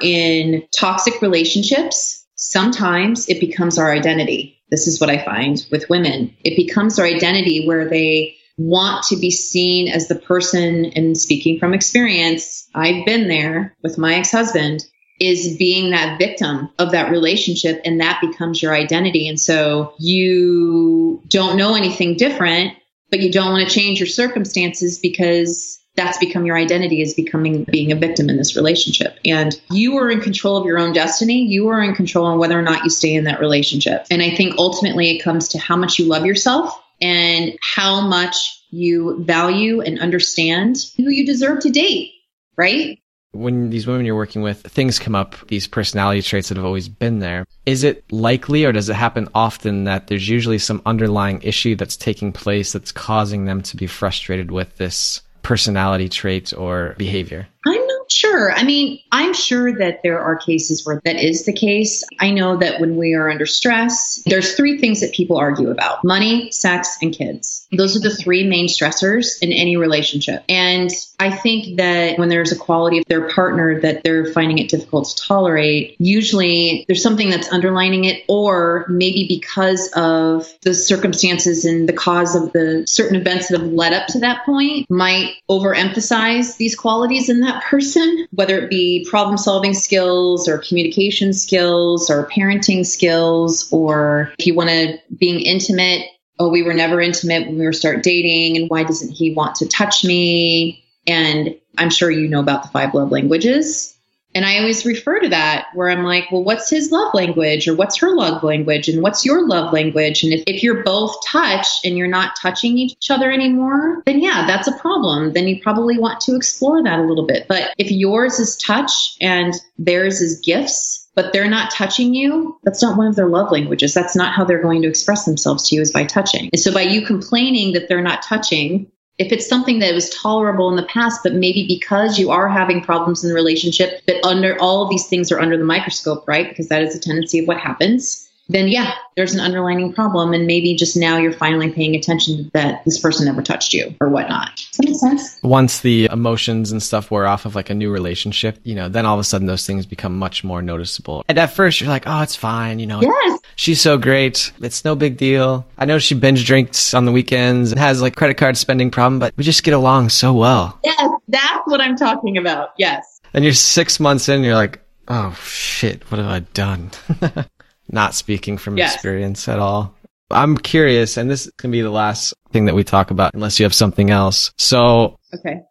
in 0.01 0.67
toxic 0.75 1.21
relationships, 1.21 2.25
sometimes 2.35 3.29
it 3.29 3.39
becomes 3.39 3.77
our 3.77 3.93
identity. 3.93 4.59
This 4.71 4.87
is 4.87 4.99
what 4.99 5.11
I 5.11 5.23
find 5.23 5.63
with 5.71 5.89
women. 5.89 6.35
It 6.43 6.57
becomes 6.57 6.97
our 6.97 7.05
identity 7.05 7.67
where 7.67 7.87
they 7.87 8.35
want 8.57 9.03
to 9.05 9.17
be 9.17 9.29
seen 9.29 9.87
as 9.89 10.07
the 10.07 10.15
person, 10.15 10.85
and 10.95 11.17
speaking 11.17 11.59
from 11.59 11.73
experience, 11.73 12.67
I've 12.73 13.05
been 13.05 13.27
there 13.27 13.75
with 13.83 13.97
my 13.97 14.15
ex 14.15 14.31
husband, 14.31 14.85
is 15.19 15.55
being 15.57 15.91
that 15.91 16.19
victim 16.19 16.69
of 16.79 16.91
that 16.91 17.11
relationship, 17.11 17.81
and 17.85 18.01
that 18.01 18.19
becomes 18.21 18.61
your 18.61 18.73
identity. 18.73 19.27
And 19.27 19.39
so 19.39 19.93
you 19.99 21.21
don't 21.27 21.57
know 21.57 21.75
anything 21.75 22.17
different, 22.17 22.73
but 23.09 23.21
you 23.21 23.31
don't 23.31 23.51
want 23.51 23.67
to 23.67 23.73
change 23.73 23.99
your 23.99 24.07
circumstances 24.07 24.99
because 24.99 25.79
that's 25.95 26.17
become 26.17 26.45
your 26.45 26.57
identity 26.57 27.01
is 27.01 27.13
becoming 27.13 27.63
being 27.63 27.93
a 27.93 27.95
victim 27.95 28.29
in 28.29 28.35
this 28.35 28.57
relationship 28.57 29.17
and 29.23 29.61
you 29.71 29.95
are 29.95 30.11
in 30.11 30.19
control 30.19 30.57
of 30.57 30.65
your 30.65 30.77
own 30.77 30.91
destiny 30.91 31.41
you 31.41 31.69
are 31.69 31.81
in 31.81 31.95
control 31.95 32.25
on 32.25 32.37
whether 32.37 32.59
or 32.59 32.61
not 32.61 32.83
you 32.83 32.89
stay 32.89 33.13
in 33.13 33.23
that 33.23 33.39
relationship 33.39 34.05
and 34.11 34.21
i 34.21 34.29
think 34.35 34.53
ultimately 34.57 35.11
it 35.11 35.23
comes 35.23 35.47
to 35.47 35.57
how 35.57 35.77
much 35.77 35.97
you 35.97 36.03
love 36.03 36.25
yourself 36.25 36.83
and 37.01 37.57
how 37.61 38.01
much 38.01 38.63
you 38.71 39.23
value 39.23 39.81
and 39.81 39.99
understand 39.99 40.77
who 40.97 41.09
you 41.09 41.25
deserve 41.25 41.59
to 41.61 41.69
date, 41.69 42.11
right? 42.57 42.99
When 43.35 43.69
these 43.69 43.87
women 43.87 44.05
you're 44.05 44.15
working 44.15 44.41
with, 44.41 44.61
things 44.61 44.99
come 44.99 45.15
up, 45.15 45.35
these 45.47 45.67
personality 45.67 46.21
traits 46.21 46.49
that 46.49 46.57
have 46.57 46.65
always 46.65 46.89
been 46.89 47.19
there. 47.19 47.45
Is 47.65 47.83
it 47.83 48.03
likely 48.11 48.65
or 48.65 48.71
does 48.71 48.89
it 48.89 48.95
happen 48.95 49.27
often 49.35 49.83
that 49.85 50.07
there's 50.07 50.27
usually 50.27 50.59
some 50.59 50.81
underlying 50.85 51.41
issue 51.41 51.75
that's 51.75 51.97
taking 51.97 52.31
place 52.31 52.73
that's 52.73 52.91
causing 52.91 53.45
them 53.45 53.61
to 53.63 53.77
be 53.77 53.87
frustrated 53.87 54.51
with 54.51 54.77
this 54.77 55.21
personality 55.43 56.09
trait 56.09 56.53
or 56.53 56.95
behavior? 56.97 57.47
I'm 57.65 57.87
not 57.87 57.94
sure. 58.15 58.51
I 58.51 58.63
mean, 58.63 58.99
I'm 59.11 59.33
sure 59.33 59.77
that 59.77 60.01
there 60.03 60.19
are 60.19 60.35
cases 60.35 60.85
where 60.85 61.01
that 61.05 61.17
is 61.17 61.45
the 61.45 61.53
case. 61.53 62.03
I 62.19 62.31
know 62.31 62.57
that 62.57 62.79
when 62.79 62.97
we 62.97 63.13
are 63.13 63.29
under 63.29 63.45
stress, 63.45 64.21
there's 64.25 64.55
three 64.55 64.79
things 64.79 65.01
that 65.01 65.13
people 65.13 65.37
argue 65.37 65.69
about 65.69 66.03
money, 66.03 66.51
sex, 66.51 66.97
and 67.01 67.13
kids. 67.13 67.67
Those 67.71 67.95
are 67.95 67.99
the 67.99 68.15
three 68.15 68.47
main 68.47 68.67
stressors 68.67 69.41
in 69.41 69.51
any 69.51 69.77
relationship. 69.77 70.43
And 70.49 70.89
I 71.19 71.31
think 71.35 71.77
that 71.77 72.17
when 72.19 72.29
there's 72.29 72.51
a 72.51 72.57
quality 72.57 72.99
of 72.99 73.05
their 73.05 73.29
partner 73.29 73.79
that 73.81 74.03
they're 74.03 74.25
finding 74.33 74.57
it 74.59 74.69
difficult 74.69 75.09
to 75.09 75.23
tolerate, 75.23 75.95
usually 75.99 76.85
there's 76.87 77.03
something 77.03 77.29
that's 77.29 77.51
underlining 77.51 78.05
it, 78.05 78.23
or 78.27 78.85
maybe 78.89 79.25
because 79.27 79.91
of 79.95 80.47
the 80.61 80.73
circumstances 80.73 81.65
and 81.65 81.87
the 81.87 81.93
cause 81.93 82.35
of 82.35 82.51
the 82.53 82.85
certain 82.87 83.15
events 83.15 83.47
that 83.47 83.59
have 83.59 83.71
led 83.71 83.93
up 83.93 84.07
to 84.07 84.19
that 84.19 84.45
point, 84.45 84.89
might 84.89 85.33
overemphasize 85.49 86.57
these 86.57 86.75
qualities 86.75 87.29
in 87.29 87.41
that 87.41 87.63
person, 87.63 88.04
whether 88.31 88.57
it 88.57 88.69
be 88.69 89.05
problem 89.09 89.37
solving 89.37 89.73
skills 89.73 90.47
or 90.47 90.57
communication 90.57 91.33
skills 91.33 92.09
or 92.09 92.27
parenting 92.27 92.85
skills, 92.85 93.71
or 93.71 94.33
if 94.37 94.47
you 94.47 94.55
want 94.55 94.69
to 94.69 94.97
being 95.17 95.39
intimate. 95.39 96.07
Oh, 96.37 96.49
we 96.49 96.63
were 96.63 96.73
never 96.73 96.99
intimate 96.99 97.47
when 97.47 97.57
we 97.57 97.65
were 97.65 97.71
start 97.71 98.03
dating, 98.03 98.57
and 98.57 98.69
why 98.69 98.83
doesn't 98.83 99.11
he 99.11 99.33
want 99.33 99.55
to 99.55 99.67
touch 99.69 100.03
me? 100.03 100.83
And 101.07 101.55
I'm 101.77 101.89
sure 101.89 102.11
you 102.11 102.27
know 102.27 102.41
about 102.41 102.63
the 102.63 102.69
five 102.69 102.93
love 102.93 103.09
languages. 103.11 103.94
And 104.35 104.45
I 104.45 104.59
always 104.59 104.85
refer 104.85 105.19
to 105.21 105.29
that 105.29 105.67
where 105.73 105.89
I'm 105.89 106.03
like, 106.03 106.29
well, 106.31 106.43
what's 106.43 106.69
his 106.69 106.91
love 106.91 107.13
language 107.13 107.67
or 107.67 107.75
what's 107.75 107.97
her 107.97 108.13
love 108.13 108.43
language 108.43 108.89
and 108.89 109.01
what's 109.01 109.25
your 109.25 109.47
love 109.47 109.71
language? 109.71 110.23
And 110.23 110.33
if, 110.33 110.43
if 110.45 110.61
you're 110.61 110.83
both 110.83 111.15
touched 111.25 111.85
and 111.85 111.97
you're 111.97 112.07
not 112.07 112.35
touching 112.39 112.77
each 112.77 113.09
other 113.09 113.31
anymore, 113.31 114.03
then 114.05 114.19
yeah, 114.19 114.45
that's 114.45 114.67
a 114.67 114.77
problem. 114.77 115.33
Then 115.33 115.47
you 115.47 115.61
probably 115.61 115.97
want 115.97 116.19
to 116.21 116.35
explore 116.35 116.83
that 116.83 116.99
a 116.99 117.03
little 117.03 117.25
bit. 117.25 117.47
But 117.47 117.73
if 117.77 117.89
yours 117.89 118.39
is 118.39 118.57
touch 118.57 119.15
and 119.21 119.53
theirs 119.77 120.21
is 120.21 120.41
gifts, 120.41 121.07
but 121.15 121.31
they're 121.31 121.49
not 121.49 121.71
touching 121.71 122.13
you, 122.13 122.59
that's 122.63 122.81
not 122.81 122.97
one 122.97 123.07
of 123.07 123.15
their 123.15 123.29
love 123.29 123.51
languages. 123.51 123.93
That's 123.93 124.17
not 124.17 124.33
how 124.33 124.43
they're 124.43 124.61
going 124.61 124.81
to 124.81 124.89
express 124.89 125.23
themselves 125.23 125.69
to 125.69 125.75
you 125.75 125.81
is 125.81 125.91
by 125.91 126.03
touching. 126.03 126.49
And 126.51 126.59
so 126.59 126.73
by 126.73 126.81
you 126.81 127.05
complaining 127.05 127.71
that 127.71 127.87
they're 127.87 128.01
not 128.01 128.21
touching, 128.21 128.91
if 129.17 129.31
it's 129.31 129.47
something 129.47 129.79
that 129.79 129.93
was 129.93 130.09
tolerable 130.09 130.69
in 130.69 130.75
the 130.75 130.83
past, 130.83 131.21
but 131.23 131.33
maybe 131.33 131.65
because 131.67 132.19
you 132.19 132.31
are 132.31 132.49
having 132.49 132.81
problems 132.81 133.23
in 133.23 133.29
the 133.29 133.35
relationship, 133.35 134.05
that 134.07 134.23
under 134.25 134.59
all 134.61 134.83
of 134.83 134.89
these 134.89 135.07
things 135.07 135.31
are 135.31 135.39
under 135.39 135.57
the 135.57 135.63
microscope, 135.63 136.27
right? 136.27 136.49
Because 136.49 136.67
that 136.67 136.81
is 136.81 136.95
a 136.95 136.99
tendency 136.99 137.39
of 137.39 137.47
what 137.47 137.57
happens 137.57 138.24
then 138.49 138.67
yeah, 138.67 138.93
there's 139.15 139.33
an 139.33 139.39
underlining 139.39 139.93
problem. 139.93 140.33
And 140.33 140.45
maybe 140.45 140.75
just 140.75 140.95
now 140.95 141.17
you're 141.17 141.33
finally 141.33 141.71
paying 141.71 141.95
attention 141.95 142.49
that 142.53 142.83
this 142.85 142.99
person 142.99 143.25
never 143.25 143.41
touched 143.41 143.73
you 143.73 143.95
or 143.99 144.09
whatnot. 144.09 144.55
Does 144.55 144.77
that 144.77 144.85
make 144.85 144.95
sense? 144.95 145.39
Once 145.41 145.79
the 145.79 146.07
emotions 146.11 146.71
and 146.71 146.81
stuff 146.81 147.11
wear 147.11 147.25
off 147.25 147.45
of 147.45 147.55
like 147.55 147.69
a 147.69 147.73
new 147.73 147.91
relationship, 147.91 148.59
you 148.63 148.75
know, 148.75 148.89
then 148.89 149.05
all 149.05 149.15
of 149.15 149.19
a 149.19 149.23
sudden 149.23 149.47
those 149.47 149.65
things 149.65 149.85
become 149.85 150.17
much 150.17 150.43
more 150.43 150.61
noticeable. 150.61 151.23
And 151.27 151.37
at 151.37 151.53
first 151.53 151.81
you're 151.81 151.89
like, 151.89 152.03
oh, 152.05 152.21
it's 152.21 152.35
fine. 152.35 152.79
You 152.79 152.87
know, 152.87 153.01
yes. 153.01 153.39
she's 153.55 153.81
so 153.81 153.97
great. 153.97 154.51
It's 154.61 154.85
no 154.85 154.95
big 154.95 155.17
deal. 155.17 155.65
I 155.77 155.85
know 155.85 155.99
she 155.99 156.15
binge 156.15 156.45
drinks 156.45 156.93
on 156.93 157.05
the 157.05 157.11
weekends 157.11 157.71
and 157.71 157.79
has 157.79 158.01
like 158.01 158.15
credit 158.15 158.37
card 158.37 158.57
spending 158.57 158.91
problem, 158.91 159.19
but 159.19 159.33
we 159.37 159.43
just 159.43 159.63
get 159.63 159.73
along 159.73 160.09
so 160.09 160.33
well. 160.33 160.79
Yes, 160.83 161.09
that's 161.27 161.65
what 161.65 161.81
I'm 161.81 161.95
talking 161.95 162.37
about. 162.37 162.73
Yes. 162.77 163.21
And 163.33 163.43
you're 163.43 163.53
six 163.53 163.99
months 163.99 164.29
in, 164.29 164.43
you're 164.43 164.55
like, 164.55 164.79
oh 165.07 165.33
shit, 165.41 166.09
what 166.09 166.19
have 166.19 166.29
I 166.29 166.39
done? 166.39 166.91
not 167.89 168.13
speaking 168.13 168.57
from 168.57 168.77
yes. 168.77 168.93
experience 168.93 169.47
at 169.47 169.59
all. 169.59 169.93
I'm 170.31 170.57
curious, 170.57 171.17
and 171.17 171.29
this 171.29 171.49
can 171.57 171.71
be 171.71 171.81
the 171.81 171.91
last 171.91 172.33
thing 172.51 172.65
that 172.65 172.75
we 172.75 172.83
talk 172.83 173.11
about 173.11 173.33
unless 173.33 173.59
you 173.59 173.65
have 173.65 173.73
something 173.73 174.09
else. 174.09 174.51
So, 174.57 175.17
okay. 175.33 175.61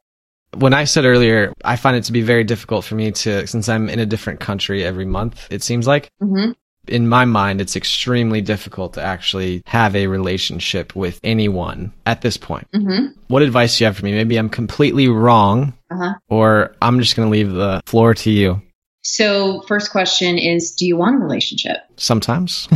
When 0.57 0.73
I 0.73 0.85
said 0.85 1.05
earlier, 1.05 1.53
I 1.65 1.75
find 1.75 1.97
it 1.97 2.05
to 2.05 2.13
be 2.13 2.23
very 2.23 2.45
difficult 2.45 2.85
for 2.85 2.95
me 2.95 3.11
to, 3.11 3.47
since 3.47 3.69
I'm 3.69 3.89
in 3.89 3.99
a 3.99 4.07
different 4.07 4.39
country 4.39 4.85
every 4.85 5.05
month, 5.05 5.49
it 5.51 5.65
seems 5.65 5.87
like. 5.87 6.09
Mm-hmm. 6.23 6.53
In 6.87 7.09
my 7.09 7.25
mind, 7.25 7.61
it's 7.61 7.77
extremely 7.77 8.43
difficult 8.43 8.95
to 8.95 9.03
actually 9.03 9.63
have 9.67 9.97
a 9.97 10.07
relationship 10.07 10.95
with 10.95 11.19
anyone 11.25 11.93
at 12.07 12.21
this 12.21 12.37
point. 12.37 12.69
Mm-hmm. 12.73 13.07
What 13.27 13.43
advice 13.43 13.79
do 13.79 13.85
you 13.85 13.87
have 13.87 13.97
for 13.97 14.05
me? 14.05 14.13
Maybe 14.13 14.37
I'm 14.37 14.51
completely 14.51 15.09
wrong, 15.09 15.73
uh-huh. 15.91 16.15
or 16.29 16.77
I'm 16.81 17.01
just 17.01 17.17
going 17.17 17.27
to 17.27 17.33
leave 17.33 17.53
the 17.53 17.83
floor 17.87 18.15
to 18.15 18.31
you. 18.31 18.63
So, 19.05 19.61
first 19.69 19.91
question 19.91 20.39
is 20.39 20.73
Do 20.73 20.87
you 20.87 20.97
want 20.97 21.17
a 21.17 21.19
relationship? 21.19 21.77
Sometimes. 21.97 22.67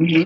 mm-hmm. 0.00 0.24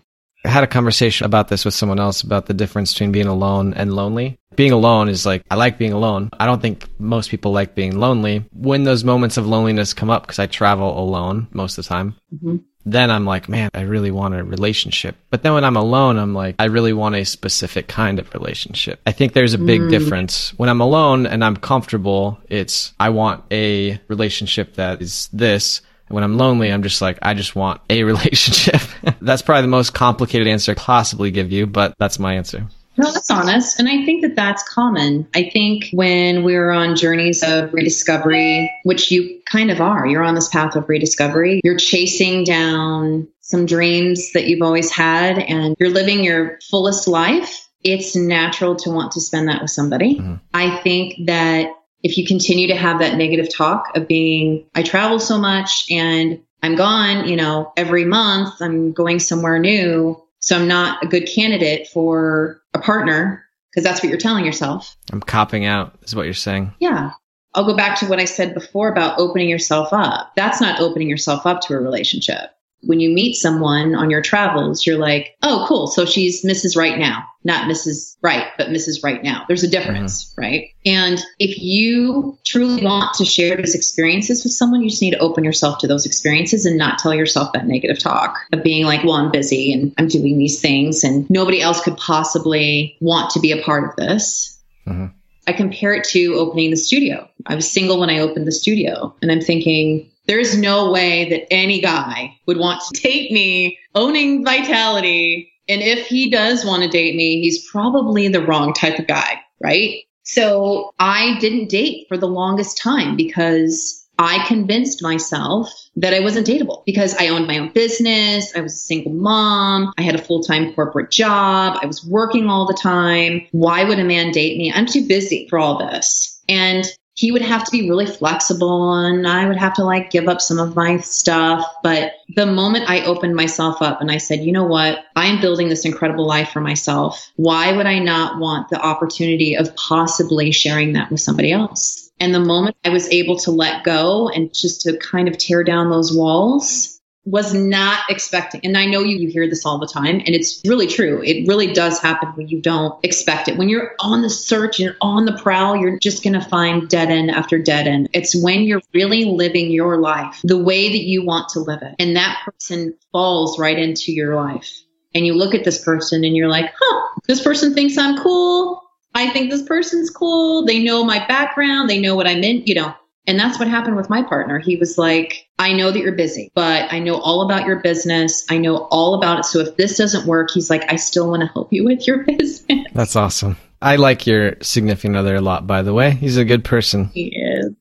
I 0.49 0.51
had 0.51 0.65
a 0.65 0.67
conversation 0.67 1.27
about 1.27 1.49
this 1.49 1.67
with 1.67 1.75
someone 1.75 2.01
else 2.01 2.23
about 2.23 2.47
the 2.47 2.55
difference 2.55 2.95
between 2.95 3.13
being 3.13 3.27
alone 3.27 3.75
and 3.75 3.93
lonely. 3.93 4.39
Being 4.57 4.73
alone 4.73 5.11
is 5.11 5.27
like, 5.27 5.43
I 5.51 5.57
like 5.57 5.77
being 5.77 5.93
alone. 5.93 6.31
I 6.41 6.47
don't 6.47 6.63
think 6.63 6.87
most 6.99 7.29
people 7.31 7.53
like 7.53 7.75
being 7.75 7.99
lonely. 7.99 8.47
When 8.55 8.85
those 8.85 9.05
moments 9.05 9.37
of 9.37 9.47
loneliness 9.47 9.93
come 9.93 10.09
up, 10.09 10.23
because 10.23 10.39
I 10.39 10.47
travel 10.47 10.99
alone 10.99 11.49
most 11.53 11.77
of 11.77 11.85
the 11.85 11.89
time, 11.91 12.15
mm-hmm 12.35 12.57
then 12.93 13.11
I'm 13.11 13.27
like, 13.27 13.51
man, 13.51 13.69
I 13.75 13.83
really 13.83 14.11
want 14.11 14.35
a 14.35 14.43
relationship. 14.43 15.17
But 15.31 15.43
then 15.43 15.53
when 15.53 15.65
I'm 15.65 15.77
alone, 15.77 16.17
I'm 16.19 16.33
like, 16.33 16.57
I 16.59 16.65
really 16.67 16.95
want 16.95 17.17
a 17.17 17.25
specific 17.25 17.87
kind 17.87 18.19
of 18.19 18.33
relationship. 18.33 19.01
I 19.07 19.13
think 19.13 19.33
there's 19.33 19.53
a 19.53 19.59
big 19.59 19.83
mm. 19.83 19.91
difference. 19.91 20.55
When 20.59 20.71
I'm 20.71 20.81
alone 20.81 21.27
and 21.27 21.45
I'm 21.45 21.57
comfortable, 21.57 22.41
it's, 22.49 22.95
I 22.99 23.11
want 23.11 23.45
a 23.51 24.01
relationship 24.09 24.75
that 24.75 25.03
is 25.03 25.29
this. 25.35 25.83
When 26.09 26.25
I'm 26.25 26.37
lonely, 26.37 26.71
I'm 26.71 26.83
just 26.83 27.01
like, 27.01 27.19
I 27.23 27.35
just 27.35 27.55
want 27.55 27.81
a 27.91 28.03
relationship. 28.05 28.81
that's 29.21 29.43
probably 29.43 29.63
the 29.63 29.69
most 29.69 29.95
complicated 29.95 30.49
answer 30.49 30.73
I 30.73 30.75
possibly 30.75 31.31
give 31.31 31.53
you, 31.53 31.67
but 31.67 31.95
that's 31.99 32.19
my 32.19 32.35
answer. 32.35 32.67
No, 32.99 33.13
that's 33.13 33.31
honest. 33.31 33.79
And 33.79 33.89
I 33.89 34.05
think 34.05 34.23
that 34.23 34.35
that's 34.35 34.69
common. 34.69 35.29
I 35.33 35.49
think 35.51 35.89
when 35.93 36.43
we're 36.43 36.73
on 36.73 36.97
journeys 36.97 37.45
of 37.45 37.73
rediscovery, 37.73 38.71
which 38.83 39.13
you 39.13 39.41
kind 39.49 39.71
of 39.71 39.81
are, 39.81 40.05
you're 40.05 40.25
on 40.25 40.35
this 40.35 40.49
path 40.49 40.75
of 40.75 40.89
rediscovery, 40.89 41.61
you're 41.63 41.79
chasing 41.79 42.43
down 42.43 43.29
some 43.41 43.67
dreams 43.67 44.33
that 44.33 44.47
you've 44.47 44.63
always 44.63 44.91
had 44.91 45.39
and 45.39 45.77
you're 45.79 45.91
living 45.91 46.25
your 46.25 46.59
fullest 46.69 47.07
life. 47.07 47.69
It's 47.85 48.17
natural 48.17 48.75
to 48.77 48.91
want 48.91 49.13
to 49.13 49.21
spend 49.21 49.49
that 49.49 49.63
with 49.63 49.71
somebody. 49.71 50.17
Mm-hmm. 50.17 50.35
I 50.53 50.79
think 50.83 51.27
that 51.27 51.71
if 52.03 52.17
you 52.17 52.27
continue 52.27 52.69
to 52.69 52.77
have 52.77 53.01
that 53.01 53.17
negative 53.17 53.53
talk 53.53 53.97
of 53.97 54.09
being, 54.09 54.67
I 54.75 54.83
travel 54.83 55.19
so 55.19 55.39
much 55.39 55.87
and 55.91 56.41
I'm 56.63 56.77
gone, 56.77 57.29
you 57.29 57.37
know, 57.37 57.73
every 57.77 58.05
month 58.05 58.61
I'm 58.61 58.93
going 58.93 59.21
somewhere 59.21 59.59
new 59.59 60.23
so 60.41 60.57
I'm 60.57 60.69
not 60.69 61.03
a 61.03 61.07
good 61.07 61.27
candidate 61.27 61.89
for 61.89 62.63
a 62.75 62.79
partner 62.79 63.45
because 63.71 63.85
that's 63.85 64.03
what 64.03 64.09
you're 64.09 64.19
telling 64.19 64.45
yourself. 64.45 64.97
I'm 65.13 65.21
copping 65.21 65.65
out, 65.65 65.99
is 66.03 66.15
what 66.15 66.25
you're 66.25 66.35
saying. 66.35 66.73
Yeah. 66.79 67.13
I'll 67.55 67.67
go 67.67 67.77
back 67.77 67.99
to 68.01 68.07
what 68.07 68.21
I 68.21 68.25
said 68.25 68.55
before 68.55 68.89
about 68.89 69.19
opening 69.19 69.49
yourself 69.49 69.89
up. 69.93 70.33
That's 70.37 70.61
not 70.61 70.81
opening 70.81 71.09
yourself 71.09 71.47
up 71.47 71.61
to 71.63 71.75
a 71.75 71.81
relationship 71.81 72.51
when 72.83 73.01
you 73.01 73.11
meet 73.11 73.35
someone 73.35 73.95
on 73.95 74.11
your 74.11 74.23
travels, 74.23 74.87
you're 74.87 74.99
like, 74.99 75.37
oh, 75.43 75.65
cool. 75.69 75.89
So 75.89 76.05
she's 76.05 76.45
Mrs. 76.45 76.77
Right 76.77 76.99
now, 76.99 77.25
not 77.45 77.69
Mrs. 77.69 78.17
Right, 78.23 78.47
but 78.57 78.69
Mrs. 78.69 79.03
Right 79.03 79.23
now. 79.23 79.45
There's 79.49 79.65
a 79.65 79.69
difference, 79.69 80.31
mm-hmm. 80.31 80.41
right? 80.41 80.69
And 80.87 81.21
if 81.39 81.59
you 81.59 82.39
truly 82.45 82.85
want 82.85 83.15
to 83.17 83.25
share 83.25 83.57
those 83.57 83.75
experiences 83.75 84.45
with 84.45 84.53
someone, 84.53 84.83
you 84.83 84.91
just 84.91 85.03
need 85.03 85.13
to 85.13 85.19
open 85.19 85.45
yourself 85.45 85.79
to 85.79 85.87
those 85.87 86.07
experiences 86.07 86.67
and 86.67 86.79
not 86.79 86.99
tell 86.99 87.15
yourself 87.15 87.53
that 87.53 87.67
negative 87.67 87.99
talk 87.99 88.39
of 88.53 88.63
being 88.63 88.85
like, 88.85 89.03
well, 89.03 89.15
I'm 89.15 89.33
busy 89.33 89.73
and 89.73 89.93
I'm 89.99 90.09
doing 90.09 90.39
these 90.39 90.61
things 90.61 91.03
and 91.03 91.29
nobody 91.29 91.61
else 91.61 91.81
could 91.81 91.97
possibly 91.97 92.97
want 93.01 93.31
to 93.31 93.41
be 93.41 93.53
a 93.53 93.63
part 93.63 93.89
of 93.89 93.97
this. 93.97 94.61
Mm-hmm. 94.87 95.07
I 95.49 95.53
compare 95.53 95.95
it 95.95 96.05
to 96.11 96.35
opening 96.35 96.71
the 96.71 96.77
studio. 96.77 97.27
I 97.47 97.55
was 97.55 97.71
single 97.71 97.99
when 97.99 98.11
I 98.11 98.19
opened 98.19 98.47
the 98.47 98.53
studio, 98.53 99.17
and 99.23 99.33
I'm 99.33 99.41
thinking, 99.41 100.11
there's 100.29 100.57
no 100.57 100.91
way 100.91 101.29
that 101.31 101.53
any 101.53 101.81
guy 101.81 102.39
would 102.47 102.59
want 102.59 102.83
to 102.83 103.01
date 103.01 103.33
me 103.33 103.79
owning 103.95 104.45
vitality. 104.45 105.53
And 105.69 105.83
if 105.83 106.07
he 106.07 106.31
does 106.31 106.65
want 106.65 106.83
to 106.83 106.89
date 106.89 107.17
me, 107.17 107.41
he's 107.41 107.69
probably 107.69 108.29
the 108.29 108.45
wrong 108.45 108.73
type 108.73 108.99
of 108.99 109.07
guy, 109.07 109.41
right? 109.61 110.03
So 110.23 110.93
I 110.99 111.39
didn't 111.41 111.71
date 111.71 112.07
for 112.09 112.19
the 112.19 112.29
longest 112.29 112.79
time 112.79 113.17
because 113.17 114.07
I 114.19 114.45
convinced 114.47 115.03
myself 115.03 115.73
that 115.97 116.13
I 116.13 116.21
wasn't 116.21 116.47
dateable 116.47 116.85
because 116.85 117.15
I 117.15 117.29
owned 117.29 117.47
my 117.47 117.59
own 117.59 117.73
business. 117.73 118.55
I 118.55 118.61
was 118.61 118.75
a 118.75 118.79
single 118.79 119.13
mom. 119.13 119.93
I 119.97 120.03
had 120.03 120.17
a 120.17 120.23
full 120.23 120.43
time 120.43 120.75
corporate 120.75 121.11
job. 121.11 121.79
I 121.81 121.87
was 121.87 122.05
working 122.05 122.51
all 122.51 122.67
the 122.67 122.75
time. 122.75 123.47
Why 123.53 123.85
would 123.85 123.99
a 123.99 124.05
man 124.05 124.33
date 124.33 124.59
me? 124.59 124.73
I'm 124.73 124.87
too 124.87 125.07
busy 125.07 125.47
for 125.49 125.59
all 125.59 125.79
this. 125.79 126.43
And 126.49 126.85
he 127.19 127.33
would 127.33 127.43
have 127.43 127.65
to 127.65 127.73
be 127.73 127.91
really 127.91 128.07
flexible 128.07 128.95
and 128.95 129.27
I 129.27 129.49
would 129.49 129.57
have 129.57 129.75
to 129.75 129.85
like 129.85 130.13
give 130.13 130.29
up 130.29 130.41
some 130.41 130.61
of 130.61 130.77
my 130.77 130.99
stuff. 130.99 131.67
But 131.83 132.13
the 132.37 132.47
moment 132.47 132.89
I 132.89 133.05
opened 133.07 133.35
myself 133.35 133.83
up 133.83 134.01
and 134.01 134.09
I 134.09 134.19
said, 134.19 134.45
you 134.45 134.53
know 134.53 134.67
what? 134.67 135.05
I 135.17 135.27
am 135.27 135.41
building 135.41 135.69
this 135.69 135.85
incredible 135.85 136.29
life 136.29 136.51
for 136.51 136.61
myself. 136.61 137.29
Why 137.35 137.77
would 137.77 137.87
I 137.87 137.99
not 137.99 138.39
want 138.39 138.69
the 138.69 138.81
opportunity 138.81 139.57
of 139.57 139.75
possibly 139.75 140.53
sharing 140.53 140.93
that 140.93 141.11
with 141.11 141.21
somebody 141.21 141.51
else? 141.51 142.09
And 142.21 142.33
the 142.33 142.39
moment 142.39 142.77
I 142.85 142.91
was 142.91 143.09
able 143.09 143.37
to 143.39 143.51
let 143.51 143.83
go 143.83 144.29
and 144.29 144.55
just 144.55 144.83
to 144.83 144.97
kind 144.99 145.27
of 145.27 145.37
tear 145.39 145.65
down 145.65 145.91
those 145.91 146.17
walls, 146.17 146.98
was 147.31 147.53
not 147.53 148.01
expecting. 148.09 148.61
And 148.65 148.77
I 148.77 148.87
know 148.87 149.01
you, 149.01 149.17
you 149.17 149.29
hear 149.29 149.49
this 149.49 149.67
all 149.67 149.79
the 149.79 149.87
time, 149.87 150.17
and 150.17 150.31
it's 150.31 150.63
really 150.67 150.87
true. 150.87 151.23
It 151.23 151.47
really 151.47 151.73
does 151.73 151.99
happen 151.99 152.31
when 152.31 152.49
you 152.49 152.61
don't 152.61 152.99
expect 153.05 153.49
it. 153.49 153.59
When 153.59 153.69
you're 153.69 153.95
on 154.01 154.23
the 154.23 154.31
search, 154.31 154.79
you're 154.79 154.97
on 155.01 155.27
the 155.27 155.37
prowl, 155.37 155.77
you're 155.77 155.99
just 155.99 156.23
going 156.23 156.35
to 156.35 156.41
find 156.41 156.89
dead 156.89 157.11
end 157.11 157.31
after 157.31 157.59
dead 157.59 157.87
end. 157.87 158.09
It's 158.13 158.35
when 158.41 158.63
you're 158.63 158.83
really 158.95 159.25
living 159.25 159.71
your 159.71 159.99
life 159.99 160.41
the 160.43 160.59
way 160.59 160.89
that 160.89 161.05
you 161.05 161.25
want 161.25 161.51
to 161.51 161.61
live 161.61 161.83
it. 161.83 161.95
And 161.99 162.17
that 162.17 162.41
person 162.45 162.95
falls 163.13 163.59
right 163.59 163.79
into 163.79 164.13
your 164.13 164.35
life. 164.35 164.81
And 165.15 165.27
you 165.27 165.35
look 165.35 165.55
at 165.55 165.65
this 165.65 165.83
person 165.83 166.25
and 166.25 166.37
you're 166.37 166.49
like, 166.49 166.73
huh, 166.79 167.21
this 167.27 167.43
person 167.43 167.75
thinks 167.75 167.99
I'm 167.99 168.19
cool. 168.19 168.83
I 169.15 169.31
think 169.31 169.51
this 169.51 169.63
person's 169.63 170.11
cool. 170.11 170.65
They 170.65 170.83
know 170.83 171.03
my 171.05 171.27
background. 171.27 171.91
They 171.91 172.01
know 172.01 172.15
what 172.15 172.29
I'm 172.29 172.45
in, 172.45 172.63
you 172.67 172.75
know. 172.75 172.95
And 173.29 173.39
that's 173.39 173.59
what 173.59 173.69
happened 173.69 173.97
with 173.97 174.09
my 174.09 174.23
partner. 174.23 174.59
He 174.59 174.77
was 174.77 174.97
like, 174.97 175.47
I 175.59 175.75
know 175.75 175.91
that 175.91 176.01
you're 176.01 176.13
busy, 176.13 176.51
but 176.55 176.91
I 176.91 176.99
know 176.99 177.21
all 177.21 177.43
about 177.43 177.67
your 177.67 177.77
business. 177.81 178.47
I 178.49 178.57
know 178.57 178.89
all 178.91 179.15
about 179.15 179.41
it. 179.41 179.45
So 179.45 179.59
if 179.59 179.77
this 179.77 179.99
doesn't 179.99 180.27
work, 180.27 180.51
he's 180.51 180.71
like, 180.71 180.91
I 180.91 180.97
still 180.97 181.29
want 181.29 181.43
to 181.43 181.49
help 181.49 181.71
you 181.71 181.85
with 181.85 182.07
your 182.07 182.25
business. 182.39 182.87
That's 182.95 183.17
awesome. 183.17 183.59
I 183.83 183.97
like 183.97 184.27
your 184.27 184.57
significant 184.63 185.15
other 185.15 185.37
a 185.37 185.43
lot, 185.43 185.67
by 185.67 185.83
the 185.83 185.93
way. 185.93 186.13
He's 186.13 186.39
a 186.39 186.45
good 186.45 186.65
person. 186.65 187.11
He 187.13 187.37
is. 187.37 187.75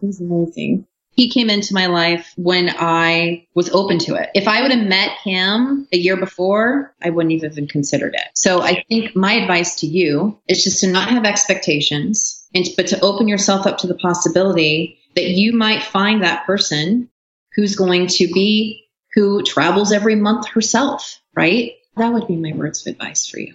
He's 0.00 0.20
amazing. 0.20 0.86
He 1.10 1.30
came 1.30 1.50
into 1.50 1.74
my 1.74 1.86
life 1.86 2.32
when 2.36 2.70
I 2.70 3.46
was 3.54 3.70
open 3.70 3.98
to 4.00 4.14
it. 4.14 4.28
If 4.34 4.46
I 4.46 4.62
would 4.62 4.70
have 4.70 4.86
met 4.86 5.10
him 5.24 5.88
a 5.90 5.96
year 5.96 6.16
before, 6.16 6.94
I 7.02 7.10
wouldn't 7.10 7.42
have 7.42 7.52
even 7.52 7.66
considered 7.66 8.14
it. 8.14 8.26
So 8.34 8.60
I 8.60 8.84
think 8.88 9.16
my 9.16 9.32
advice 9.32 9.76
to 9.80 9.86
you 9.86 10.38
is 10.46 10.62
just 10.62 10.80
to 10.80 10.92
not 10.92 11.08
have 11.08 11.24
expectations 11.24 12.35
and 12.54 12.66
but 12.76 12.88
to 12.88 13.00
open 13.00 13.28
yourself 13.28 13.66
up 13.66 13.78
to 13.78 13.86
the 13.86 13.94
possibility 13.94 14.98
that 15.14 15.30
you 15.30 15.52
might 15.52 15.82
find 15.82 16.22
that 16.22 16.46
person 16.46 17.10
who's 17.54 17.74
going 17.74 18.06
to 18.06 18.28
be 18.28 18.86
who 19.14 19.42
travels 19.42 19.92
every 19.92 20.14
month 20.14 20.46
herself, 20.48 21.20
right? 21.34 21.72
That 21.96 22.12
would 22.12 22.28
be 22.28 22.36
my 22.36 22.52
words 22.52 22.86
of 22.86 22.92
advice 22.92 23.26
for 23.26 23.40
you. 23.40 23.54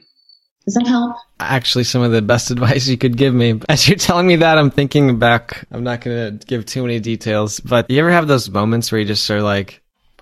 Does 0.66 0.76
that 0.76 0.88
help? 0.88 1.18
Actually, 1.40 1.84
some 1.84 2.02
of 2.02 2.12
the 2.12 2.22
best 2.22 2.52
advice 2.52 2.88
you 2.88 2.98
could 2.98 3.18
give 3.18 3.34
me. 3.34 3.60
As 3.70 3.88
you're 3.88 3.98
telling 3.98 4.28
me 4.28 4.38
that, 4.38 4.58
I'm 4.58 4.72
thinking 4.72 5.20
back. 5.20 5.68
I'm 5.72 5.84
not 5.84 6.02
going 6.02 6.40
to 6.40 6.46
give 6.46 6.66
too 6.66 6.82
many 6.82 7.00
details, 7.00 7.60
but 7.60 7.90
you 7.90 8.00
ever 8.00 8.12
have 8.12 8.28
those 8.28 8.50
moments 8.50 8.92
where 8.92 9.00
you 9.00 9.08
just 9.08 9.30
are 9.30 9.42
like, 9.42 9.81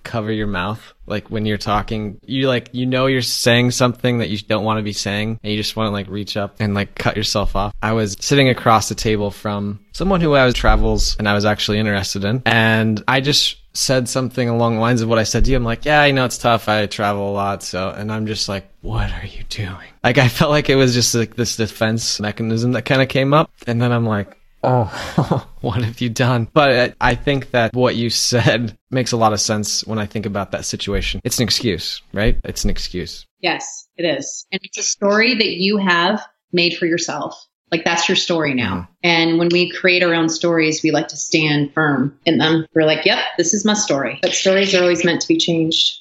cover 0.10 0.32
your 0.32 0.48
mouth 0.48 0.82
like 1.06 1.30
when 1.30 1.46
you're 1.46 1.58
talking. 1.58 2.20
You 2.26 2.48
like 2.48 2.70
you 2.72 2.88
know 2.88 3.06
you're 3.06 3.22
saying 3.22 3.72
something 3.72 4.18
that 4.18 4.30
you 4.30 4.40
don't 4.40 4.64
want 4.64 4.80
to 4.80 4.84
be 4.84 4.92
saying 4.92 5.40
and 5.44 5.52
you 5.52 5.58
just 5.58 5.76
want 5.76 5.88
to 5.88 5.92
like 5.92 6.08
reach 6.08 6.36
up 6.36 6.56
and 6.60 6.74
like 6.74 6.96
cut 6.96 7.16
yourself 7.16 7.56
off. 7.56 7.76
I 7.82 7.94
was 7.94 8.18
sitting 8.20 8.50
across 8.50 8.90
the 8.90 8.96
table 8.96 9.30
from 9.30 9.80
someone 9.94 10.22
who 10.22 10.34
i 10.34 10.46
was 10.46 10.54
travels 10.54 11.18
and 11.18 11.28
i 11.28 11.34
was 11.34 11.44
actually 11.44 11.78
interested 11.78 12.24
in 12.24 12.42
and 12.46 13.04
i 13.10 13.20
just 13.20 13.58
said 13.74 14.08
something 14.08 14.48
along 14.48 14.76
the 14.76 14.82
lines 14.82 15.02
of 15.02 15.10
what 15.10 15.20
i 15.20 15.24
said 15.24 15.44
to 15.46 15.52
you. 15.52 15.58
I'm 15.58 15.64
like 15.64 15.86
yeah 15.86 16.06
you 16.06 16.14
know 16.14 16.26
it's 16.26 16.38
tough. 16.38 16.70
I 16.70 16.86
travel 16.88 17.30
a 17.30 17.34
lot 17.34 17.62
so 17.64 17.90
and 17.90 18.12
i'm 18.12 18.26
just 18.26 18.50
like 18.50 18.70
what 18.82 19.12
are 19.12 19.26
you 19.26 19.44
doing? 19.50 19.90
Like 20.04 20.18
i 20.18 20.28
felt 20.28 20.52
like 20.52 20.70
it 20.70 20.76
was 20.76 20.94
just 20.94 21.14
like 21.14 21.36
this 21.36 21.56
defense 21.56 22.20
mechanism 22.20 22.72
that 22.72 22.86
kind 22.86 23.02
of 23.02 23.10
came 23.10 23.34
up 23.34 23.52
and 23.68 23.82
then 23.82 23.92
i'm 23.92 24.06
like 24.06 24.39
oh, 24.64 25.48
what 25.62 25.84
have 25.84 26.02
you 26.02 26.10
done? 26.10 26.48
But 26.54 26.96
I 27.00 27.16
think 27.16 27.52
that 27.52 27.74
what 27.74 27.96
you 27.96 28.10
said 28.10 28.78
makes 28.92 29.12
a 29.12 29.18
lot 29.18 29.34
of 29.34 29.42
sense 29.42 29.86
when 29.86 30.00
I 30.00 30.06
think 30.06 30.26
about 30.26 30.52
that 30.52 30.66
situation. 30.66 31.22
It's 31.24 31.38
an 31.38 31.44
excuse, 31.44 32.02
right? 32.14 32.38
It's 32.44 32.64
an 32.64 32.70
excuse. 32.70 33.26
Yes, 33.40 33.88
it 33.96 34.04
is. 34.04 34.46
And 34.52 34.60
it's 34.64 34.78
a 34.78 34.84
story 34.84 35.36
that 35.36 35.58
you 35.58 35.78
have 35.78 36.22
made 36.52 36.78
for 36.78 36.86
yourself. 36.86 37.46
Like 37.72 37.86
that's 37.86 38.10
your 38.10 38.16
story 38.16 38.54
now. 38.54 38.76
Mm-hmm. 38.76 38.92
And 39.04 39.40
when 39.40 39.50
we 39.50 39.70
create 39.70 40.04
our 40.04 40.14
own 40.14 40.30
stories, 40.30 40.82
we 40.84 40.92
like 40.92 41.08
to 41.10 41.18
stand 41.18 41.74
firm 41.74 42.18
in 42.26 42.38
them. 42.38 42.66
We're 42.74 42.86
like, 42.86 43.06
yep, 43.06 43.20
this 43.38 43.54
is 43.54 43.66
my 43.66 43.76
story. 43.76 44.20
But 44.22 44.34
stories 44.34 44.74
are 44.74 44.82
always 44.82 45.06
meant 45.06 45.22
to 45.22 45.28
be 45.28 45.38
changed. 45.38 46.00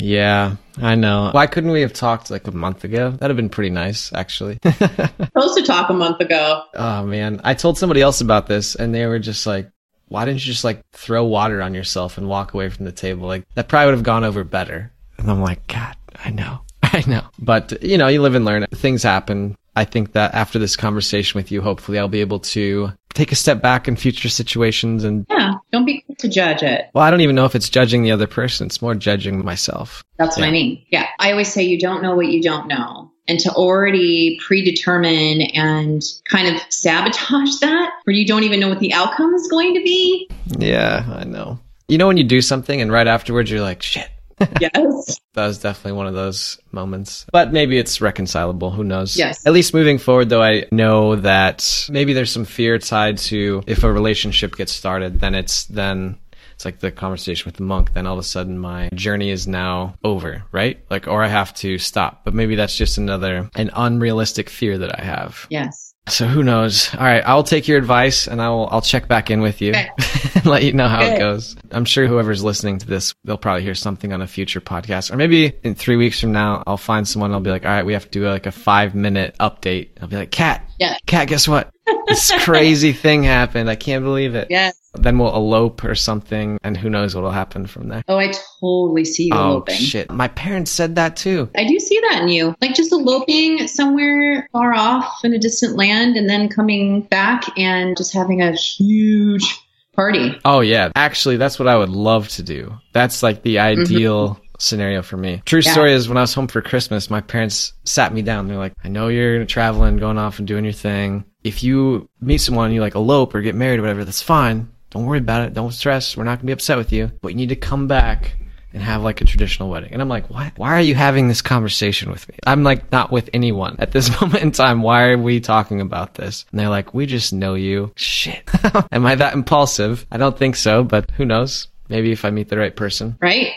Yeah, 0.00 0.56
I 0.78 0.94
know. 0.94 1.30
Why 1.32 1.46
couldn't 1.46 1.70
we 1.70 1.82
have 1.82 1.92
talked 1.92 2.30
like 2.30 2.46
a 2.46 2.52
month 2.52 2.84
ago? 2.84 3.10
That'd 3.10 3.30
have 3.30 3.36
been 3.36 3.50
pretty 3.50 3.70
nice, 3.70 4.12
actually. 4.12 4.58
Supposed 4.64 5.56
to 5.58 5.62
talk 5.64 5.90
a 5.90 5.94
month 5.94 6.20
ago. 6.20 6.62
Oh 6.74 7.04
man, 7.04 7.40
I 7.44 7.54
told 7.54 7.78
somebody 7.78 8.00
else 8.00 8.20
about 8.20 8.46
this, 8.46 8.74
and 8.74 8.94
they 8.94 9.06
were 9.06 9.18
just 9.18 9.46
like, 9.46 9.70
"Why 10.08 10.24
didn't 10.24 10.44
you 10.44 10.52
just 10.52 10.64
like 10.64 10.82
throw 10.92 11.24
water 11.24 11.60
on 11.62 11.74
yourself 11.74 12.18
and 12.18 12.28
walk 12.28 12.54
away 12.54 12.68
from 12.70 12.84
the 12.84 12.92
table? 12.92 13.26
Like 13.26 13.44
that 13.54 13.68
probably 13.68 13.86
would 13.86 13.94
have 13.94 14.02
gone 14.04 14.24
over 14.24 14.44
better." 14.44 14.92
And 15.18 15.30
I'm 15.30 15.40
like, 15.42 15.66
"God, 15.66 15.96
I 16.24 16.30
know, 16.30 16.60
I 16.82 17.04
know." 17.06 17.22
But 17.38 17.82
you 17.82 17.98
know, 17.98 18.08
you 18.08 18.22
live 18.22 18.34
and 18.34 18.44
learn. 18.44 18.66
Things 18.72 19.02
happen. 19.02 19.56
I 19.80 19.84
think 19.86 20.12
that 20.12 20.34
after 20.34 20.58
this 20.58 20.76
conversation 20.76 21.38
with 21.38 21.50
you, 21.50 21.62
hopefully 21.62 21.98
I'll 21.98 22.06
be 22.06 22.20
able 22.20 22.40
to 22.40 22.92
take 23.14 23.32
a 23.32 23.34
step 23.34 23.62
back 23.62 23.88
in 23.88 23.96
future 23.96 24.28
situations 24.28 25.04
and 25.04 25.24
yeah, 25.30 25.54
don't 25.72 25.86
be 25.86 26.02
quick 26.02 26.18
to 26.18 26.28
judge 26.28 26.62
it. 26.62 26.90
Well, 26.92 27.02
I 27.02 27.10
don't 27.10 27.22
even 27.22 27.34
know 27.34 27.46
if 27.46 27.54
it's 27.54 27.70
judging 27.70 28.02
the 28.02 28.12
other 28.12 28.26
person. 28.26 28.66
It's 28.66 28.82
more 28.82 28.94
judging 28.94 29.42
myself. 29.42 30.04
That's 30.18 30.36
yeah. 30.36 30.42
what 30.42 30.48
I 30.48 30.52
mean. 30.52 30.84
Yeah. 30.90 31.06
I 31.18 31.30
always 31.30 31.50
say 31.50 31.62
you 31.62 31.78
don't 31.78 32.02
know 32.02 32.14
what 32.14 32.26
you 32.26 32.42
don't 32.42 32.68
know. 32.68 33.10
And 33.26 33.40
to 33.40 33.50
already 33.52 34.38
predetermine 34.46 35.40
and 35.54 36.02
kind 36.28 36.54
of 36.54 36.60
sabotage 36.68 37.58
that, 37.60 37.90
where 38.04 38.14
you 38.14 38.26
don't 38.26 38.42
even 38.42 38.60
know 38.60 38.68
what 38.68 38.80
the 38.80 38.92
outcome 38.92 39.32
is 39.32 39.48
going 39.48 39.72
to 39.76 39.82
be. 39.82 40.28
Yeah, 40.58 41.06
I 41.08 41.24
know. 41.24 41.58
You 41.88 41.96
know 41.96 42.06
when 42.06 42.18
you 42.18 42.24
do 42.24 42.42
something 42.42 42.82
and 42.82 42.92
right 42.92 43.06
afterwards 43.06 43.50
you're 43.50 43.62
like, 43.62 43.80
shit, 43.80 44.10
yes. 44.60 45.20
that 45.34 45.46
was 45.46 45.58
definitely 45.58 45.92
one 45.92 46.06
of 46.06 46.14
those 46.14 46.58
moments. 46.72 47.26
But 47.32 47.52
maybe 47.52 47.78
it's 47.78 48.00
reconcilable. 48.00 48.70
Who 48.70 48.84
knows? 48.84 49.16
Yes. 49.16 49.46
At 49.46 49.52
least 49.52 49.74
moving 49.74 49.98
forward, 49.98 50.28
though, 50.28 50.42
I 50.42 50.66
know 50.72 51.16
that 51.16 51.88
maybe 51.90 52.12
there's 52.12 52.32
some 52.32 52.44
fear 52.44 52.78
tied 52.78 53.18
to 53.18 53.62
if 53.66 53.84
a 53.84 53.92
relationship 53.92 54.56
gets 54.56 54.72
started, 54.72 55.20
then 55.20 55.34
it's 55.34 55.64
then 55.66 56.18
it's 56.60 56.66
like 56.66 56.80
the 56.80 56.92
conversation 56.92 57.46
with 57.46 57.56
the 57.56 57.62
monk. 57.62 57.94
Then 57.94 58.06
all 58.06 58.12
of 58.12 58.18
a 58.18 58.22
sudden 58.22 58.58
my 58.58 58.90
journey 58.92 59.30
is 59.30 59.48
now 59.48 59.94
over, 60.04 60.44
right? 60.52 60.78
Like, 60.90 61.08
or 61.08 61.22
I 61.22 61.28
have 61.28 61.54
to 61.54 61.78
stop. 61.78 62.22
But 62.22 62.34
maybe 62.34 62.54
that's 62.54 62.76
just 62.76 62.98
another, 62.98 63.48
an 63.54 63.70
unrealistic 63.74 64.50
fear 64.50 64.76
that 64.76 65.00
I 65.00 65.02
have. 65.02 65.46
Yes. 65.48 65.89
So 66.10 66.26
who 66.26 66.42
knows? 66.42 66.92
All 66.94 67.04
right, 67.04 67.22
I'll 67.24 67.44
take 67.44 67.68
your 67.68 67.78
advice 67.78 68.26
and 68.26 68.42
I'll 68.42 68.68
I'll 68.70 68.80
check 68.80 69.08
back 69.08 69.30
in 69.30 69.40
with 69.40 69.60
you 69.60 69.70
okay. 69.70 69.90
and 70.34 70.46
let 70.46 70.64
you 70.64 70.72
know 70.72 70.88
how 70.88 71.02
it 71.02 71.18
goes. 71.18 71.56
I'm 71.70 71.84
sure 71.84 72.06
whoever's 72.06 72.42
listening 72.42 72.78
to 72.78 72.86
this, 72.86 73.14
they'll 73.24 73.38
probably 73.38 73.62
hear 73.62 73.74
something 73.74 74.12
on 74.12 74.20
a 74.20 74.26
future 74.26 74.60
podcast, 74.60 75.12
or 75.12 75.16
maybe 75.16 75.52
in 75.62 75.74
three 75.74 75.96
weeks 75.96 76.20
from 76.20 76.32
now, 76.32 76.62
I'll 76.66 76.76
find 76.76 77.06
someone. 77.06 77.32
I'll 77.32 77.40
be 77.40 77.50
like, 77.50 77.64
all 77.64 77.70
right, 77.70 77.86
we 77.86 77.92
have 77.92 78.04
to 78.04 78.10
do 78.10 78.28
like 78.28 78.46
a 78.46 78.52
five 78.52 78.94
minute 78.94 79.36
update. 79.40 79.90
I'll 80.00 80.08
be 80.08 80.16
like, 80.16 80.30
Kat, 80.30 80.68
yeah, 80.78 80.96
Kat, 81.06 81.28
guess 81.28 81.46
what? 81.46 81.70
This 82.06 82.32
crazy 82.44 82.92
thing 82.92 83.22
happened. 83.22 83.70
I 83.70 83.76
can't 83.76 84.04
believe 84.04 84.34
it. 84.34 84.48
Yes. 84.50 84.74
Then 84.94 85.18
we'll 85.18 85.34
elope 85.34 85.84
or 85.84 85.94
something, 85.94 86.58
and 86.64 86.76
who 86.76 86.90
knows 86.90 87.14
what'll 87.14 87.30
happen 87.30 87.66
from 87.66 87.88
there. 87.88 88.02
Oh, 88.08 88.18
I 88.18 88.32
totally 88.60 89.04
see 89.04 89.26
you 89.26 89.34
oh, 89.34 89.50
eloping. 89.50 89.76
shit. 89.76 90.10
My 90.10 90.26
parents 90.28 90.72
said 90.72 90.96
that 90.96 91.16
too. 91.16 91.48
I 91.54 91.64
do 91.64 91.78
see 91.78 92.00
that 92.10 92.22
in 92.22 92.28
you. 92.28 92.56
Like 92.60 92.74
just 92.74 92.90
eloping 92.90 93.68
somewhere 93.68 94.48
far 94.52 94.74
off 94.74 95.20
in 95.22 95.32
a 95.32 95.38
distant 95.38 95.76
land 95.76 96.16
and 96.16 96.28
then 96.28 96.48
coming 96.48 97.02
back 97.02 97.44
and 97.56 97.96
just 97.96 98.12
having 98.12 98.42
a 98.42 98.52
huge 98.52 99.44
party. 99.92 100.36
Oh, 100.44 100.60
yeah. 100.60 100.90
Actually, 100.96 101.36
that's 101.36 101.58
what 101.58 101.68
I 101.68 101.76
would 101.76 101.90
love 101.90 102.28
to 102.30 102.42
do. 102.42 102.76
That's 102.92 103.22
like 103.22 103.42
the 103.42 103.56
mm-hmm. 103.56 103.82
ideal. 103.82 104.28
Mm-hmm 104.30 104.44
scenario 104.62 105.00
for 105.02 105.16
me. 105.16 105.42
True 105.46 105.60
yeah. 105.60 105.72
story 105.72 105.94
is 105.94 106.08
when 106.08 106.18
I 106.18 106.20
was 106.20 106.34
home 106.34 106.46
for 106.46 106.60
Christmas, 106.60 107.10
my 107.10 107.20
parents 107.20 107.72
sat 107.84 108.12
me 108.12 108.22
down. 108.22 108.46
They're 108.46 108.58
like, 108.58 108.74
I 108.84 108.88
know 108.88 109.08
you're 109.08 109.44
traveling, 109.46 109.96
going 109.96 110.18
off 110.18 110.38
and 110.38 110.46
doing 110.46 110.64
your 110.64 110.72
thing. 110.74 111.24
If 111.44 111.62
you 111.62 112.08
meet 112.20 112.38
someone 112.38 112.66
and 112.66 112.74
you 112.74 112.80
like 112.80 112.94
elope 112.94 113.34
or 113.34 113.40
get 113.40 113.54
married 113.54 113.78
or 113.78 113.82
whatever, 113.82 114.04
that's 114.04 114.22
fine. 114.22 114.70
Don't 114.90 115.06
worry 115.06 115.18
about 115.18 115.46
it. 115.46 115.54
Don't 115.54 115.72
stress. 115.72 116.16
We're 116.16 116.24
not 116.24 116.32
going 116.32 116.40
to 116.40 116.46
be 116.46 116.52
upset 116.52 116.76
with 116.76 116.92
you. 116.92 117.10
But 117.22 117.28
you 117.28 117.36
need 117.36 117.50
to 117.50 117.56
come 117.56 117.86
back 117.86 118.36
and 118.72 118.82
have 118.82 119.02
like 119.02 119.20
a 119.20 119.24
traditional 119.24 119.68
wedding. 119.68 119.92
And 119.92 120.02
I'm 120.02 120.08
like, 120.08 120.30
why, 120.30 120.52
why 120.56 120.70
are 120.70 120.80
you 120.80 120.94
having 120.94 121.28
this 121.28 121.42
conversation 121.42 122.10
with 122.10 122.28
me? 122.28 122.36
I'm 122.46 122.62
like, 122.62 122.90
not 122.92 123.10
with 123.10 123.30
anyone 123.32 123.76
at 123.78 123.92
this 123.92 124.20
moment 124.20 124.42
in 124.42 124.52
time. 124.52 124.82
Why 124.82 125.08
are 125.08 125.18
we 125.18 125.40
talking 125.40 125.80
about 125.80 126.14
this? 126.14 126.44
And 126.50 126.60
they're 126.60 126.68
like, 126.68 126.94
we 126.94 127.06
just 127.06 127.32
know 127.32 127.54
you. 127.54 127.92
Shit. 127.96 128.48
Am 128.92 129.06
I 129.06 129.14
that 129.14 129.34
impulsive? 129.34 130.06
I 130.10 130.18
don't 130.18 130.38
think 130.38 130.56
so, 130.56 130.84
but 130.84 131.10
who 131.12 131.24
knows? 131.24 131.68
Maybe 131.88 132.12
if 132.12 132.24
I 132.24 132.30
meet 132.30 132.48
the 132.48 132.58
right 132.58 132.74
person. 132.74 133.16
Right. 133.20 133.52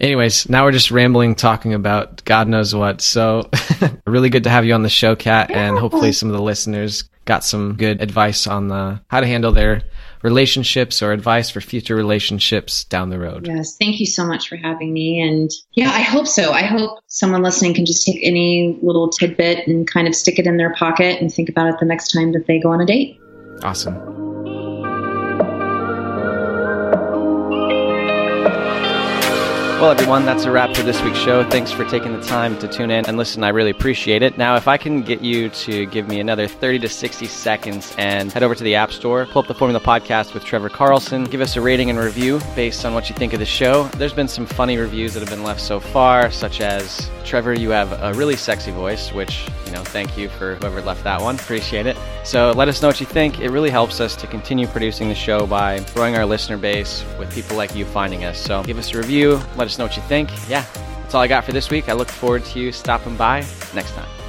Anyways, 0.00 0.48
now 0.48 0.64
we're 0.64 0.72
just 0.72 0.90
rambling, 0.90 1.34
talking 1.34 1.72
about 1.72 2.24
God 2.24 2.48
knows 2.48 2.74
what. 2.74 3.00
So, 3.00 3.48
really 4.06 4.28
good 4.28 4.44
to 4.44 4.50
have 4.50 4.64
you 4.64 4.74
on 4.74 4.82
the 4.82 4.88
show, 4.88 5.14
Kat, 5.14 5.50
and 5.52 5.78
hopefully 5.78 6.12
some 6.12 6.28
of 6.28 6.36
the 6.36 6.42
listeners 6.42 7.04
got 7.24 7.44
some 7.44 7.74
good 7.76 8.00
advice 8.00 8.46
on 8.46 8.68
the 8.68 9.00
how 9.08 9.20
to 9.20 9.26
handle 9.26 9.52
their 9.52 9.82
relationships 10.22 11.02
or 11.02 11.12
advice 11.12 11.50
for 11.50 11.60
future 11.60 11.94
relationships 11.94 12.84
down 12.84 13.10
the 13.10 13.18
road. 13.18 13.46
Yes, 13.46 13.76
thank 13.76 14.00
you 14.00 14.06
so 14.06 14.26
much 14.26 14.48
for 14.48 14.56
having 14.56 14.92
me. 14.92 15.20
And 15.20 15.50
yeah, 15.74 15.90
I 15.90 16.00
hope 16.00 16.26
so. 16.26 16.52
I 16.52 16.62
hope 16.62 16.98
someone 17.08 17.42
listening 17.42 17.74
can 17.74 17.84
just 17.84 18.06
take 18.06 18.20
any 18.22 18.78
little 18.82 19.10
tidbit 19.10 19.66
and 19.66 19.86
kind 19.86 20.08
of 20.08 20.14
stick 20.14 20.38
it 20.38 20.46
in 20.46 20.56
their 20.56 20.72
pocket 20.74 21.20
and 21.20 21.32
think 21.32 21.48
about 21.50 21.68
it 21.68 21.78
the 21.78 21.86
next 21.86 22.12
time 22.12 22.32
that 22.32 22.46
they 22.46 22.58
go 22.58 22.70
on 22.70 22.80
a 22.80 22.86
date. 22.86 23.20
Awesome. 23.62 24.23
Well, 29.84 29.92
everyone, 29.92 30.24
that's 30.24 30.46
a 30.46 30.50
wrap 30.50 30.74
for 30.74 30.82
this 30.82 31.02
week's 31.02 31.18
show. 31.18 31.44
Thanks 31.50 31.70
for 31.70 31.84
taking 31.84 32.18
the 32.18 32.26
time 32.26 32.58
to 32.60 32.66
tune 32.66 32.90
in 32.90 33.04
and 33.04 33.18
listen. 33.18 33.44
I 33.44 33.50
really 33.50 33.68
appreciate 33.68 34.22
it. 34.22 34.38
Now, 34.38 34.56
if 34.56 34.66
I 34.66 34.78
can 34.78 35.02
get 35.02 35.20
you 35.20 35.50
to 35.50 35.84
give 35.84 36.08
me 36.08 36.20
another 36.20 36.48
30 36.48 36.78
to 36.78 36.88
60 36.88 37.26
seconds 37.26 37.94
and 37.98 38.32
head 38.32 38.42
over 38.42 38.54
to 38.54 38.64
the 38.64 38.76
App 38.76 38.92
Store, 38.92 39.26
pull 39.26 39.42
up 39.42 39.46
the 39.46 39.52
Formula 39.52 39.78
Podcast 39.84 40.32
with 40.32 40.42
Trevor 40.42 40.70
Carlson, 40.70 41.24
give 41.24 41.42
us 41.42 41.56
a 41.56 41.60
rating 41.60 41.90
and 41.90 41.98
review 41.98 42.40
based 42.56 42.86
on 42.86 42.94
what 42.94 43.10
you 43.10 43.14
think 43.14 43.34
of 43.34 43.40
the 43.40 43.44
show. 43.44 43.84
There's 43.88 44.14
been 44.14 44.26
some 44.26 44.46
funny 44.46 44.78
reviews 44.78 45.12
that 45.12 45.20
have 45.20 45.28
been 45.28 45.44
left 45.44 45.60
so 45.60 45.80
far, 45.80 46.30
such 46.30 46.62
as 46.62 47.10
Trevor, 47.24 47.54
you 47.54 47.70
have 47.70 47.92
a 48.02 48.14
really 48.14 48.36
sexy 48.36 48.70
voice, 48.70 49.12
which, 49.12 49.48
you 49.66 49.72
know, 49.72 49.82
thank 49.82 50.16
you 50.16 50.28
for 50.28 50.54
whoever 50.56 50.80
left 50.80 51.04
that 51.04 51.20
one. 51.20 51.34
Appreciate 51.36 51.86
it. 51.86 51.96
So 52.22 52.52
let 52.52 52.68
us 52.68 52.80
know 52.80 52.88
what 52.88 53.00
you 53.00 53.06
think. 53.06 53.40
It 53.40 53.50
really 53.50 53.70
helps 53.70 54.00
us 54.00 54.14
to 54.16 54.26
continue 54.26 54.66
producing 54.66 55.08
the 55.08 55.14
show 55.14 55.46
by 55.46 55.80
growing 55.94 56.16
our 56.16 56.24
listener 56.24 56.56
base 56.56 57.04
with 57.18 57.32
people 57.34 57.56
like 57.56 57.74
you 57.74 57.84
finding 57.84 58.24
us. 58.24 58.38
So 58.38 58.62
give 58.62 58.78
us 58.78 58.92
a 58.94 58.98
review. 58.98 59.40
Let 59.56 59.66
us 59.74 59.78
know 59.78 59.84
what 59.84 59.96
you 59.96 60.02
think. 60.02 60.30
Yeah, 60.48 60.64
that's 61.02 61.14
all 61.14 61.20
I 61.20 61.26
got 61.26 61.44
for 61.44 61.52
this 61.52 61.70
week. 61.70 61.88
I 61.88 61.92
look 61.92 62.08
forward 62.08 62.44
to 62.46 62.60
you 62.60 62.72
stopping 62.72 63.16
by 63.16 63.40
next 63.74 63.92
time. 63.92 64.23